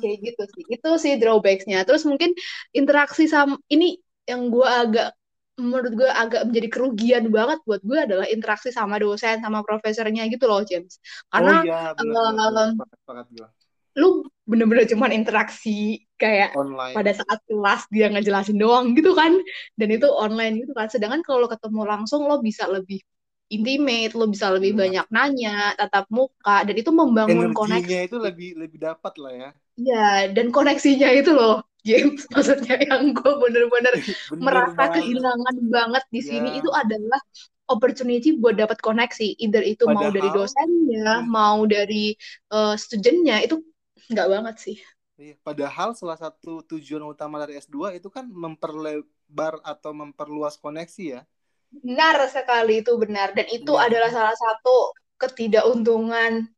kayak 0.00 0.18
gitu 0.22 0.42
sih. 0.54 0.64
Itu 0.70 0.90
sih 1.00 1.12
drawbacksnya. 1.18 1.82
Terus 1.88 2.06
mungkin 2.06 2.32
interaksi 2.72 3.26
sama 3.26 3.58
ini 3.70 3.98
yang 4.26 4.50
gue 4.50 4.66
agak 4.66 5.14
menurut 5.56 5.92
gue 5.96 6.10
agak 6.10 6.52
menjadi 6.52 6.68
kerugian 6.68 7.24
banget 7.32 7.58
buat 7.64 7.80
gue 7.80 7.98
adalah 7.98 8.26
interaksi 8.28 8.68
sama 8.68 9.00
dosen 9.00 9.40
sama 9.40 9.64
profesornya 9.64 10.28
gitu 10.28 10.44
loh 10.44 10.60
James. 10.62 11.00
Karena 11.32 11.60
oh, 11.60 11.64
iya, 11.64 11.80
bener, 11.96 12.16
uh, 12.16 12.70
bener, 12.76 13.48
lu 13.96 14.28
bener-bener 14.44 14.84
cuman 14.84 15.10
interaksi 15.16 16.04
kayak 16.20 16.52
online. 16.52 16.92
pada 16.92 17.12
saat 17.16 17.40
kelas 17.48 17.88
dia 17.88 18.12
ngejelasin 18.12 18.60
doang 18.60 18.92
gitu 18.92 19.16
kan 19.16 19.32
dan 19.80 19.88
itu 19.88 20.04
online 20.12 20.60
gitu 20.60 20.76
kan. 20.76 20.92
Sedangkan 20.92 21.24
kalau 21.24 21.44
lo 21.44 21.48
ketemu 21.48 21.82
langsung 21.88 22.28
lo 22.28 22.44
bisa 22.44 22.68
lebih 22.68 23.00
intimate 23.48 24.12
lo 24.12 24.26
bisa 24.26 24.50
lebih 24.52 24.74
Iya. 24.74 24.78
banyak 24.82 25.06
nanya 25.08 25.56
tatap 25.78 26.10
muka 26.10 26.66
dan 26.66 26.74
itu 26.76 26.90
membangun 26.90 27.54
energinya 27.54 27.78
koneksi. 27.80 28.08
itu 28.10 28.16
lebih 28.18 28.48
lebih 28.58 28.78
dapat 28.82 29.14
lah 29.16 29.32
ya. 29.32 29.50
Iya, 29.76 30.08
dan 30.32 30.46
koneksinya 30.52 31.08
itu 31.12 31.30
loh 31.36 31.64
James 31.86 32.20
maksudnya 32.34 32.76
yang 32.82 33.14
gue 33.14 33.32
bener-bener 33.38 33.94
bener 34.34 34.42
merasa 34.42 34.74
banget 34.76 34.94
kehilangan 35.00 35.56
banget 35.70 36.04
di 36.10 36.20
sini 36.20 36.48
Ya. 36.52 36.58
itu 36.60 36.70
adalah 36.72 37.20
opportunity 37.66 38.34
buat 38.38 38.54
dapat 38.54 38.78
koneksi 38.78 39.38
either 39.38 39.62
itu 39.62 39.86
mau 39.86 40.06
dari 40.06 40.22
Padahal- 40.22 40.36
dosennya 40.36 41.14
Hmm. 41.22 41.30
mau 41.30 41.58
dari 41.66 42.14
eh, 42.50 42.74
studentnya 42.76 43.36
itu 43.42 43.62
nggak 44.10 44.28
banget 44.28 44.56
sih 44.58 44.78
Iya, 45.16 45.32
Padahal 45.40 45.96
salah 45.96 46.20
satu 46.20 46.60
tujuan 46.68 47.00
utama 47.00 47.40
dari 47.40 47.56
S2 47.56 47.88
itu 47.96 48.12
kan 48.12 48.28
memperlebar 48.28 49.64
atau 49.64 49.96
memperluas 49.96 50.60
koneksi 50.60 51.04
ya. 51.08 51.20
benar 51.72 52.20
sekali 52.28 52.84
itu 52.84 52.92
benar 53.00 53.32
dan 53.32 53.48
itu 53.48 53.72
Iya. 53.72 53.88
adalah 53.88 54.10
salah 54.12 54.36
satu 54.36 54.92
ketidakuntungan 55.16 56.52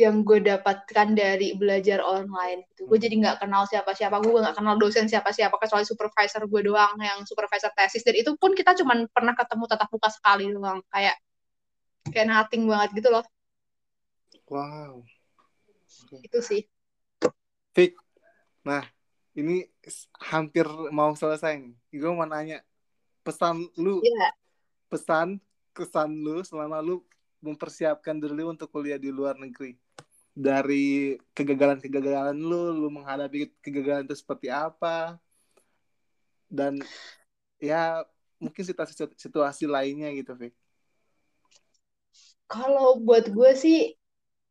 yang 0.00 0.24
gue 0.24 0.40
dapatkan 0.40 1.12
dari 1.12 1.52
belajar 1.52 2.00
online 2.00 2.64
gitu. 2.72 2.88
Gue 2.88 2.96
Hmm. 2.96 3.04
jadi 3.04 3.14
nggak 3.20 3.36
kenal 3.44 3.68
siapa-siapa, 3.68 4.24
gue 4.24 4.32
nggak 4.40 4.56
kenal 4.56 4.80
dosen 4.80 5.04
siapa-siapa 5.04 5.52
kecuali 5.60 5.84
supervisor 5.84 6.48
gue 6.48 6.62
doang 6.64 6.96
yang 6.96 7.20
supervisor 7.28 7.68
tesis 7.76 8.00
dan 8.00 8.16
itu 8.16 8.32
pun 8.40 8.56
kita 8.56 8.72
cuman 8.72 9.04
pernah 9.12 9.36
ketemu 9.36 9.64
tatap 9.68 9.88
muka 9.92 10.08
sekali 10.08 10.48
doang 10.48 10.80
kayak 10.88 11.20
kayak 12.08 12.26
nothing 12.28 12.64
banget 12.66 12.90
gitu 12.98 13.08
loh 13.12 13.24
Wow. 14.52 15.00
itu 16.20 16.38
sih. 16.44 16.62
Fik. 17.72 17.96
Nah, 18.68 18.84
ini 19.32 19.64
hampir 20.28 20.68
mau 20.92 21.16
selesai 21.16 21.56
nih. 21.56 21.72
Gue 21.96 22.12
mau 22.12 22.28
nanya 22.28 22.60
pesan 23.24 23.64
lu, 23.80 24.04
Iya. 24.04 24.28
pesan 24.92 25.40
kesan 25.72 26.20
lu 26.20 26.44
selama 26.44 26.84
lu 26.84 27.00
mempersiapkan 27.40 28.20
diri 28.20 28.44
untuk 28.44 28.68
kuliah 28.68 29.00
di 29.00 29.08
luar 29.08 29.40
negeri. 29.40 29.72
Dari 30.32 31.20
kegagalan-kegagalan 31.36 32.36
lu, 32.40 32.72
lu 32.72 32.88
menghadapi 32.88 33.52
kegagalan 33.60 34.08
itu 34.08 34.16
seperti 34.16 34.48
apa? 34.48 35.20
Dan 36.48 36.80
ya 37.60 38.00
mungkin 38.40 38.64
situasi 38.64 38.96
situasi 39.16 39.64
lainnya 39.68 40.08
gitu, 40.16 40.32
Fik. 40.32 40.52
Kalau 42.48 43.00
buat 43.00 43.28
gue 43.32 43.50
sih 43.56 43.96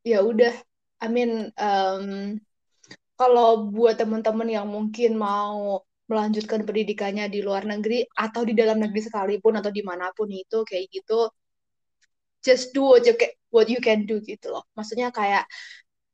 ya 0.01 0.25
udah, 0.25 0.53
I 1.01 1.07
mean 1.09 1.53
em, 1.57 2.37
kalau 3.17 3.69
buat 3.69 4.01
teman-teman 4.01 4.49
yang 4.49 4.65
mungkin 4.65 5.17
mau 5.17 5.85
melanjutkan 6.09 6.65
pendidikannya 6.65 7.29
di 7.29 7.39
luar 7.45 7.63
negeri 7.63 8.03
atau 8.17 8.41
di 8.43 8.57
dalam 8.57 8.81
negeri 8.81 9.05
sekalipun 9.05 9.61
atau 9.61 9.71
di 9.71 9.85
mana 9.85 10.09
pun 10.11 10.27
itu 10.27 10.65
kayak 10.65 10.89
gitu, 10.89 11.29
just 12.45 12.73
do 12.75 12.81
what 12.85 13.03
you 13.05 13.15
can, 13.17 13.31
what 13.53 13.67
you 13.69 13.79
can 13.81 14.05
do 14.09 14.19
gitu 14.21 14.51
loh. 14.53 14.63
Maksudnya 14.77 15.09
kayak 15.13 15.45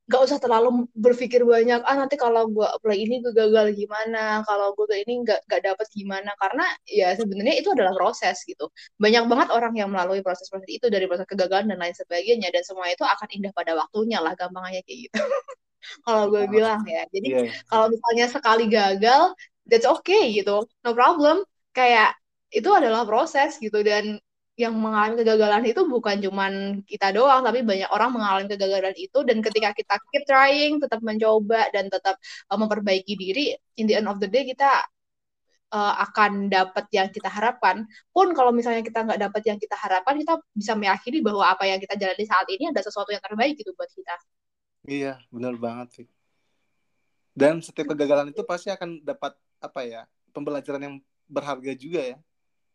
gak 0.08 0.24
usah 0.24 0.40
terlalu 0.40 0.88
berpikir 0.96 1.44
banyak 1.44 1.84
ah 1.84 1.96
nanti 2.00 2.16
kalau 2.16 2.48
gue 2.48 2.64
apply 2.64 2.96
ini 2.96 3.20
gue 3.20 3.36
gagal 3.36 3.76
gimana 3.76 4.40
kalau 4.48 4.72
gue 4.72 4.88
ini 5.04 5.20
nggak 5.28 5.40
nggak 5.52 5.62
dapet 5.68 5.88
gimana. 5.92 6.32
Karena 6.40 6.64
ya 6.88 7.12
sebenarnya 7.20 7.56
itu 7.60 7.70
adalah 7.76 7.92
proses 7.92 8.40
gitu. 8.48 8.72
Banyak 9.04 9.28
banget 9.28 9.48
orang 9.52 9.74
yang 9.76 9.90
melalui 9.92 10.24
proses-proses 10.24 10.70
itu 10.72 10.88
dari 10.88 11.06
proses 11.12 11.28
kegagalan 11.28 11.68
dan 11.72 11.80
lain 11.84 11.96
sebagainya 11.96 12.48
dan 12.56 12.64
semua 12.64 12.88
itu 12.88 13.04
akan 13.04 13.28
indah 13.36 13.52
pada 13.52 13.76
waktunya 13.76 14.20
lah 14.24 14.32
gampangnya 14.40 14.80
kayak 14.88 15.12
gitu. 15.12 15.20
Kalau 16.06 16.24
gue 16.32 16.44
bilang 16.52 16.82
ya. 16.88 17.04
Jadi 17.12 17.28
Iya. 17.32 17.52
kalau 17.70 17.88
misalnya 17.94 18.26
sekali 18.32 18.64
gagal 18.72 19.22
that's 19.68 19.88
okay 19.88 20.32
gitu. 20.36 20.64
No 20.84 20.92
problem. 20.96 21.44
Kayak 21.76 22.16
itu 22.52 22.70
adalah 22.72 23.04
proses 23.04 23.60
gitu 23.60 23.84
dan 23.84 24.20
yang 24.58 24.74
mengalami 24.74 25.22
kegagalan 25.22 25.64
itu 25.70 25.82
bukan 25.86 26.18
cuman 26.18 26.82
kita 26.82 27.14
doang 27.14 27.46
tapi 27.46 27.62
banyak 27.62 27.90
orang 27.94 28.10
mengalami 28.10 28.50
kegagalan 28.50 28.96
itu 28.98 29.22
dan 29.22 29.38
ketika 29.46 29.70
kita 29.78 29.96
keep 30.10 30.26
trying 30.26 30.82
tetap 30.82 30.98
mencoba 31.06 31.70
dan 31.70 31.94
tetap 31.94 32.18
uh, 32.50 32.58
memperbaiki 32.58 33.14
diri 33.14 33.54
in 33.78 33.86
the 33.86 33.94
end 33.94 34.10
of 34.10 34.18
the 34.18 34.26
day 34.26 34.50
kita 34.50 34.82
uh, 35.70 35.94
akan 36.10 36.50
dapat 36.50 36.90
yang 36.90 37.14
kita 37.14 37.30
harapkan 37.30 37.86
pun 38.10 38.34
kalau 38.34 38.50
misalnya 38.50 38.82
kita 38.82 39.06
nggak 39.06 39.30
dapat 39.30 39.42
yang 39.46 39.62
kita 39.62 39.78
harapkan 39.78 40.18
kita 40.18 40.42
bisa 40.58 40.74
meyakini 40.74 41.22
bahwa 41.22 41.54
apa 41.54 41.70
yang 41.70 41.78
kita 41.78 41.94
jalani 41.94 42.26
saat 42.26 42.50
ini 42.50 42.74
ada 42.74 42.82
sesuatu 42.82 43.14
yang 43.14 43.22
terbaik 43.22 43.54
gitu 43.62 43.78
buat 43.78 43.94
kita 43.94 44.18
Iya, 44.88 45.20
benar 45.28 45.60
banget, 45.60 45.88
Fik. 46.00 46.10
Dan 47.36 47.60
setiap 47.60 47.92
kegagalan 47.92 48.32
itu 48.32 48.40
pasti 48.48 48.72
akan 48.72 49.04
dapat 49.04 49.36
apa 49.60 49.84
ya? 49.84 50.02
Pembelajaran 50.32 50.80
yang 50.80 50.96
berharga 51.28 51.76
juga 51.76 52.02
ya. 52.16 52.18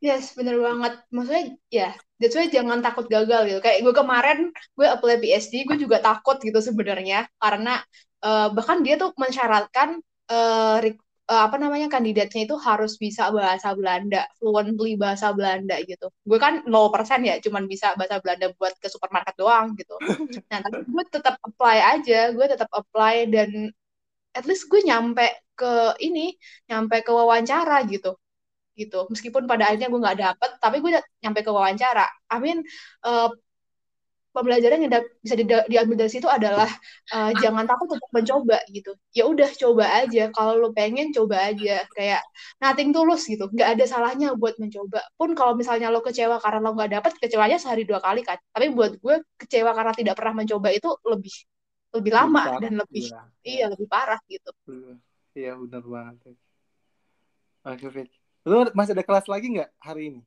Yes, 0.03 0.35
bener 0.35 0.59
banget. 0.59 0.93
Maksudnya, 1.15 1.45
ya, 1.71 1.89
that's 2.19 2.35
why 2.35 2.51
jangan 2.51 2.83
takut 2.83 3.07
gagal 3.07 3.41
gitu. 3.47 3.59
Kayak 3.63 3.79
gue 3.87 3.95
kemarin, 3.95 4.39
gue 4.75 4.87
apply 4.91 5.15
PhD, 5.23 5.63
gue 5.69 5.77
juga 5.79 6.03
takut 6.03 6.37
gitu 6.43 6.59
sebenarnya. 6.59 7.31
Karena 7.39 7.79
eh, 8.27 8.47
bahkan 8.51 8.83
dia 8.83 8.99
tuh 8.99 9.15
mensyaratkan 9.15 10.03
eh, 10.27 10.77
re- 10.83 10.99
eh, 11.31 11.43
apa 11.47 11.57
namanya 11.63 11.87
kandidatnya 11.87 12.41
itu 12.51 12.57
harus 12.59 12.99
bisa 12.99 13.31
bahasa 13.31 13.69
Belanda, 13.79 14.27
fluently 14.43 14.99
bahasa 14.99 15.31
Belanda 15.31 15.79
gitu. 15.87 16.11
Gue 16.27 16.39
kan 16.43 16.67
0% 16.67 17.23
ya, 17.23 17.39
cuman 17.39 17.71
bisa 17.71 17.95
bahasa 17.95 18.19
Belanda 18.19 18.51
buat 18.59 18.75
ke 18.83 18.91
supermarket 18.91 19.35
doang 19.39 19.79
gitu. 19.79 19.95
Nah, 20.51 20.61
tapi 20.67 20.79
gue 20.85 21.05
tetap 21.15 21.35
apply 21.47 21.77
aja, 21.97 22.29
gue 22.37 22.47
tetap 22.51 22.69
apply 22.75 23.25
dan 23.33 23.51
at 24.37 24.45
least 24.49 24.69
gue 24.73 24.81
nyampe 24.85 25.25
ke 25.59 25.97
ini, 26.05 26.37
nyampe 26.69 26.97
ke 27.07 27.11
wawancara 27.13 27.85
gitu 27.89 28.17
gitu. 28.81 28.97
Meskipun 29.13 29.45
pada 29.51 29.63
akhirnya 29.71 29.89
gue 29.93 30.01
nggak 30.05 30.19
dapet 30.25 30.51
tapi 30.63 30.77
gue 30.83 30.91
nyampe 31.23 31.41
ke 31.47 31.51
wawancara. 31.53 32.07
I 32.33 32.37
mean 32.43 32.59
eh, 33.07 33.29
pembelajaran 34.33 34.81
yang 34.81 34.93
da- 34.97 35.13
bisa 35.21 35.35
di- 35.37 35.45
diambil 35.69 35.97
dari 36.01 36.11
situ 36.13 36.25
adalah 36.25 36.65
eh, 37.13 37.33
jangan 37.37 37.65
takut 37.69 37.89
untuk 37.97 38.09
mencoba 38.17 38.57
gitu. 38.73 38.97
Ya 39.13 39.29
udah 39.29 39.51
coba 39.61 39.85
aja. 40.01 40.33
Kalau 40.33 40.57
lo 40.57 40.69
pengen 40.73 41.13
coba 41.13 41.53
aja. 41.53 41.85
Kayak 41.93 42.25
nothing 42.65 42.91
tulus 42.97 43.29
gitu. 43.29 43.45
Nggak 43.53 43.69
ada 43.77 43.85
salahnya 43.85 44.33
buat 44.41 44.57
mencoba. 44.57 45.05
Pun 45.21 45.37
kalau 45.37 45.53
misalnya 45.61 45.93
lo 45.93 46.01
kecewa 46.01 46.41
karena 46.41 46.59
lo 46.65 46.73
nggak 46.77 46.91
dapet 46.97 47.13
kecewanya 47.21 47.61
sehari 47.61 47.85
dua 47.85 48.01
kali 48.01 48.25
kan. 48.25 48.41
Tapi 48.57 48.73
buat 48.73 48.97
gue 48.97 49.15
kecewa 49.41 49.71
karena 49.77 49.93
tidak 49.93 50.15
pernah 50.17 50.35
mencoba 50.41 50.69
itu 50.73 50.89
lebih 51.13 51.35
lebih 51.93 52.13
lama 52.17 52.41
Lebih 52.41 52.49
parah, 52.49 52.61
dan 52.63 52.73
lebih 52.81 53.05
Iya, 53.05 53.21
iya 53.45 53.65
lebih 53.69 53.85
parah 53.93 54.17
gitu. 54.33 54.49
Iya, 54.71 54.93
Iya, 55.39 55.51
benar 55.61 55.85
banget. 55.95 56.37
Oke, 57.65 57.91
Fik. 57.91 58.22
Lu 58.43 58.67
masih 58.75 58.93
ada 58.99 59.05
kelas 59.07 59.27
lagi 59.31 59.47
nggak 59.59 59.71
hari 59.79 60.05
ini? 60.15 60.23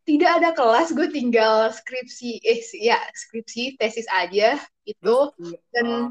tidak 0.00 0.42
ada 0.42 0.50
kelas 0.56 0.90
gue 0.90 1.06
tinggal 1.12 1.70
skripsi 1.70 2.42
eh 2.42 2.58
ya 2.82 2.98
skripsi 3.14 3.78
tesis 3.78 4.08
aja 4.10 4.58
itu 4.82 5.16
Dan- 5.70 6.10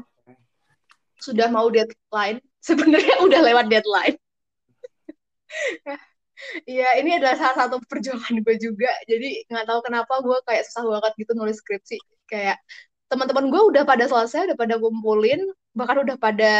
sudah 1.20 1.52
mau 1.52 1.68
deadline 1.68 2.40
sebenarnya 2.68 3.20
udah 3.20 3.40
lewat 3.44 3.66
deadline 3.68 4.16
Iya, 6.64 6.96
ini 6.96 7.20
adalah 7.20 7.36
salah 7.36 7.56
satu 7.68 7.84
perjuangan 7.84 8.40
gue 8.40 8.56
juga. 8.56 8.88
Jadi 9.04 9.44
nggak 9.44 9.66
tahu 9.68 9.80
kenapa 9.84 10.24
gue 10.24 10.38
kayak 10.48 10.64
susah 10.72 10.88
banget 10.88 11.12
gitu 11.20 11.32
nulis 11.36 11.60
skripsi. 11.60 12.00
Kayak 12.24 12.56
teman-teman 13.12 13.52
gue 13.52 13.60
udah 13.60 13.84
pada 13.84 14.08
selesai, 14.08 14.48
udah 14.48 14.56
pada 14.56 14.80
kumpulin, 14.80 15.44
bahkan 15.70 16.02
udah 16.02 16.16
pada 16.18 16.54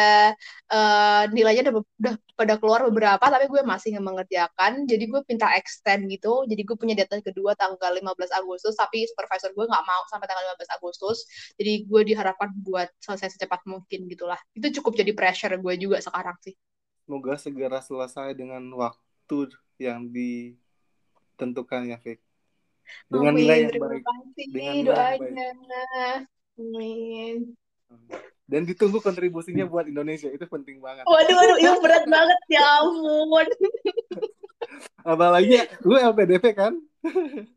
eh, 0.71 1.23
nilainya 1.35 1.67
udah, 1.71 1.83
udah 1.83 2.15
pada 2.39 2.55
keluar 2.57 2.87
beberapa, 2.89 3.21
tapi 3.21 3.51
gue 3.51 3.63
masih 3.67 3.99
mengerjakan. 3.99 4.87
Jadi 4.87 5.05
gue 5.11 5.21
minta 5.27 5.51
extend 5.59 6.07
gitu. 6.09 6.47
Jadi 6.47 6.63
gue 6.63 6.77
punya 6.79 6.95
deadline 6.95 7.25
kedua 7.25 7.59
tanggal 7.59 7.91
15 7.91 8.31
Agustus, 8.33 8.79
tapi 8.79 9.05
supervisor 9.11 9.51
gue 9.53 9.67
nggak 9.67 9.85
mau 9.85 10.03
sampai 10.09 10.27
tanggal 10.31 10.55
15 10.57 10.77
Agustus. 10.79 11.27
Jadi 11.59 11.85
gue 11.85 12.03
diharapkan 12.15 12.55
buat 12.63 12.89
selesai 13.03 13.35
secepat 13.37 13.67
mungkin 13.67 14.07
gitulah. 14.07 14.39
Itu 14.55 14.71
cukup 14.81 14.97
jadi 14.99 15.13
pressure 15.13 15.55
gue 15.59 15.75
juga 15.77 15.99
sekarang 15.99 16.39
sih. 16.41 16.55
Semoga 17.05 17.35
segera 17.35 17.83
selesai 17.83 18.39
dengan 18.39 18.63
waktu 18.79 19.51
yang 19.83 20.07
ditentukan 20.15 21.91
ya, 21.91 21.99
Fik. 21.99 22.23
Dengan 23.11 23.35
Amin, 23.35 23.43
nilai 23.43 23.59
yang 23.67 23.75
baik. 23.83 24.03
kasih 24.03 24.47
Dengan 24.51 24.77
doanya. 24.87 25.51
Amin. 26.59 27.39
Dan 28.51 28.67
ditunggu 28.67 28.99
kontribusinya 28.99 29.63
buat 29.71 29.87
Indonesia 29.87 30.27
itu 30.27 30.43
penting 30.51 30.83
banget. 30.83 31.07
Waduh, 31.07 31.35
waduh, 31.39 31.57
itu 31.63 31.79
berat 31.79 32.03
banget 32.11 32.41
ya 32.51 32.63
ampun. 32.83 33.47
Apalagi 35.07 35.71
lu 35.87 35.95
LPDP 35.95 36.45
kan? 36.59 36.75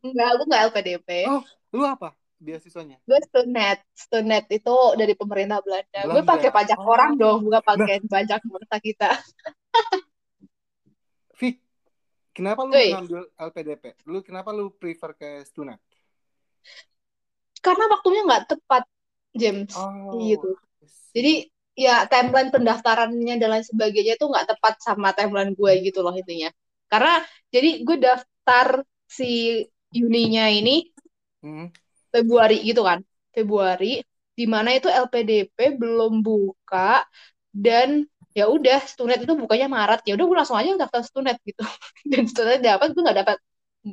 Enggak, 0.06 0.28
aku 0.38 0.44
enggak 0.46 0.62
LPDP. 0.70 1.10
Oh. 1.26 1.42
Lu 1.74 1.82
apa 1.90 2.14
beasiswanya? 2.38 3.02
Gue 3.10 3.18
Stunet. 3.26 3.82
Stunet 3.98 4.46
itu 4.54 4.76
dari 4.94 5.18
pemerintah 5.18 5.66
Belanda. 5.66 6.00
Gue 6.06 6.22
Belanda. 6.22 6.32
pakai 6.38 6.50
pajak 6.54 6.78
Oh. 6.78 6.94
orang 6.94 7.12
dong, 7.18 7.42
bukan 7.48 7.64
pakai 7.66 7.98
pajak 8.06 8.46
bangsa 8.46 8.78
kita. 8.78 9.10
Fik, 11.40 11.58
kenapa 12.38 12.62
lu 12.70 12.76
ngambil 12.76 13.22
LPDP? 13.34 13.84
Lu 14.06 14.22
kenapa 14.22 14.54
lu 14.54 14.70
prefer 14.70 15.18
ke 15.18 15.42
Stunet? 15.50 15.82
Karena 17.64 17.90
waktunya 17.90 18.22
nggak 18.28 18.44
tepat, 18.54 18.84
James. 19.34 19.74
Oh. 19.74 20.20
Gitu. 20.22 20.54
Jadi 21.16 21.32
ya 21.74 22.06
timeline 22.12 22.50
pendaftarannya 22.54 23.34
dan 23.42 23.50
lain 23.54 23.66
sebagainya 23.66 24.14
itu 24.18 24.26
nggak 24.30 24.46
tepat 24.56 24.74
sama 24.86 25.10
timeline 25.18 25.54
gue 25.58 25.74
gitu 25.88 26.00
loh 26.06 26.14
intinya. 26.14 26.50
Karena 26.92 27.22
jadi 27.54 27.70
gue 27.86 27.98
daftar 28.02 28.68
si 29.10 29.62
uninya 29.94 30.46
ini 30.50 30.94
Hmm. 31.42 31.68
Februari 32.14 32.56
gitu 32.70 32.82
kan. 32.90 33.00
Februari 33.36 33.86
di 34.38 34.46
mana 34.54 34.70
itu 34.78 34.88
LPDP 34.90 35.58
belum 35.82 36.14
buka 36.26 37.06
dan 37.54 37.90
ya 38.38 38.46
udah 38.50 38.78
Stunet 38.92 39.20
itu 39.26 39.34
bukanya 39.38 39.68
Maret 39.70 40.00
ya 40.10 40.12
udah 40.18 40.26
gue 40.30 40.38
langsung 40.42 40.58
aja 40.58 40.70
daftar 40.84 41.02
Stunet 41.06 41.38
gitu 41.46 41.62
dan 42.12 42.24
Stunet 42.32 42.60
dapat 42.66 42.88
gue 42.94 43.02
nggak 43.06 43.18
dapat 43.22 43.38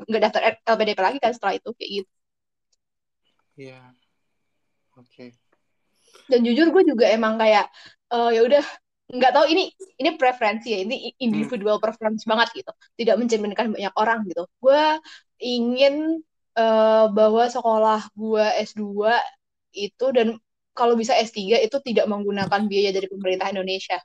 nggak 0.08 0.22
daftar 0.24 0.40
LPDP 0.64 0.98
lagi 1.06 1.18
kan 1.24 1.32
setelah 1.36 1.54
itu 1.60 1.68
kayak 1.76 1.90
gitu 2.00 2.10
Iya. 3.56 3.94
Oke. 4.96 5.32
Dan 6.30 6.40
jujur 6.46 6.66
gue 6.74 6.82
juga 6.90 7.06
emang 7.10 7.34
kayak 7.42 7.66
eh, 8.14 8.30
ya 8.36 8.40
udah 8.46 8.64
nggak 9.10 9.32
tahu 9.34 9.46
ini 9.50 9.62
ini 9.98 10.10
preferensi 10.14 10.70
ya 10.70 10.78
ini 10.86 11.10
individual 11.18 11.82
preference 11.82 12.22
banget 12.30 12.62
gitu 12.62 12.72
tidak 12.94 13.16
mencerminkan 13.18 13.74
banyak 13.74 13.94
orang 13.98 14.18
gitu 14.30 14.46
gue 14.62 14.82
ingin 15.42 15.94
eh, 16.58 17.04
bahwa 17.10 17.44
sekolah 17.50 18.00
gue 18.14 18.44
S2 18.62 19.10
itu 19.74 20.06
dan 20.14 20.38
kalau 20.78 20.94
bisa 20.94 21.18
S3 21.18 21.58
itu 21.58 21.76
tidak 21.82 22.06
menggunakan 22.06 22.62
biaya 22.70 22.90
dari 22.94 23.06
pemerintah 23.10 23.50
Indonesia 23.50 23.98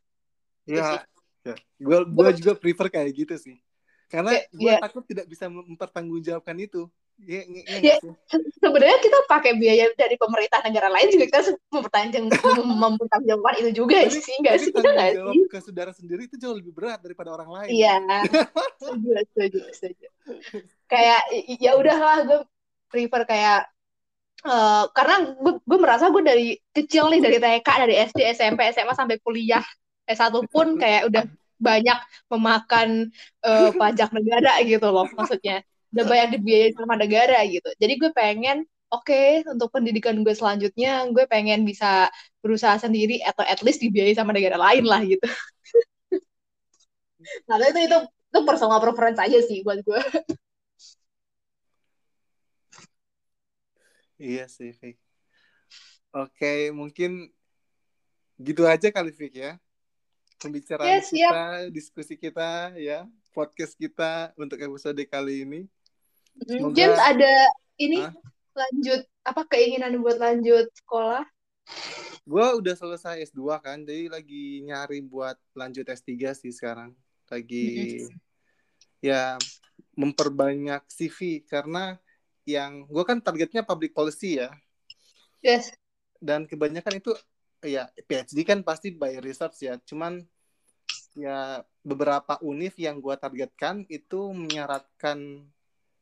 Itu 0.65 0.82
sih. 0.82 0.99
Ya. 1.45 1.53
Ya. 1.53 1.55
Gue 1.78 1.97
gua 2.09 2.34
juga 2.34 2.57
prefer 2.57 2.88
kayak 2.89 3.11
gitu 3.13 3.36
sih. 3.38 3.55
Karena 4.09 4.34
Ya, 4.34 4.41
gue 4.49 4.73
ya. 4.73 4.82
takut 4.82 5.03
tidak 5.05 5.26
bisa 5.30 5.45
mempertanggungjawabkan 5.49 6.57
itu. 6.57 6.89
Iya, 7.16 7.41
iya, 7.47 7.61
iya 7.63 7.80
Ya, 7.88 7.95
se- 8.28 8.51
sebenarnya 8.59 8.99
kita 8.99 9.18
pakai 9.32 9.51
biaya 9.55 9.86
dari 9.95 10.16
pemerintah 10.20 10.59
negara 10.68 10.91
lain 10.91 11.07
juga 11.16 11.26
kita 11.32 11.39
mempertanggung 11.72 12.28
mempertanggungjawabkan 12.66 13.55
itu 13.63 13.72
juga 13.84 13.97
Tapi, 14.03 14.20
sih 14.20 14.36
nggak 14.43 14.55
tapi 14.55 14.61
sih 14.61 14.72
kita 14.72 14.78
tanggung 14.84 14.95
nggak 14.99 15.13
jawab 15.16 15.36
sih 15.36 15.49
ke 15.49 15.57
saudara 15.63 15.91
sendiri 15.95 16.22
itu 16.28 16.36
jauh 16.36 16.55
lebih 16.57 16.74
berat 16.76 16.99
daripada 16.99 17.30
orang 17.32 17.49
lain. 17.49 17.72
Iya, 17.72 17.93
setuju, 18.82 19.09
setuju, 19.32 19.59
setuju. 19.72 20.07
Kayak 20.91 21.22
ya 21.57 21.72
udahlah 21.80 22.18
gue 22.28 22.39
prefer 22.91 23.22
kayak 23.26 23.59
eh, 24.45 24.84
karena 24.97 25.16
gue, 25.43 25.53
gue 25.70 25.80
merasa 25.82 26.05
gue 26.13 26.24
dari 26.24 26.47
kecil 26.76 27.09
nih 27.11 27.22
dari 27.26 27.38
TK, 27.41 27.68
dari 27.84 27.93
SD, 28.09 28.20
SMP, 28.38 28.61
SMA 28.76 28.93
sampai 28.95 29.18
kuliah 29.24 29.63
S1 30.05 30.45
pun 30.53 30.68
kayak 30.78 31.09
udah 31.09 31.24
banyak 31.57 31.97
memakan 32.32 32.89
eh, 33.45 33.70
pajak 33.80 34.09
negara 34.18 34.51
gitu 34.66 34.88
loh 34.91 35.07
maksudnya. 35.18 35.63
Udah 35.95 36.05
banyak 36.05 36.29
dibiayai 36.39 36.75
sama 36.75 36.99
negara 36.99 37.39
gitu. 37.47 37.71
Jadi 37.79 37.93
gue 37.95 38.11
pengen 38.11 38.67
Oke, 38.93 39.41
untuk 39.49 39.73
pendidikan 39.73 40.13
gue 40.21 40.31
selanjutnya, 40.37 41.09
gue 41.09 41.25
pengen 41.25 41.65
bisa 41.65 42.07
berusaha 42.39 42.77
sendiri 42.77 43.17
atau 43.25 43.41
at 43.41 43.59
least 43.65 43.81
dibiayai 43.81 44.13
sama 44.13 44.29
negara 44.31 44.55
lain 44.55 44.85
lah 44.85 45.01
gitu. 45.03 45.25
Nah, 47.49 47.57
itu 47.57 47.89
itu 47.89 47.97
itu 48.05 48.39
personal 48.45 48.77
preference 48.77 49.17
aja 49.17 49.41
sih 49.41 49.65
buat 49.65 49.81
gue. 49.81 50.01
Iya 54.21 54.45
sih, 54.45 54.71
Fik. 54.71 54.95
Oke, 56.15 56.71
mungkin 56.71 57.33
gitu 58.39 58.63
aja 58.63 58.87
kali, 58.93 59.11
Fik 59.11 59.33
ya. 59.35 59.57
Pembicaraan 60.39 60.87
Ya, 60.87 60.97
siap. 61.01 61.31
kita, 61.33 61.43
diskusi 61.73 62.13
kita, 62.15 62.77
ya, 62.79 63.09
podcast 63.35 63.73
kita 63.75 64.31
untuk 64.39 64.61
episode 64.61 65.01
kali 65.09 65.43
ini. 65.43 65.65
Semoga- 66.43 66.75
James 66.75 66.99
ada 66.99 67.33
ini 67.79 68.03
Hah? 68.03 68.11
lanjut 68.55 69.01
apa 69.23 69.41
keinginan 69.47 69.95
buat 70.03 70.19
lanjut 70.19 70.67
sekolah? 70.83 71.23
Gue 72.25 72.47
udah 72.57 72.75
selesai 72.77 73.21
S2 73.31 73.61
kan, 73.61 73.81
jadi 73.86 74.09
lagi 74.09 74.61
nyari 74.65 75.01
buat 75.05 75.38
lanjut 75.53 75.86
S3 75.86 76.33
sih 76.33 76.53
sekarang. 76.53 76.93
Lagi 77.29 78.05
ya 79.01 79.38
memperbanyak 79.95 80.86
CV 80.89 81.45
karena 81.45 81.97
yang 82.45 82.86
gue 82.86 83.03
kan 83.05 83.21
targetnya 83.21 83.65
public 83.65 83.93
policy 83.93 84.41
ya. 84.41 84.51
Yes. 85.45 85.69
dan 86.17 86.49
kebanyakan 86.49 86.97
itu 86.97 87.13
ya 87.61 87.86
PhD 88.09 88.41
kan 88.41 88.65
pasti 88.65 88.89
by 88.93 89.21
research 89.21 89.61
ya 89.61 89.77
cuman 89.86 90.25
ya 91.13 91.61
beberapa 91.86 92.41
univ 92.41 92.73
yang 92.81 92.97
gua 92.97 93.15
targetkan 93.15 93.86
itu 93.88 94.33
menyaratkan 94.33 95.45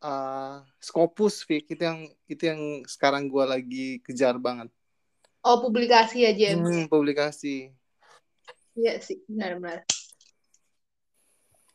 uh, 0.04 0.62
Scopus 0.84 1.48
Vic 1.48 1.72
itu 1.72 1.82
yang 1.82 2.06
itu 2.28 2.44
yang 2.44 2.84
sekarang 2.86 3.32
gua 3.32 3.48
lagi 3.48 4.04
kejar 4.04 4.36
banget. 4.38 4.70
Oh, 5.44 5.60
publikasi 5.60 6.24
ya, 6.24 6.32
James. 6.32 6.64
Hmm, 6.64 6.86
publikasi. 6.88 7.72
Iya 8.76 9.00
sih, 9.04 9.20
benar-benar. 9.28 9.84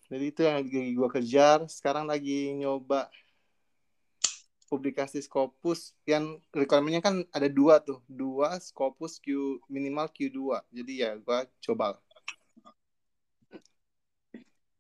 jadi 0.09 0.25
itu 0.25 0.41
yang 0.41 0.57
lagi 0.65 0.81
gua 0.97 1.09
kejar. 1.13 1.59
Sekarang 1.69 2.09
lagi 2.09 2.57
nyoba 2.57 3.13
publikasi 4.73 5.21
Scopus. 5.21 5.93
Yang 6.09 6.41
requirementnya 6.53 7.05
kan 7.05 7.25
ada 7.29 7.49
dua 7.49 7.81
tuh. 7.81 8.01
Dua 8.09 8.57
Scopus 8.57 9.21
Q 9.21 9.61
minimal 9.69 10.09
Q2 10.13 10.65
jadi 10.73 10.93
ya 10.97 11.11
gua 11.21 11.45
coba 11.61 12.01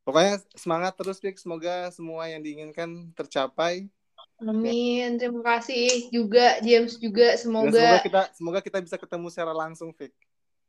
pokoknya 0.09 0.41
semangat 0.57 0.97
terus 0.97 1.21
Vic 1.21 1.37
semoga 1.37 1.93
semua 1.93 2.25
yang 2.25 2.41
diinginkan 2.41 3.13
tercapai 3.13 3.93
Amin. 4.39 5.19
Terima 5.19 5.43
kasih 5.43 6.15
juga 6.15 6.63
James 6.63 6.95
juga 6.97 7.35
dan 7.35 7.43
semoga 7.43 7.75
semoga 7.75 7.99
kita 8.01 8.23
semoga 8.33 8.61
kita 8.63 8.79
bisa 8.79 8.95
ketemu 8.95 9.27
secara 9.29 9.51
langsung 9.53 9.91
Vic 9.93 10.15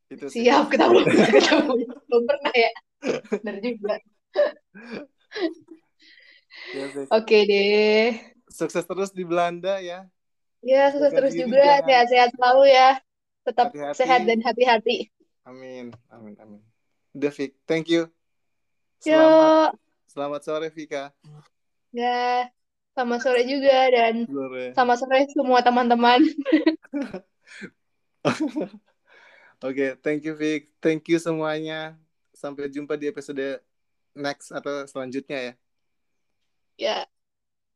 itu 0.09 0.25
sih 0.25 0.41
siap 0.41 0.73
kita 0.73 0.89
belum 0.89 1.05
ketemu. 1.05 1.73
Belum 2.09 2.23
pernah 2.25 2.49
ya. 2.51 2.71
Benar 3.29 3.55
juga. 3.61 3.95
Ya. 6.73 6.85
Oke 7.13 7.37
deh. 7.45 8.17
sukses 8.49 8.81
terus 8.83 9.13
di 9.13 9.21
Belanda 9.21 9.77
ya 9.79 10.09
Ya, 10.59 10.91
sukses 10.91 11.13
terus 11.15 11.31
juga. 11.31 11.79
Sehat-sehat 11.87 12.35
selalu 12.35 12.63
ya. 12.67 12.89
Tetap 13.47 13.71
Hati-hati. 13.71 13.95
sehat 13.95 14.21
dan 14.27 14.39
hati-hati. 14.43 14.97
amin 15.45 15.93
amin 16.09 16.35
amin 16.37 16.61
udah 17.13 17.31
Vic 17.33 17.57
thank 17.65 17.89
you 17.89 18.05
selamat 18.99 19.73
Yuk. 19.73 19.79
selamat 20.11 20.41
sore 20.43 20.67
Vika 20.71 21.11
Ya. 21.89 22.45
Selamat 22.93 23.25
sore 23.25 23.41
juga 23.49 23.89
dan 23.89 24.29
sore 24.29 24.77
selamat 24.77 24.97
sore 25.01 25.25
semua 25.33 25.59
teman-teman. 25.65 26.21
Oke, 29.65 29.95
thank 30.03 30.23
you 30.23 30.35
Vic. 30.35 30.69
Thank 30.83 31.09
you 31.09 31.17
semuanya. 31.17 31.97
Sampai 32.35 32.69
jumpa 32.69 32.95
di 32.95 33.09
episode 33.09 33.63
next 34.15 34.53
atau 34.53 34.85
selanjutnya 34.85 35.39
ya. 35.39 35.53
Ya. 36.79 36.97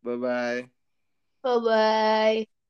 Bye 0.04 0.20
bye. 0.20 0.62
Bye-bye. 1.44 2.63